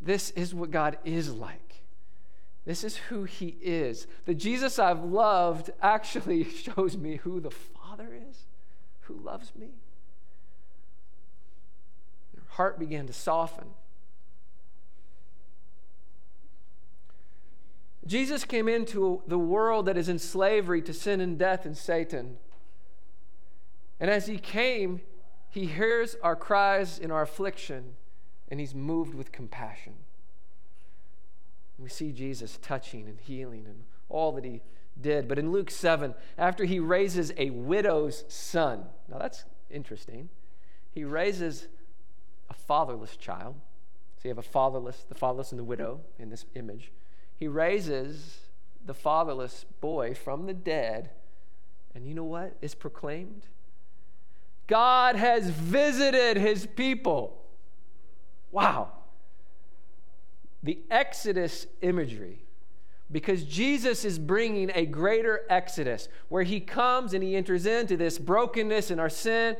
this 0.00 0.30
is 0.30 0.54
what 0.54 0.70
God 0.70 0.98
is 1.04 1.32
like. 1.32 1.82
This 2.66 2.84
is 2.84 2.98
who 2.98 3.24
He 3.24 3.56
is. 3.62 4.06
The 4.26 4.34
Jesus 4.34 4.78
I've 4.78 5.02
loved 5.02 5.70
actually 5.82 6.44
shows 6.50 6.96
me 6.96 7.16
who 7.16 7.40
the 7.40 7.50
Father 7.50 8.10
is, 8.30 8.46
who 9.02 9.14
loves 9.14 9.52
me 9.56 9.70
heart 12.58 12.76
began 12.76 13.06
to 13.06 13.12
soften. 13.12 13.68
Jesus 18.04 18.44
came 18.44 18.68
into 18.68 19.22
the 19.28 19.38
world 19.38 19.86
that 19.86 19.96
is 19.96 20.08
in 20.08 20.18
slavery 20.18 20.82
to 20.82 20.92
sin 20.92 21.20
and 21.20 21.38
death 21.38 21.64
and 21.64 21.76
Satan. 21.76 22.36
And 24.00 24.10
as 24.10 24.26
he 24.26 24.38
came, 24.38 25.02
he 25.48 25.66
hears 25.66 26.16
our 26.20 26.34
cries 26.34 26.98
in 26.98 27.12
our 27.12 27.22
affliction 27.22 27.94
and 28.48 28.58
he's 28.58 28.74
moved 28.74 29.14
with 29.14 29.30
compassion. 29.30 29.94
We 31.78 31.88
see 31.88 32.10
Jesus 32.10 32.58
touching 32.60 33.06
and 33.08 33.20
healing 33.20 33.66
and 33.66 33.84
all 34.08 34.32
that 34.32 34.44
he 34.44 34.62
did. 35.00 35.28
But 35.28 35.38
in 35.38 35.52
Luke 35.52 35.70
7, 35.70 36.12
after 36.36 36.64
he 36.64 36.80
raises 36.80 37.32
a 37.36 37.50
widow's 37.50 38.24
son, 38.26 38.86
now 39.08 39.18
that's 39.18 39.44
interesting. 39.70 40.28
He 40.90 41.04
raises 41.04 41.68
a 42.50 42.54
fatherless 42.54 43.16
child. 43.16 43.56
So 44.16 44.22
you 44.24 44.30
have 44.30 44.38
a 44.38 44.42
fatherless, 44.42 45.06
the 45.08 45.14
fatherless 45.14 45.52
and 45.52 45.58
the 45.58 45.64
widow 45.64 46.00
in 46.18 46.30
this 46.30 46.44
image. 46.54 46.90
He 47.36 47.46
raises 47.46 48.38
the 48.84 48.94
fatherless 48.94 49.64
boy 49.80 50.14
from 50.14 50.46
the 50.46 50.54
dead, 50.54 51.10
and 51.94 52.06
you 52.06 52.14
know 52.14 52.24
what 52.24 52.56
is 52.60 52.74
proclaimed? 52.74 53.46
God 54.66 55.16
has 55.16 55.50
visited 55.50 56.36
his 56.36 56.66
people. 56.66 57.42
Wow. 58.50 58.92
The 60.62 60.80
Exodus 60.90 61.66
imagery, 61.80 62.44
because 63.10 63.44
Jesus 63.44 64.04
is 64.04 64.18
bringing 64.18 64.70
a 64.74 64.84
greater 64.84 65.42
Exodus 65.48 66.08
where 66.28 66.42
he 66.42 66.60
comes 66.60 67.14
and 67.14 67.22
he 67.22 67.36
enters 67.36 67.66
into 67.66 67.96
this 67.96 68.18
brokenness 68.18 68.90
and 68.90 69.00
our 69.00 69.08
sin 69.08 69.56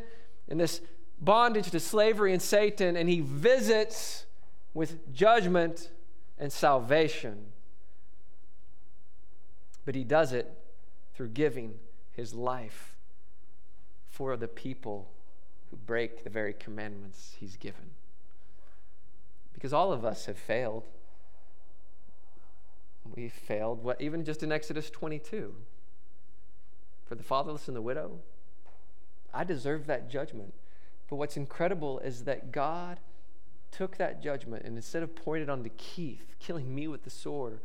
and 0.49 0.59
this 0.59 0.81
bondage 1.21 1.71
to 1.71 1.81
slavery 1.81 2.33
and 2.33 2.41
Satan, 2.43 2.97
and 2.97 3.09
he 3.09 3.21
visits 3.21 4.27
with 4.75 5.13
judgment 5.13 5.91
and 6.39 6.53
salvation. 6.53 7.47
but 9.89 9.95
he 9.95 10.05
does 10.05 10.35
it 10.35 10.53
through 11.15 11.29
giving 11.29 11.73
his 12.13 12.35
life 12.35 12.95
for 14.11 14.37
the 14.37 14.47
people 14.47 15.09
who 15.71 15.79
break 15.79 16.25
the 16.25 16.29
very 16.29 16.53
commandments 16.53 17.37
he's 17.41 17.57
given. 17.57 17.93
Because 19.55 19.73
all 19.73 19.91
of 19.91 20.05
us 20.05 20.27
have 20.27 20.37
failed. 20.37 20.85
We 23.17 23.31
failed, 23.31 23.83
what, 23.83 23.99
even 23.99 24.27
just 24.27 24.43
in 24.43 24.53
Exodus 24.53 24.91
22. 24.91 25.55
For 27.07 27.15
the 27.15 27.23
fatherless 27.23 27.67
and 27.67 27.75
the 27.75 27.81
widow, 27.81 28.19
I 29.33 29.43
deserve 29.43 29.87
that 29.87 30.11
judgment. 30.11 30.53
But 31.09 31.17
what's 31.17 31.37
incredible 31.37 31.99
is 32.01 32.25
that 32.25 32.53
God 32.53 33.01
took 33.71 33.97
that 33.97 34.23
judgment 34.23 34.65
and 34.65 34.77
instead 34.77 35.03
of 35.03 35.15
pointing 35.15 35.49
it 35.49 35.51
onto 35.51 35.71
Keith, 35.77 36.35
killing 36.39 36.75
me 36.75 36.89
with 36.89 37.05
the 37.05 37.11
sword, 37.11 37.61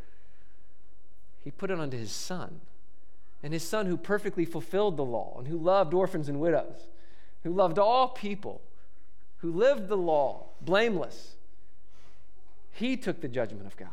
he 1.44 1.52
put 1.52 1.72
it 1.72 1.80
onto 1.80 1.98
his 1.98 2.12
son. 2.12 2.62
And 3.41 3.52
his 3.52 3.68
son, 3.68 3.88
who 3.88 3.98
perfectly 3.98 4.46
fulfilled 4.46 4.96
the 4.96 5.04
law 5.04 5.36
and 5.38 5.48
who 5.48 5.58
loved 5.58 5.94
orphans 5.94 6.30
and 6.30 6.39
widows, 6.39 6.88
who 7.44 7.52
loved 7.52 7.78
all 7.78 8.08
people, 8.08 8.62
who 9.38 9.52
lived 9.52 9.89
the 9.89 9.98
law 9.98 10.46
blameless, 10.62 11.36
he 12.72 12.96
took 12.96 13.20
the 13.20 13.28
judgment 13.28 13.68
of 13.68 13.76
God. 13.76 13.89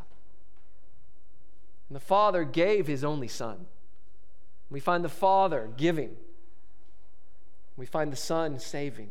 And 1.88 1.96
the 1.96 2.00
Father 2.00 2.44
gave 2.44 2.86
his 2.86 3.02
only 3.02 3.26
Son. 3.26 3.66
We 4.70 4.78
find 4.78 5.04
the 5.04 5.08
Father 5.08 5.68
giving, 5.76 6.16
we 7.76 7.86
find 7.86 8.12
the 8.12 8.16
Son 8.16 8.60
saving, 8.60 9.10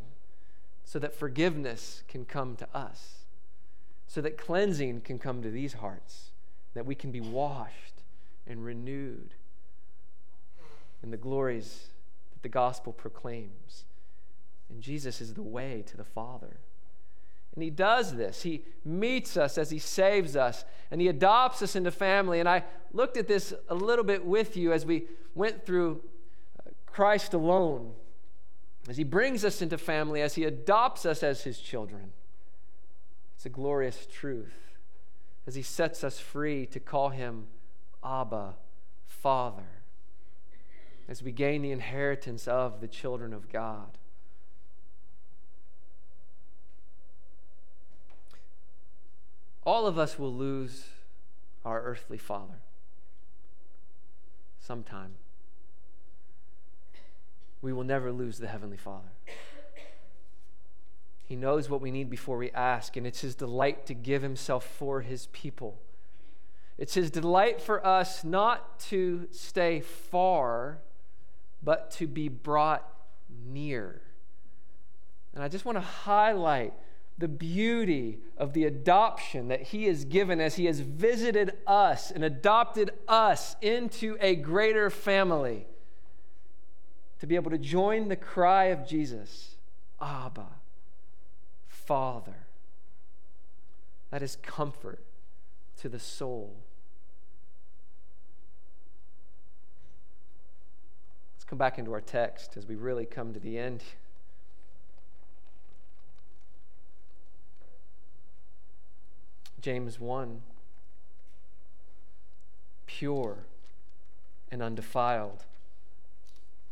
so 0.90 0.98
that 0.98 1.14
forgiveness 1.14 2.02
can 2.08 2.26
come 2.26 2.56
to 2.56 2.68
us, 2.76 3.26
so 4.08 4.22
that 4.22 4.40
cleansing 4.40 5.02
can 5.02 5.20
come 5.20 5.44
to 5.44 5.52
these 5.52 5.74
hearts, 5.74 6.32
that 6.74 6.84
we 6.84 6.96
can 6.96 7.12
be 7.12 7.22
washed 7.22 8.02
and 8.48 8.66
renewed 8.66 9.36
in 11.04 11.12
the 11.12 11.16
glories 11.16 11.90
that 12.34 12.42
the 12.42 12.50
gospel 12.50 12.92
proclaims. 12.92 13.86
And 14.68 14.82
Jesus 14.82 15.22
is 15.22 15.36
the 15.36 15.44
way 15.44 15.84
to 15.86 15.96
the 15.96 16.04
Father. 16.04 16.58
And 17.54 17.64
he 17.64 17.70
does 17.70 18.16
this. 18.16 18.42
He 18.42 18.64
meets 18.84 19.38
us 19.38 19.60
as 19.60 19.70
he 19.70 19.78
saves 19.78 20.36
us, 20.36 20.66
and 20.90 21.00
he 21.00 21.08
adopts 21.08 21.62
us 21.62 21.76
into 21.76 21.92
family. 21.92 22.40
And 22.40 22.50
I 22.50 22.64
looked 22.94 23.16
at 23.16 23.28
this 23.28 23.54
a 23.70 23.76
little 23.76 24.04
bit 24.04 24.26
with 24.26 24.58
you 24.58 24.74
as 24.74 24.88
we 24.88 25.06
went 25.36 25.68
through 25.68 26.02
uh, 26.60 26.72
Christ 26.88 27.36
alone, 27.36 27.94
as 28.90 28.98
he 28.98 29.04
brings 29.04 29.46
us 29.46 29.62
into 29.62 29.78
family, 29.78 30.20
as 30.20 30.34
he 30.34 30.44
adopts 30.44 31.06
us 31.06 31.22
as 31.22 31.44
his 31.44 31.60
children. 31.60 32.12
It's 33.36 33.46
a 33.46 33.50
glorious 33.50 34.08
truth 34.12 34.70
as 35.46 35.56
he 35.56 35.62
sets 35.62 36.04
us 36.04 36.20
free 36.20 36.66
to 36.66 36.80
call 36.80 37.10
him 37.10 37.48
Abba, 38.04 38.56
Father, 39.08 39.84
as 41.08 41.22
we 41.22 41.32
gain 41.32 41.62
the 41.62 41.72
inheritance 41.72 42.48
of 42.48 42.82
the 42.82 42.88
children 42.88 43.32
of 43.32 43.52
God. 43.52 43.98
All 49.64 49.86
of 49.86 50.00
us 50.00 50.18
will 50.18 50.34
lose 50.34 50.86
our 51.64 51.82
earthly 51.84 52.18
father 52.18 52.62
sometime. 54.60 55.16
We 57.62 57.74
will 57.74 57.84
never 57.84 58.12
lose 58.12 58.38
the 58.38 58.48
Heavenly 58.48 58.78
Father. 58.78 59.10
He 61.26 61.36
knows 61.36 61.70
what 61.70 61.82
we 61.82 61.92
need 61.92 62.10
before 62.10 62.38
we 62.38 62.50
ask, 62.52 62.98
and 62.98 63.06
it's 63.06 63.22
His 63.22 63.36
delight 63.36 63.86
to 63.86 63.94
give 63.94 64.24
Himself 64.24 64.66
for 64.66 65.02
His 65.02 65.28
people. 65.28 65.80
It's 66.78 66.96
His 66.96 67.12
delight 67.12 67.62
for 67.62 67.86
us 67.86 68.24
not 68.24 68.80
to 68.88 69.28
stay 69.32 69.82
far, 69.82 70.80
but 71.62 71.92
to 71.92 72.08
be 72.08 72.30
brought 72.30 72.88
near. 73.46 74.02
And 75.36 75.44
I 75.44 75.50
just 75.50 75.66
want 75.66 75.76
to 75.76 75.82
highlight 75.82 76.74
the 77.20 77.28
beauty 77.28 78.20
of 78.38 78.54
the 78.54 78.64
adoption 78.64 79.50
that 79.50 79.62
He 79.62 79.86
has 79.86 80.06
given 80.06 80.40
as 80.40 80.56
He 80.56 80.66
has 80.66 80.80
visited 80.80 81.58
us 81.68 82.10
and 82.10 82.24
adopted 82.24 82.92
us 83.08 83.56
into 83.62 84.18
a 84.20 84.36
greater 84.36 84.90
family. 84.90 85.68
To 87.20 87.28
be 87.28 87.36
able 87.36 87.52
to 87.52 87.58
join 87.58 88.08
the 88.08 88.16
cry 88.16 88.66
of 88.66 88.88
Jesus 88.88 89.56
Abba, 90.02 90.48
Father. 91.68 92.46
That 94.12 94.24
is 94.24 94.38
comfort 94.42 95.04
to 95.82 95.90
the 95.90 96.00
soul. 96.00 96.56
Let's 101.36 101.44
come 101.44 101.58
back 101.58 101.78
into 101.78 101.94
our 101.94 102.02
text 102.02 102.58
as 102.58 102.66
we 102.66 102.76
really 102.76 103.06
come 103.06 103.34
to 103.34 103.40
the 103.40 103.58
end. 103.58 103.84
James 109.62 110.00
1 110.00 110.42
pure 112.86 113.46
and 114.52 114.64
undefiled 114.64 115.46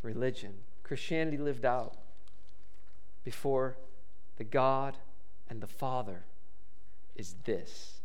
religion. 0.07 0.53
Christianity 0.83 1.37
lived 1.37 1.65
out 1.65 1.95
before 3.25 3.77
the 4.37 4.45
God 4.45 4.97
and 5.49 5.59
the 5.61 5.67
Father 5.67 6.23
is 7.15 7.35
this 7.43 7.99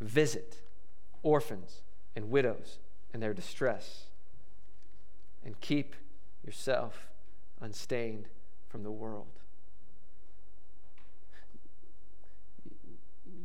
visit 0.00 0.62
orphans 1.22 1.82
and 2.16 2.30
widows 2.30 2.78
in 3.12 3.20
their 3.20 3.34
distress 3.34 4.04
and 5.44 5.60
keep 5.60 5.94
yourself 6.44 7.08
unstained 7.60 8.26
from 8.68 8.84
the 8.84 8.90
world. 8.90 9.26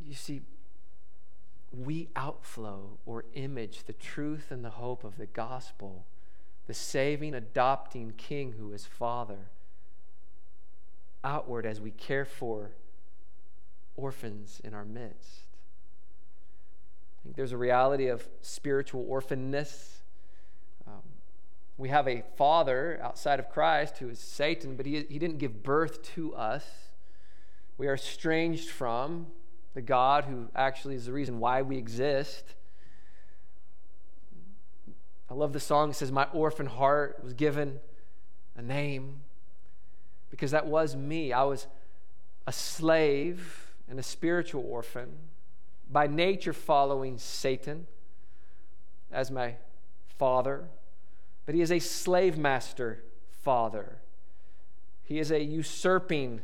You 0.05 0.16
see, 0.16 0.41
we 1.74 2.09
outflow 2.16 2.99
or 3.05 3.26
image 3.34 3.84
the 3.84 3.93
truth 3.93 4.51
and 4.51 4.64
the 4.64 4.70
hope 4.70 5.03
of 5.03 5.18
the 5.18 5.26
gospel, 5.26 6.05
the 6.68 6.74
saving, 6.74 7.34
adopting 7.34 8.14
King 8.18 8.55
who 8.57 8.72
is 8.74 8.86
Father, 8.86 9.49
outward 11.24 11.66
as 11.66 11.80
we 11.80 11.91
care 11.91 12.26
for 12.26 12.72
orphans 13.95 14.61
in 14.64 14.74
our 14.74 14.86
midst. 14.86 15.43
I 17.20 17.24
think 17.24 17.36
there's 17.36 17.51
a 17.51 17.57
reality 17.57 18.07
of 18.07 18.28
spiritual 18.41 19.05
orphanness. 19.05 20.01
Um, 20.88 21.01
we 21.78 21.89
have 21.89 22.07
a 22.07 22.24
father 22.36 22.99
outside 23.01 23.39
of 23.39 23.49
Christ 23.49 23.99
who 23.99 24.09
is 24.09 24.20
Satan, 24.20 24.76
but 24.76 24.86
he, 24.86 25.05
he 25.09 25.20
didn't 25.20 25.38
give 25.38 25.64
birth 25.64 26.01
to 26.16 26.36
us. 26.36 26.66
We 27.78 27.88
are 27.88 27.93
estranged 27.93 28.70
from, 28.70 29.28
the 29.74 29.82
God 29.82 30.26
who 30.26 30.49
actually 30.55 30.95
is 30.95 31.05
the 31.05 31.14
reason 31.14 31.39
why 31.39 31.61
we 31.61 31.78
exist. 31.78 32.55
I 35.30 35.34
love 35.34 35.54
the 35.54 35.60
song 35.60 35.90
It 35.90 35.96
says, 35.96 36.12
My 36.12 36.28
orphan 36.34 36.68
heart 36.68 37.20
was 37.24 37.34
given 37.34 37.80
a 38.56 38.62
name 38.62 39.22
because 40.30 40.52
that 40.52 40.68
was 40.68 40.96
me. 40.96 41.34
I 41.34 41.44
was 41.44 41.68
a 42.46 42.52
slave 42.52 43.74
and 43.90 44.00
a 44.00 44.04
spiritual 44.04 44.66
orphan, 44.68 45.10
by 45.90 46.08
nature 46.08 46.54
following 46.54 47.18
Satan 47.18 47.86
as 49.12 49.30
my 49.30 49.56
father, 50.18 50.66
but 51.46 51.54
he 51.54 51.62
is 51.62 51.72
a 51.72 51.80
slave 51.80 52.38
master 52.38 53.04
father. 53.44 53.98
He 55.04 55.20
is 55.20 55.32
a 55.32 55.44
usurping 55.44 56.42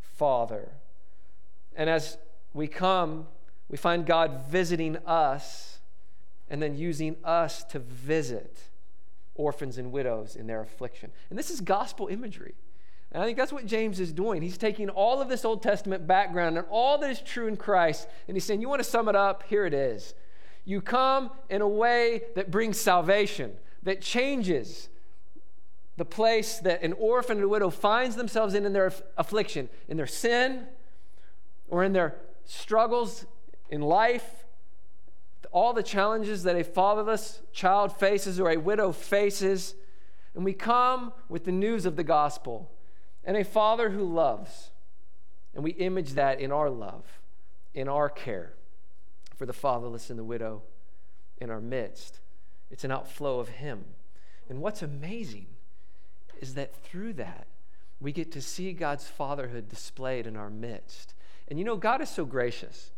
father. 0.00 0.70
And 1.74 1.90
as 1.90 2.16
we 2.54 2.68
come, 2.68 3.26
we 3.68 3.76
find 3.76 4.06
God 4.06 4.46
visiting 4.48 4.96
us 5.04 5.75
and 6.48 6.62
then 6.62 6.76
using 6.76 7.16
us 7.24 7.64
to 7.64 7.78
visit 7.78 8.68
orphans 9.34 9.78
and 9.78 9.92
widows 9.92 10.36
in 10.36 10.46
their 10.46 10.60
affliction. 10.60 11.10
And 11.30 11.38
this 11.38 11.50
is 11.50 11.60
gospel 11.60 12.08
imagery. 12.08 12.54
And 13.12 13.22
I 13.22 13.26
think 13.26 13.38
that's 13.38 13.52
what 13.52 13.66
James 13.66 14.00
is 14.00 14.12
doing. 14.12 14.42
He's 14.42 14.58
taking 14.58 14.88
all 14.88 15.20
of 15.20 15.28
this 15.28 15.44
Old 15.44 15.62
Testament 15.62 16.06
background 16.06 16.58
and 16.58 16.66
all 16.70 16.98
that 16.98 17.10
is 17.10 17.20
true 17.20 17.46
in 17.46 17.56
Christ, 17.56 18.08
and 18.28 18.36
he's 18.36 18.44
saying, 18.44 18.60
You 18.60 18.68
want 18.68 18.80
to 18.82 18.88
sum 18.88 19.08
it 19.08 19.16
up? 19.16 19.44
Here 19.44 19.64
it 19.64 19.74
is. 19.74 20.14
You 20.64 20.80
come 20.80 21.30
in 21.48 21.60
a 21.60 21.68
way 21.68 22.22
that 22.34 22.50
brings 22.50 22.80
salvation, 22.80 23.52
that 23.84 24.00
changes 24.00 24.88
the 25.96 26.04
place 26.04 26.58
that 26.58 26.82
an 26.82 26.92
orphan 26.94 27.38
and 27.38 27.44
a 27.44 27.48
widow 27.48 27.70
finds 27.70 28.16
themselves 28.16 28.54
in 28.54 28.66
in 28.66 28.72
their 28.72 28.92
affliction, 29.16 29.68
in 29.88 29.96
their 29.96 30.06
sin, 30.06 30.66
or 31.68 31.84
in 31.84 31.92
their 31.92 32.16
struggles 32.44 33.24
in 33.70 33.80
life, 33.80 34.44
all 35.56 35.72
the 35.72 35.82
challenges 35.82 36.42
that 36.42 36.54
a 36.54 36.62
fatherless 36.62 37.40
child 37.50 37.90
faces 37.90 38.38
or 38.38 38.50
a 38.50 38.58
widow 38.58 38.92
faces, 38.92 39.74
and 40.34 40.44
we 40.44 40.52
come 40.52 41.14
with 41.30 41.46
the 41.46 41.50
news 41.50 41.86
of 41.86 41.96
the 41.96 42.04
gospel 42.04 42.70
and 43.24 43.38
a 43.38 43.42
father 43.42 43.88
who 43.88 44.04
loves. 44.04 44.70
And 45.54 45.64
we 45.64 45.70
image 45.70 46.10
that 46.10 46.40
in 46.40 46.52
our 46.52 46.68
love, 46.68 47.04
in 47.72 47.88
our 47.88 48.10
care 48.10 48.52
for 49.34 49.46
the 49.46 49.54
fatherless 49.54 50.10
and 50.10 50.18
the 50.18 50.24
widow 50.24 50.60
in 51.38 51.48
our 51.48 51.62
midst. 51.62 52.20
It's 52.70 52.84
an 52.84 52.90
outflow 52.90 53.38
of 53.38 53.48
Him. 53.48 53.86
And 54.50 54.60
what's 54.60 54.82
amazing 54.82 55.46
is 56.38 56.52
that 56.52 56.76
through 56.84 57.14
that, 57.14 57.46
we 57.98 58.12
get 58.12 58.30
to 58.32 58.42
see 58.42 58.74
God's 58.74 59.06
fatherhood 59.06 59.70
displayed 59.70 60.26
in 60.26 60.36
our 60.36 60.50
midst. 60.50 61.14
And 61.48 61.58
you 61.58 61.64
know, 61.64 61.76
God 61.76 62.02
is 62.02 62.10
so 62.10 62.26
gracious 62.26 62.90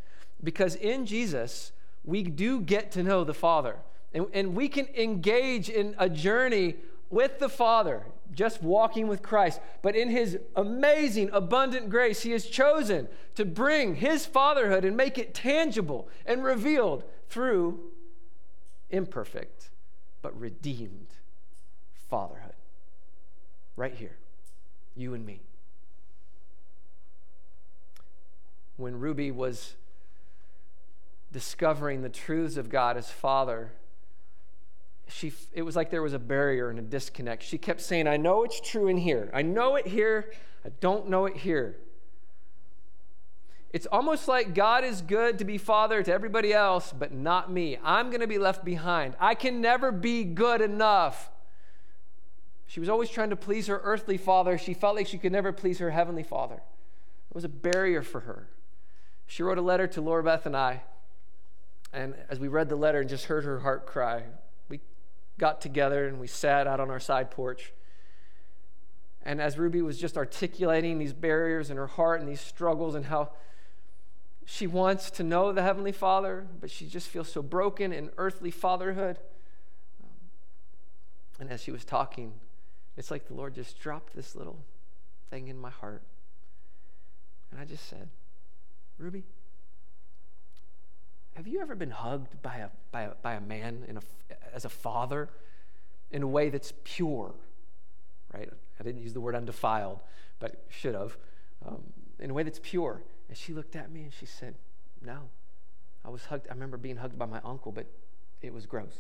because 0.43 0.75
in 0.75 1.07
Jesus, 1.07 1.71
we 2.09 2.23
do 2.23 2.63
get 2.63 2.91
to 2.93 3.03
know 3.03 3.23
the 3.23 3.35
Father. 3.35 3.77
And, 4.15 4.27
and 4.33 4.55
we 4.55 4.69
can 4.69 4.89
engage 4.97 5.69
in 5.69 5.95
a 5.99 6.09
journey 6.09 6.77
with 7.11 7.39
the 7.39 7.51
Father, 7.51 8.07
just 8.33 8.63
walking 8.63 9.09
with 9.09 9.23
Christ. 9.23 9.61
But 9.83 9.95
in 9.95 10.09
His 10.09 10.39
amazing, 10.57 11.29
abundant 11.35 11.91
grace, 11.91 12.23
He 12.23 12.31
has 12.31 12.47
chosen 12.47 13.09
to 13.35 13.45
bring 13.45 13.97
His 13.97 14.25
fatherhood 14.25 14.87
and 14.87 14.97
make 14.97 15.19
it 15.19 15.35
tangible 15.35 16.09
and 16.25 16.43
revealed 16.43 17.05
through 17.29 17.79
imperfect 18.89 19.69
but 20.23 20.39
redeemed 20.41 21.09
fatherhood. 22.09 22.55
Right 23.77 23.95
here, 23.95 24.17
you 24.97 25.13
and 25.13 25.27
me. 25.27 25.43
When 28.79 28.99
Ruby 28.99 29.31
was 29.31 29.75
discovering 31.33 32.03
the 32.03 32.09
truths 32.09 32.57
of 32.57 32.69
God 32.71 32.97
as 32.97 33.11
Father, 33.11 33.73
she, 35.09 35.33
it 35.53 35.63
was 35.63 35.77
like 35.77 35.91
there 35.91 36.03
was 36.03 36.13
a 36.13 36.19
barrier 36.19 36.71
and 36.71 36.79
a 36.79 36.83
disconnect. 36.83 37.43
She 37.43 37.59
kept 37.59 37.81
saying, 37.81 38.07
I 38.07 38.17
know 38.17 38.45
it's 38.45 38.61
true 38.61 38.89
in 38.89 38.97
here. 38.97 39.31
I 39.33 39.43
know 39.43 39.77
it 39.77 39.87
here. 39.87 40.33
I 40.65 40.71
don't 40.81 41.09
know 41.09 41.27
it 41.27 41.37
here. 41.37 41.77
It's 43.71 43.87
almost 43.87 44.29
like 44.29 44.55
God 44.55 44.85
is 44.85 45.03
good 45.03 45.39
to 45.39 45.45
be 45.45 45.59
father 45.59 46.03
to 46.03 46.13
everybody 46.13 46.53
else, 46.53 46.93
but 46.97 47.13
not 47.13 47.51
me. 47.53 47.79
I'm 47.83 48.09
going 48.09 48.21
to 48.21 48.27
be 48.27 48.39
left 48.39 48.65
behind. 48.65 49.15
I 49.21 49.35
can 49.35 49.61
never 49.61 49.93
be 49.93 50.25
good 50.25 50.63
enough. 50.63 51.31
She 52.67 52.81
was 52.81 52.89
always 52.89 53.11
trying 53.11 53.31
to 53.31 53.37
please 53.37 53.67
her 53.67 53.81
earthly 53.83 54.17
father. 54.17 54.57
She 54.57 54.75
felt 54.75 54.97
like 54.97 55.07
she 55.07 55.19
could 55.19 55.33
never 55.33 55.53
please 55.53 55.79
her 55.79 55.91
heavenly 55.91 56.23
father. 56.23 56.57
It 56.57 57.35
was 57.35 57.45
a 57.45 57.49
barrier 57.49 58.03
for 58.03 58.21
her. 58.21 58.49
She 59.27 59.43
wrote 59.43 59.59
a 59.59 59.63
letter 59.63 59.87
to 59.87 60.01
Laura 60.01 60.23
Beth 60.23 60.47
and 60.47 60.57
I. 60.57 60.83
And 61.93 62.15
as 62.29 62.39
we 62.39 62.49
read 62.49 62.69
the 62.69 62.77
letter 62.77 63.01
and 63.01 63.09
just 63.09 63.27
heard 63.27 63.45
her 63.45 63.61
heart 63.61 63.87
cry, 63.87 64.25
we 64.69 64.81
got 65.39 65.61
together 65.61 66.07
and 66.07 66.21
we 66.21 66.27
sat 66.27 66.67
out 66.67 66.81
on 66.81 66.91
our 66.91 67.01
side 67.01 67.31
porch. 67.31 67.73
And 69.25 69.41
as 69.41 69.59
Ruby 69.59 69.83
was 69.83 69.99
just 69.99 70.17
articulating 70.17 70.99
these 70.99 71.13
barriers 71.13 71.71
in 71.71 71.77
her 71.77 71.87
heart 71.87 72.21
and 72.21 72.29
these 72.29 72.41
struggles 72.41 72.95
and 72.95 73.07
how 73.07 73.31
she 74.45 74.67
wants 74.67 75.11
to 75.13 75.23
know 75.23 75.53
the 75.53 75.63
Heavenly 75.63 75.93
Father, 75.93 76.47
but 76.61 76.71
she 76.71 76.87
just 76.87 77.09
feels 77.09 77.31
so 77.31 77.43
broken 77.43 77.93
in 77.93 78.11
earthly 78.17 78.51
fatherhood. 78.51 79.19
And 81.39 81.51
as 81.51 81.63
she 81.63 81.71
was 81.71 81.85
talking, 81.85 82.33
it's 82.97 83.11
like 83.11 83.29
the 83.29 83.35
Lord 83.35 83.55
just 83.55 83.79
dropped 83.79 84.15
this 84.15 84.35
little 84.35 84.65
thing 85.31 85.49
in 85.49 85.59
my 85.59 85.71
heart. 85.71 86.03
And 87.51 87.61
I 87.61 87.65
just 87.65 87.89
said, 87.89 88.09
Ruby, 88.99 89.25
have 91.39 91.47
you 91.47 91.61
ever 91.61 91.77
been 91.77 91.93
hugged 91.93 92.43
by 92.43 92.57
a, 92.57 92.69
by 92.91 93.03
a, 93.03 93.11
by 93.23 93.35
a 93.35 93.41
man 93.41 93.85
in 93.87 93.97
a, 93.97 94.01
as 94.53 94.65
a 94.65 94.69
father 94.69 95.29
in 96.11 96.25
a 96.25 96.27
way 96.27 96.51
that's 96.51 96.73
pure? 96.83 97.33
Right? 98.35 98.51
I 98.81 98.83
didn't 98.83 99.03
use 99.03 99.13
the 99.13 99.21
word 99.21 99.37
undefiled, 99.37 100.01
but 100.41 100.65
should 100.69 100.97
have. 100.97 101.17
Um, 101.65 101.85
in 102.19 102.31
a 102.31 102.35
way 102.35 102.43
that's 102.43 102.59
pure. 102.61 103.03
And 103.29 103.39
she 103.39 103.53
looked 103.53 103.77
at 103.77 103.93
me 103.93 104.03
and 104.03 104.13
she 104.13 104.27
said, 104.27 104.57
No. 105.01 105.29
I 106.05 106.09
was 106.09 106.25
hugged. 106.25 106.49
I 106.51 106.55
remember 106.55 106.77
being 106.77 106.97
hugged 106.97 107.17
by 107.17 107.27
my 107.27 107.41
uncle, 107.45 107.71
but 107.71 107.87
it 108.43 108.53
was 108.53 108.67
gross. 108.67 108.99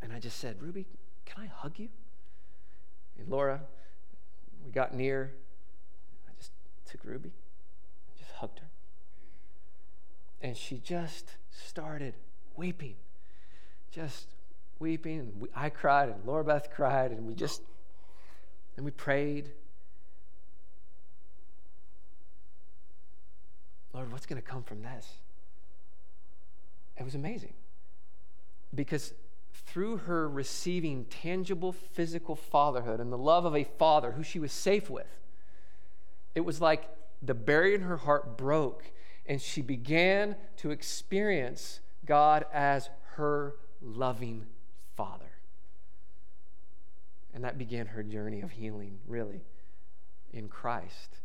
And 0.00 0.12
I 0.12 0.20
just 0.20 0.38
said, 0.38 0.62
Ruby, 0.62 0.86
can 1.26 1.42
I 1.42 1.46
hug 1.46 1.80
you? 1.80 1.88
And 3.18 3.28
Laura, 3.28 3.60
we 4.64 4.70
got 4.70 4.94
near. 4.94 5.32
I 6.28 6.32
just 6.38 6.52
took 6.88 7.04
Ruby, 7.04 7.32
just 8.16 8.30
hugged 8.30 8.60
her. 8.60 8.66
And 10.44 10.54
she 10.54 10.76
just 10.76 11.30
started 11.50 12.12
weeping, 12.54 12.96
just 13.90 14.26
weeping. 14.78 15.20
And 15.20 15.40
we, 15.40 15.48
I 15.56 15.70
cried, 15.70 16.10
and 16.10 16.22
Laura 16.26 16.44
Beth 16.44 16.68
cried, 16.70 17.12
and 17.12 17.26
we 17.26 17.34
just, 17.34 17.62
and 18.76 18.84
we 18.84 18.90
prayed. 18.90 19.52
Lord, 23.94 24.12
what's 24.12 24.26
going 24.26 24.40
to 24.40 24.46
come 24.46 24.62
from 24.62 24.82
this? 24.82 25.08
It 26.98 27.04
was 27.04 27.14
amazing. 27.14 27.54
Because 28.74 29.14
through 29.54 29.96
her 29.96 30.28
receiving 30.28 31.06
tangible 31.06 31.72
physical 31.72 32.36
fatherhood 32.36 33.00
and 33.00 33.10
the 33.10 33.16
love 33.16 33.46
of 33.46 33.56
a 33.56 33.64
father 33.64 34.12
who 34.12 34.22
she 34.22 34.38
was 34.38 34.52
safe 34.52 34.90
with, 34.90 35.06
it 36.34 36.40
was 36.40 36.60
like 36.60 36.90
the 37.22 37.32
barrier 37.32 37.76
in 37.76 37.80
her 37.80 37.96
heart 37.96 38.36
broke 38.36 38.90
and 39.26 39.40
she 39.40 39.62
began 39.62 40.36
to 40.58 40.70
experience 40.70 41.80
God 42.04 42.44
as 42.52 42.90
her 43.14 43.54
loving 43.80 44.46
Father. 44.96 45.24
And 47.32 47.42
that 47.44 47.58
began 47.58 47.86
her 47.86 48.02
journey 48.02 48.42
of 48.42 48.52
healing, 48.52 48.98
really, 49.06 49.42
in 50.32 50.48
Christ 50.48 51.18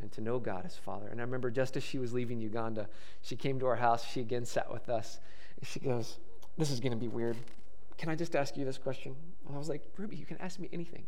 and 0.00 0.12
to 0.12 0.20
know 0.20 0.38
God 0.38 0.64
as 0.64 0.76
Father. 0.76 1.08
And 1.08 1.20
I 1.20 1.24
remember 1.24 1.50
just 1.50 1.76
as 1.76 1.82
she 1.82 1.98
was 1.98 2.12
leaving 2.12 2.40
Uganda, 2.40 2.88
she 3.22 3.36
came 3.36 3.58
to 3.60 3.66
our 3.66 3.76
house. 3.76 4.06
She 4.06 4.20
again 4.20 4.44
sat 4.44 4.70
with 4.72 4.88
us. 4.88 5.18
She 5.62 5.80
goes, 5.80 6.18
This 6.58 6.70
is 6.70 6.80
going 6.80 6.92
to 6.92 6.98
be 6.98 7.08
weird. 7.08 7.36
Can 7.96 8.08
I 8.08 8.14
just 8.14 8.36
ask 8.36 8.56
you 8.56 8.64
this 8.64 8.76
question? 8.76 9.14
And 9.46 9.54
I 9.54 9.58
was 9.58 9.68
like, 9.68 9.82
Ruby, 9.96 10.16
you 10.16 10.26
can 10.26 10.36
ask 10.38 10.58
me 10.58 10.68
anything. 10.72 11.04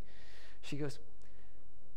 She 0.63 0.77
goes, 0.77 0.99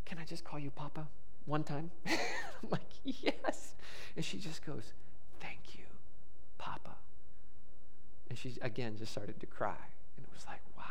Can 0.06 0.18
I 0.18 0.26
just 0.26 0.44
call 0.44 0.60
you 0.60 0.72
Papa 0.72 1.08
one 1.46 1.64
time? 1.64 1.92
I'm 2.08 2.70
like, 2.70 2.82
Yes. 3.04 3.76
And 4.16 4.26
she 4.26 4.38
just 4.38 4.66
goes, 4.66 4.94
Thank 5.40 5.76
you, 5.76 5.86
Papa. 6.58 6.96
And 8.30 8.38
she 8.38 8.56
again 8.62 8.96
just 8.98 9.12
started 9.12 9.40
to 9.40 9.46
cry. 9.46 9.78
And 10.18 10.26
it 10.26 10.30
was 10.34 10.46
like, 10.48 10.62
wow. 10.78 10.84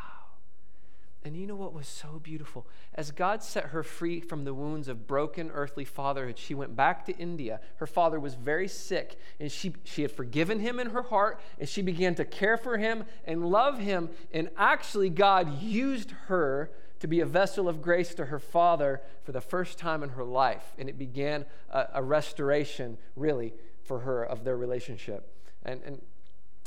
And 1.23 1.35
you 1.35 1.47
know 1.47 1.55
what 1.55 1.73
was 1.73 1.87
so 1.87 2.19
beautiful? 2.21 2.65
As 2.95 3.11
God 3.11 3.43
set 3.43 3.65
her 3.65 3.83
free 3.83 4.19
from 4.19 4.43
the 4.43 4.53
wounds 4.53 4.87
of 4.87 5.07
broken 5.07 5.49
earthly 5.51 5.85
fatherhood, 5.85 6.37
she 6.37 6.53
went 6.53 6.75
back 6.75 7.05
to 7.05 7.17
India. 7.17 7.61
Her 7.77 7.87
father 7.87 8.19
was 8.19 8.33
very 8.35 8.67
sick, 8.67 9.17
and 9.39 9.51
she, 9.51 9.73
she 9.83 10.01
had 10.01 10.11
forgiven 10.11 10.59
him 10.59 10.79
in 10.79 10.89
her 10.89 11.03
heart, 11.03 11.39
and 11.59 11.67
she 11.67 11.81
began 11.81 12.15
to 12.15 12.25
care 12.25 12.57
for 12.57 12.77
him 12.77 13.05
and 13.25 13.45
love 13.45 13.79
him. 13.79 14.09
And 14.33 14.49
actually, 14.57 15.09
God 15.09 15.61
used 15.61 16.11
her 16.27 16.71
to 16.99 17.07
be 17.07 17.21
a 17.21 17.25
vessel 17.25 17.69
of 17.69 17.81
grace 17.81 18.13
to 18.15 18.25
her 18.25 18.39
father 18.39 19.01
for 19.23 19.31
the 19.31 19.41
first 19.41 19.77
time 19.77 20.03
in 20.03 20.09
her 20.09 20.23
life. 20.23 20.73
And 20.77 20.89
it 20.89 20.97
began 20.97 21.45
a, 21.69 21.87
a 21.95 22.03
restoration, 22.03 22.97
really, 23.15 23.53
for 23.83 23.99
her 23.99 24.23
of 24.23 24.43
their 24.43 24.57
relationship. 24.57 25.33
And, 25.63 25.81
and 25.85 26.01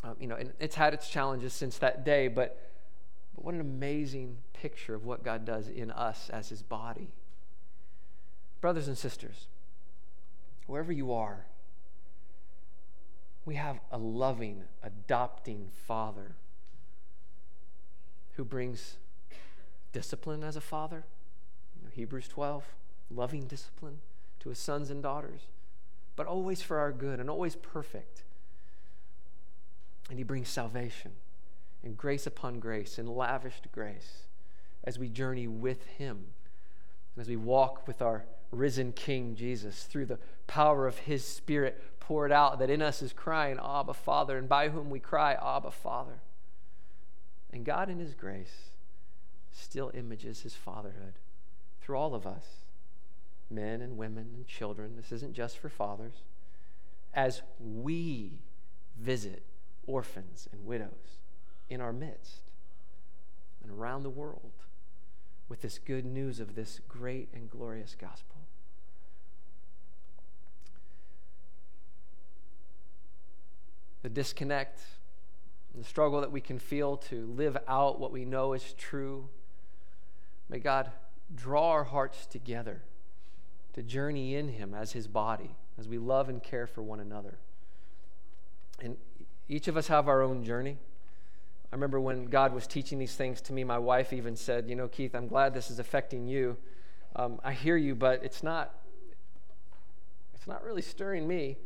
um, 0.05 0.17
you 0.19 0.27
know, 0.27 0.37
and 0.37 0.53
it's 0.59 0.75
had 0.75 0.95
its 0.95 1.09
challenges 1.09 1.53
since 1.53 1.79
that 1.79 2.05
day, 2.05 2.29
but, 2.29 2.59
but 3.35 3.45
what 3.45 3.55
an 3.55 3.61
amazing 3.61 4.39
picture 4.53 4.95
of 4.95 5.05
what 5.05 5.23
God 5.23 5.45
does 5.45 5.69
in 5.69 5.91
us 5.91 6.31
as 6.31 6.49
his 6.49 6.63
body. 6.63 7.13
Brothers 8.61 8.89
and 8.89 8.97
sisters, 8.97 9.47
wherever 10.67 10.93
you 10.93 11.13
are, 11.13 11.47
we 13.45 13.57
have 13.57 13.81
a 13.91 13.99
loving, 13.99 14.63
adopting 14.83 15.69
Father 15.87 16.37
who 18.35 18.45
brings 18.45 18.97
discipline 19.93 20.43
as 20.43 20.57
a 20.57 20.61
father. 20.61 21.05
You 21.77 21.85
know, 21.85 21.91
Hebrews 21.93 22.29
12, 22.29 22.65
loving 23.11 23.47
discipline 23.47 23.99
to 24.41 24.49
his 24.49 24.59
sons 24.59 24.91
and 24.91 25.03
daughters, 25.03 25.43
but 26.17 26.27
always 26.27 26.63
for 26.63 26.79
our 26.79 26.93
good 26.93 27.21
and 27.21 27.31
always 27.31 27.57
perfect. 27.57 28.23
And 30.11 30.19
he 30.19 30.25
brings 30.25 30.49
salvation 30.49 31.13
and 31.83 31.97
grace 31.97 32.27
upon 32.27 32.61
grace 32.61 32.99
and 32.99 33.09
lavished 33.09 33.71
grace 33.73 34.25
as 34.85 34.99
we 34.99 35.09
journey 35.09 35.47
with 35.47 35.85
him 35.87 36.27
and 37.15 37.23
as 37.23 37.29
we 37.29 37.37
walk 37.37 37.87
with 37.87 38.03
our 38.03 38.25
risen 38.51 38.93
King 38.93 39.35
Jesus 39.35 39.85
through 39.85 40.07
the 40.07 40.19
power 40.47 40.87
of 40.87 40.99
his 40.99 41.25
Spirit 41.25 41.83
poured 42.01 42.33
out 42.33 42.59
that 42.59 42.71
in 42.71 42.83
us 42.83 43.01
is 43.01 43.13
crying, 43.13 43.59
Abba, 43.63 43.95
Father, 43.95 44.37
and 44.37 44.49
by 44.49 44.69
whom 44.69 44.91
we 44.91 44.99
cry, 45.01 45.35
Abba, 45.35 45.71
Father. 45.71 46.21
And 47.53 47.65
God, 47.65 47.89
in 47.89 47.99
his 47.99 48.15
grace, 48.15 48.72
still 49.53 49.91
images 49.95 50.43
his 50.43 50.55
fatherhood 50.55 51.15
through 51.81 51.97
all 51.97 52.15
of 52.15 52.27
us 52.27 52.65
men 53.51 53.83
and 53.83 53.99
women 53.99 54.31
and 54.35 54.47
children. 54.47 54.97
This 54.97 55.13
isn't 55.13 55.35
just 55.35 55.59
for 55.59 55.69
fathers. 55.69 56.23
As 57.13 57.43
we 57.61 58.41
visit 58.99 59.43
orphans 59.87 60.49
and 60.51 60.65
widows 60.65 61.21
in 61.69 61.81
our 61.81 61.93
midst 61.93 62.41
and 63.63 63.71
around 63.71 64.05
the 64.05 64.11
world 64.11 64.53
with 65.49 65.61
this 65.61 65.79
good 65.79 66.07
news 66.07 66.41
of 66.41 66.55
this 66.55 66.81
great 66.89 67.29
and 67.35 67.51
glorious 67.51 67.95
gospel. 67.99 68.33
the 74.03 74.09
disconnect, 74.09 74.81
the 75.75 75.85
struggle 75.85 76.21
that 76.21 76.33
we 76.33 76.41
can 76.41 76.59
feel 76.59 76.97
to 76.97 77.27
live 77.27 77.57
out 77.67 77.99
what 78.01 78.13
we 78.13 78.25
know 78.25 78.53
is 78.53 78.75
true. 78.75 79.29
May 80.53 80.59
God 80.59 80.91
draw 81.35 81.71
our 81.71 81.85
hearts 81.85 82.27
together 82.27 82.83
to 83.73 83.83
journey 83.83 84.35
in 84.35 84.51
Him 84.51 84.75
as 84.75 84.93
His 84.93 85.09
body, 85.09 85.57
as 85.79 85.89
we 85.89 85.97
love 85.97 86.29
and 86.29 86.43
care 86.43 86.67
for 86.67 86.83
one 86.83 87.01
another. 87.01 87.39
And 88.79 88.99
each 89.49 89.67
of 89.67 89.79
us 89.79 89.89
have 89.89 90.09
our 90.09 90.21
own 90.21 90.45
journey. 90.45 90.77
I 91.73 91.75
remember 91.75 91.99
when 91.99 92.27
God 92.27 92.53
was 92.53 92.67
teaching 92.67 92.99
these 92.99 93.15
things 93.15 93.41
to 93.43 93.55
me, 93.55 93.65
my 93.65 93.79
wife 93.79 94.13
even 94.13 94.37
said, 94.37 94.69
You 94.69 94.77
know, 94.77 94.89
Keith, 94.89 95.15
I'm 95.15 95.27
glad 95.27 95.55
this 95.55 95.71
is 95.71 95.79
affecting 95.79 96.29
you. 96.29 96.59
Um, 97.17 97.41
I 97.43 97.55
hear 97.55 97.79
you, 97.79 97.95
but 97.95 98.23
it's 98.23 98.43
not, 98.43 98.75
it's 100.35 100.47
not 100.47 100.63
really 100.63 100.83
stirring 100.83 101.27
me. 101.27 101.57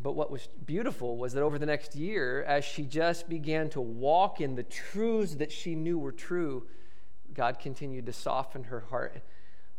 But 0.00 0.12
what 0.12 0.30
was 0.30 0.46
beautiful 0.64 1.16
was 1.16 1.32
that 1.32 1.42
over 1.42 1.58
the 1.58 1.66
next 1.66 1.96
year, 1.96 2.44
as 2.44 2.64
she 2.64 2.84
just 2.84 3.28
began 3.28 3.68
to 3.70 3.80
walk 3.80 4.40
in 4.40 4.54
the 4.54 4.62
truths 4.62 5.34
that 5.34 5.50
she 5.50 5.74
knew 5.74 5.98
were 5.98 6.12
true, 6.12 6.68
God 7.40 7.58
continued 7.58 8.04
to 8.04 8.12
soften 8.12 8.64
her 8.64 8.80
heart. 8.90 9.22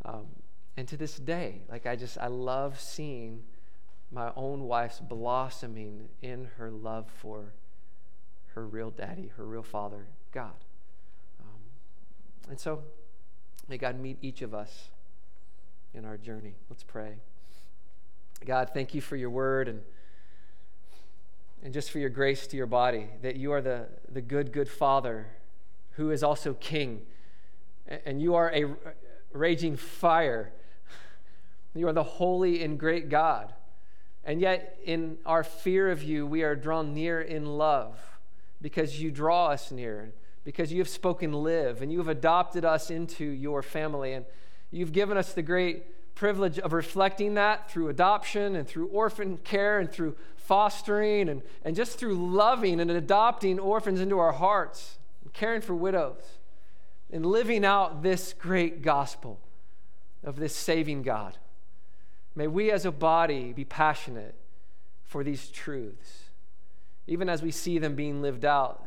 Um, 0.04 0.26
and 0.76 0.88
to 0.88 0.98
this 0.98 1.18
day, 1.18 1.62
like 1.70 1.86
I 1.86 1.96
just, 1.96 2.18
I 2.18 2.26
love 2.26 2.80
seeing 2.80 3.44
my 4.12 4.32
own 4.36 4.64
wife's 4.64 5.00
blossoming 5.00 6.10
in 6.24 6.50
her 6.58 6.72
love 6.72 7.06
for 7.22 7.54
her 8.56 8.66
real 8.66 8.90
daddy, 8.90 9.32
her 9.38 9.46
real 9.46 9.62
father, 9.62 10.08
God. 10.32 10.56
Um, 11.40 12.50
and 12.50 12.60
so, 12.60 12.82
may 13.70 13.78
God 13.78 14.00
meet 14.00 14.18
each 14.24 14.42
of 14.42 14.56
us 14.56 14.88
in 15.94 16.04
our 16.04 16.18
journey. 16.18 16.56
Let's 16.68 16.82
pray. 16.82 17.18
God, 18.44 18.72
thank 18.74 18.96
you 18.96 19.02
for 19.02 19.16
your 19.16 19.30
word 19.30 19.68
and 19.68 19.82
and 21.62 21.76
just 21.76 21.92
for 21.92 22.00
your 22.00 22.10
grace 22.10 22.48
to 22.48 22.58
your 22.58 22.66
body, 22.66 23.06
that 23.22 23.36
you 23.36 23.52
are 23.52 23.62
the, 23.62 23.86
the 24.12 24.20
good, 24.20 24.52
good 24.52 24.68
Father 24.68 25.28
who 25.92 26.10
is 26.10 26.24
also 26.24 26.56
King. 26.56 27.04
And 27.88 28.22
you 28.22 28.36
are 28.36 28.52
a 28.54 28.66
raging 29.34 29.76
fire. 29.76 30.54
You 31.74 31.88
are 31.88 31.94
the 31.94 32.04
holy 32.04 32.64
and 32.64 32.80
great 32.80 33.10
God. 33.10 33.54
And 34.24 34.40
yet, 34.40 34.80
in 34.86 35.18
our 35.26 35.44
fear 35.44 35.90
of 35.90 36.04
you, 36.04 36.28
we 36.28 36.44
are 36.44 36.56
drawn 36.56 36.94
near 36.94 37.22
in 37.22 37.46
love 37.46 37.98
because 38.62 39.02
you 39.02 39.10
draw 39.10 39.48
us 39.48 39.72
near, 39.72 40.14
because 40.44 40.72
you 40.72 40.80
have 40.80 40.90
spoken 40.90 41.34
live, 41.34 41.82
and 41.82 41.92
you 41.92 41.98
have 41.98 42.08
adopted 42.08 42.64
us 42.64 42.92
into 42.92 43.26
your 43.26 43.64
family. 43.64 44.14
And 44.14 44.26
you've 44.70 44.92
given 44.92 45.18
us 45.18 45.34
the 45.34 45.42
great 45.42 46.14
privilege 46.14 46.60
of 46.60 46.72
reflecting 46.72 47.34
that 47.34 47.72
through 47.72 47.90
adoption 47.90 48.56
and 48.56 48.68
through 48.68 48.88
orphan 48.88 49.38
care 49.38 49.80
and 49.80 49.92
through 49.92 50.16
fostering 50.36 51.30
and, 51.30 51.42
and 51.64 51.76
just 51.76 51.98
through 51.98 52.14
loving 52.14 52.80
and 52.80 52.92
adopting 52.92 53.60
orphans 53.60 54.00
into 54.00 54.20
our 54.20 54.34
hearts, 54.34 55.00
and 55.24 55.34
caring 55.34 55.62
for 55.62 55.74
widows, 55.74 56.22
and 57.12 57.26
living 57.26 57.66
out 57.66 58.04
this 58.04 58.34
great 58.34 58.82
gospel 58.82 59.40
of 60.24 60.38
this 60.38 60.56
saving 60.56 61.04
God. 61.04 61.38
May 62.36 62.48
we 62.48 62.72
as 62.72 62.86
a 62.86 62.92
body 62.92 63.52
be 63.54 63.66
passionate 63.66 64.36
for 65.04 65.24
these 65.24 65.50
truths, 65.50 66.30
even 67.08 67.28
as 67.28 67.42
we 67.42 67.52
see 67.52 67.78
them 67.78 67.96
being 67.96 68.22
lived 68.22 68.46
out 68.46 68.86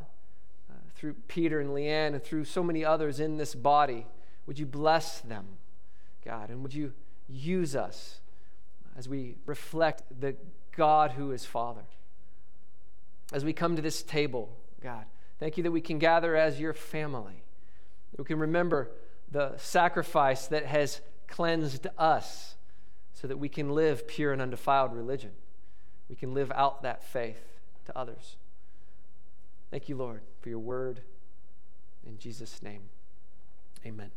uh, 0.71 0.75
through 0.95 1.15
Peter 1.29 1.61
and 1.61 1.71
Leanne 1.71 2.15
and 2.15 2.23
through 2.23 2.45
so 2.45 2.63
many 2.63 2.85
others 2.85 3.21
in 3.21 3.37
this 3.37 3.55
body. 3.55 4.07
Would 4.47 4.59
you 4.59 4.67
bless 4.67 5.21
them, 5.21 5.45
God, 6.25 6.49
and 6.49 6.63
would 6.63 6.73
you 6.73 6.93
use 7.29 7.77
us 7.77 8.21
as 8.97 9.09
we 9.09 9.37
reflect 9.47 10.03
the 10.21 10.37
God 10.77 11.13
who 11.13 11.33
is 11.33 11.45
Father. 11.45 11.85
As 13.33 13.45
we 13.45 13.53
come 13.53 13.77
to 13.77 13.83
this 13.83 14.03
table, 14.03 14.57
God, 14.83 15.05
thank 15.39 15.57
you 15.57 15.63
that 15.63 15.71
we 15.71 15.81
can 15.81 15.99
gather 15.99 16.37
as 16.37 16.61
your 16.61 16.75
family. 16.75 17.44
We 18.17 18.25
can 18.25 18.39
remember 18.39 18.91
the 19.31 19.57
sacrifice 19.57 20.47
that 20.49 20.67
has 20.67 21.01
cleansed 21.27 21.87
us 21.99 22.55
so 23.13 23.27
that 23.27 23.39
we 23.39 23.49
can 23.49 23.71
live 23.71 24.07
pure 24.07 24.33
and 24.33 24.41
undefiled 24.41 24.95
religion. 24.95 25.33
We 26.09 26.17
can 26.17 26.35
live 26.35 26.53
out 26.55 26.83
that 26.83 27.03
faith 27.03 27.43
to 27.87 27.99
others. 27.99 28.37
Thank 29.71 29.89
you, 29.89 29.97
Lord, 29.97 30.21
for 30.41 30.49
your 30.49 30.59
word. 30.59 31.01
In 32.07 32.19
Jesus' 32.19 32.63
name, 32.63 32.83
amen. 33.85 34.11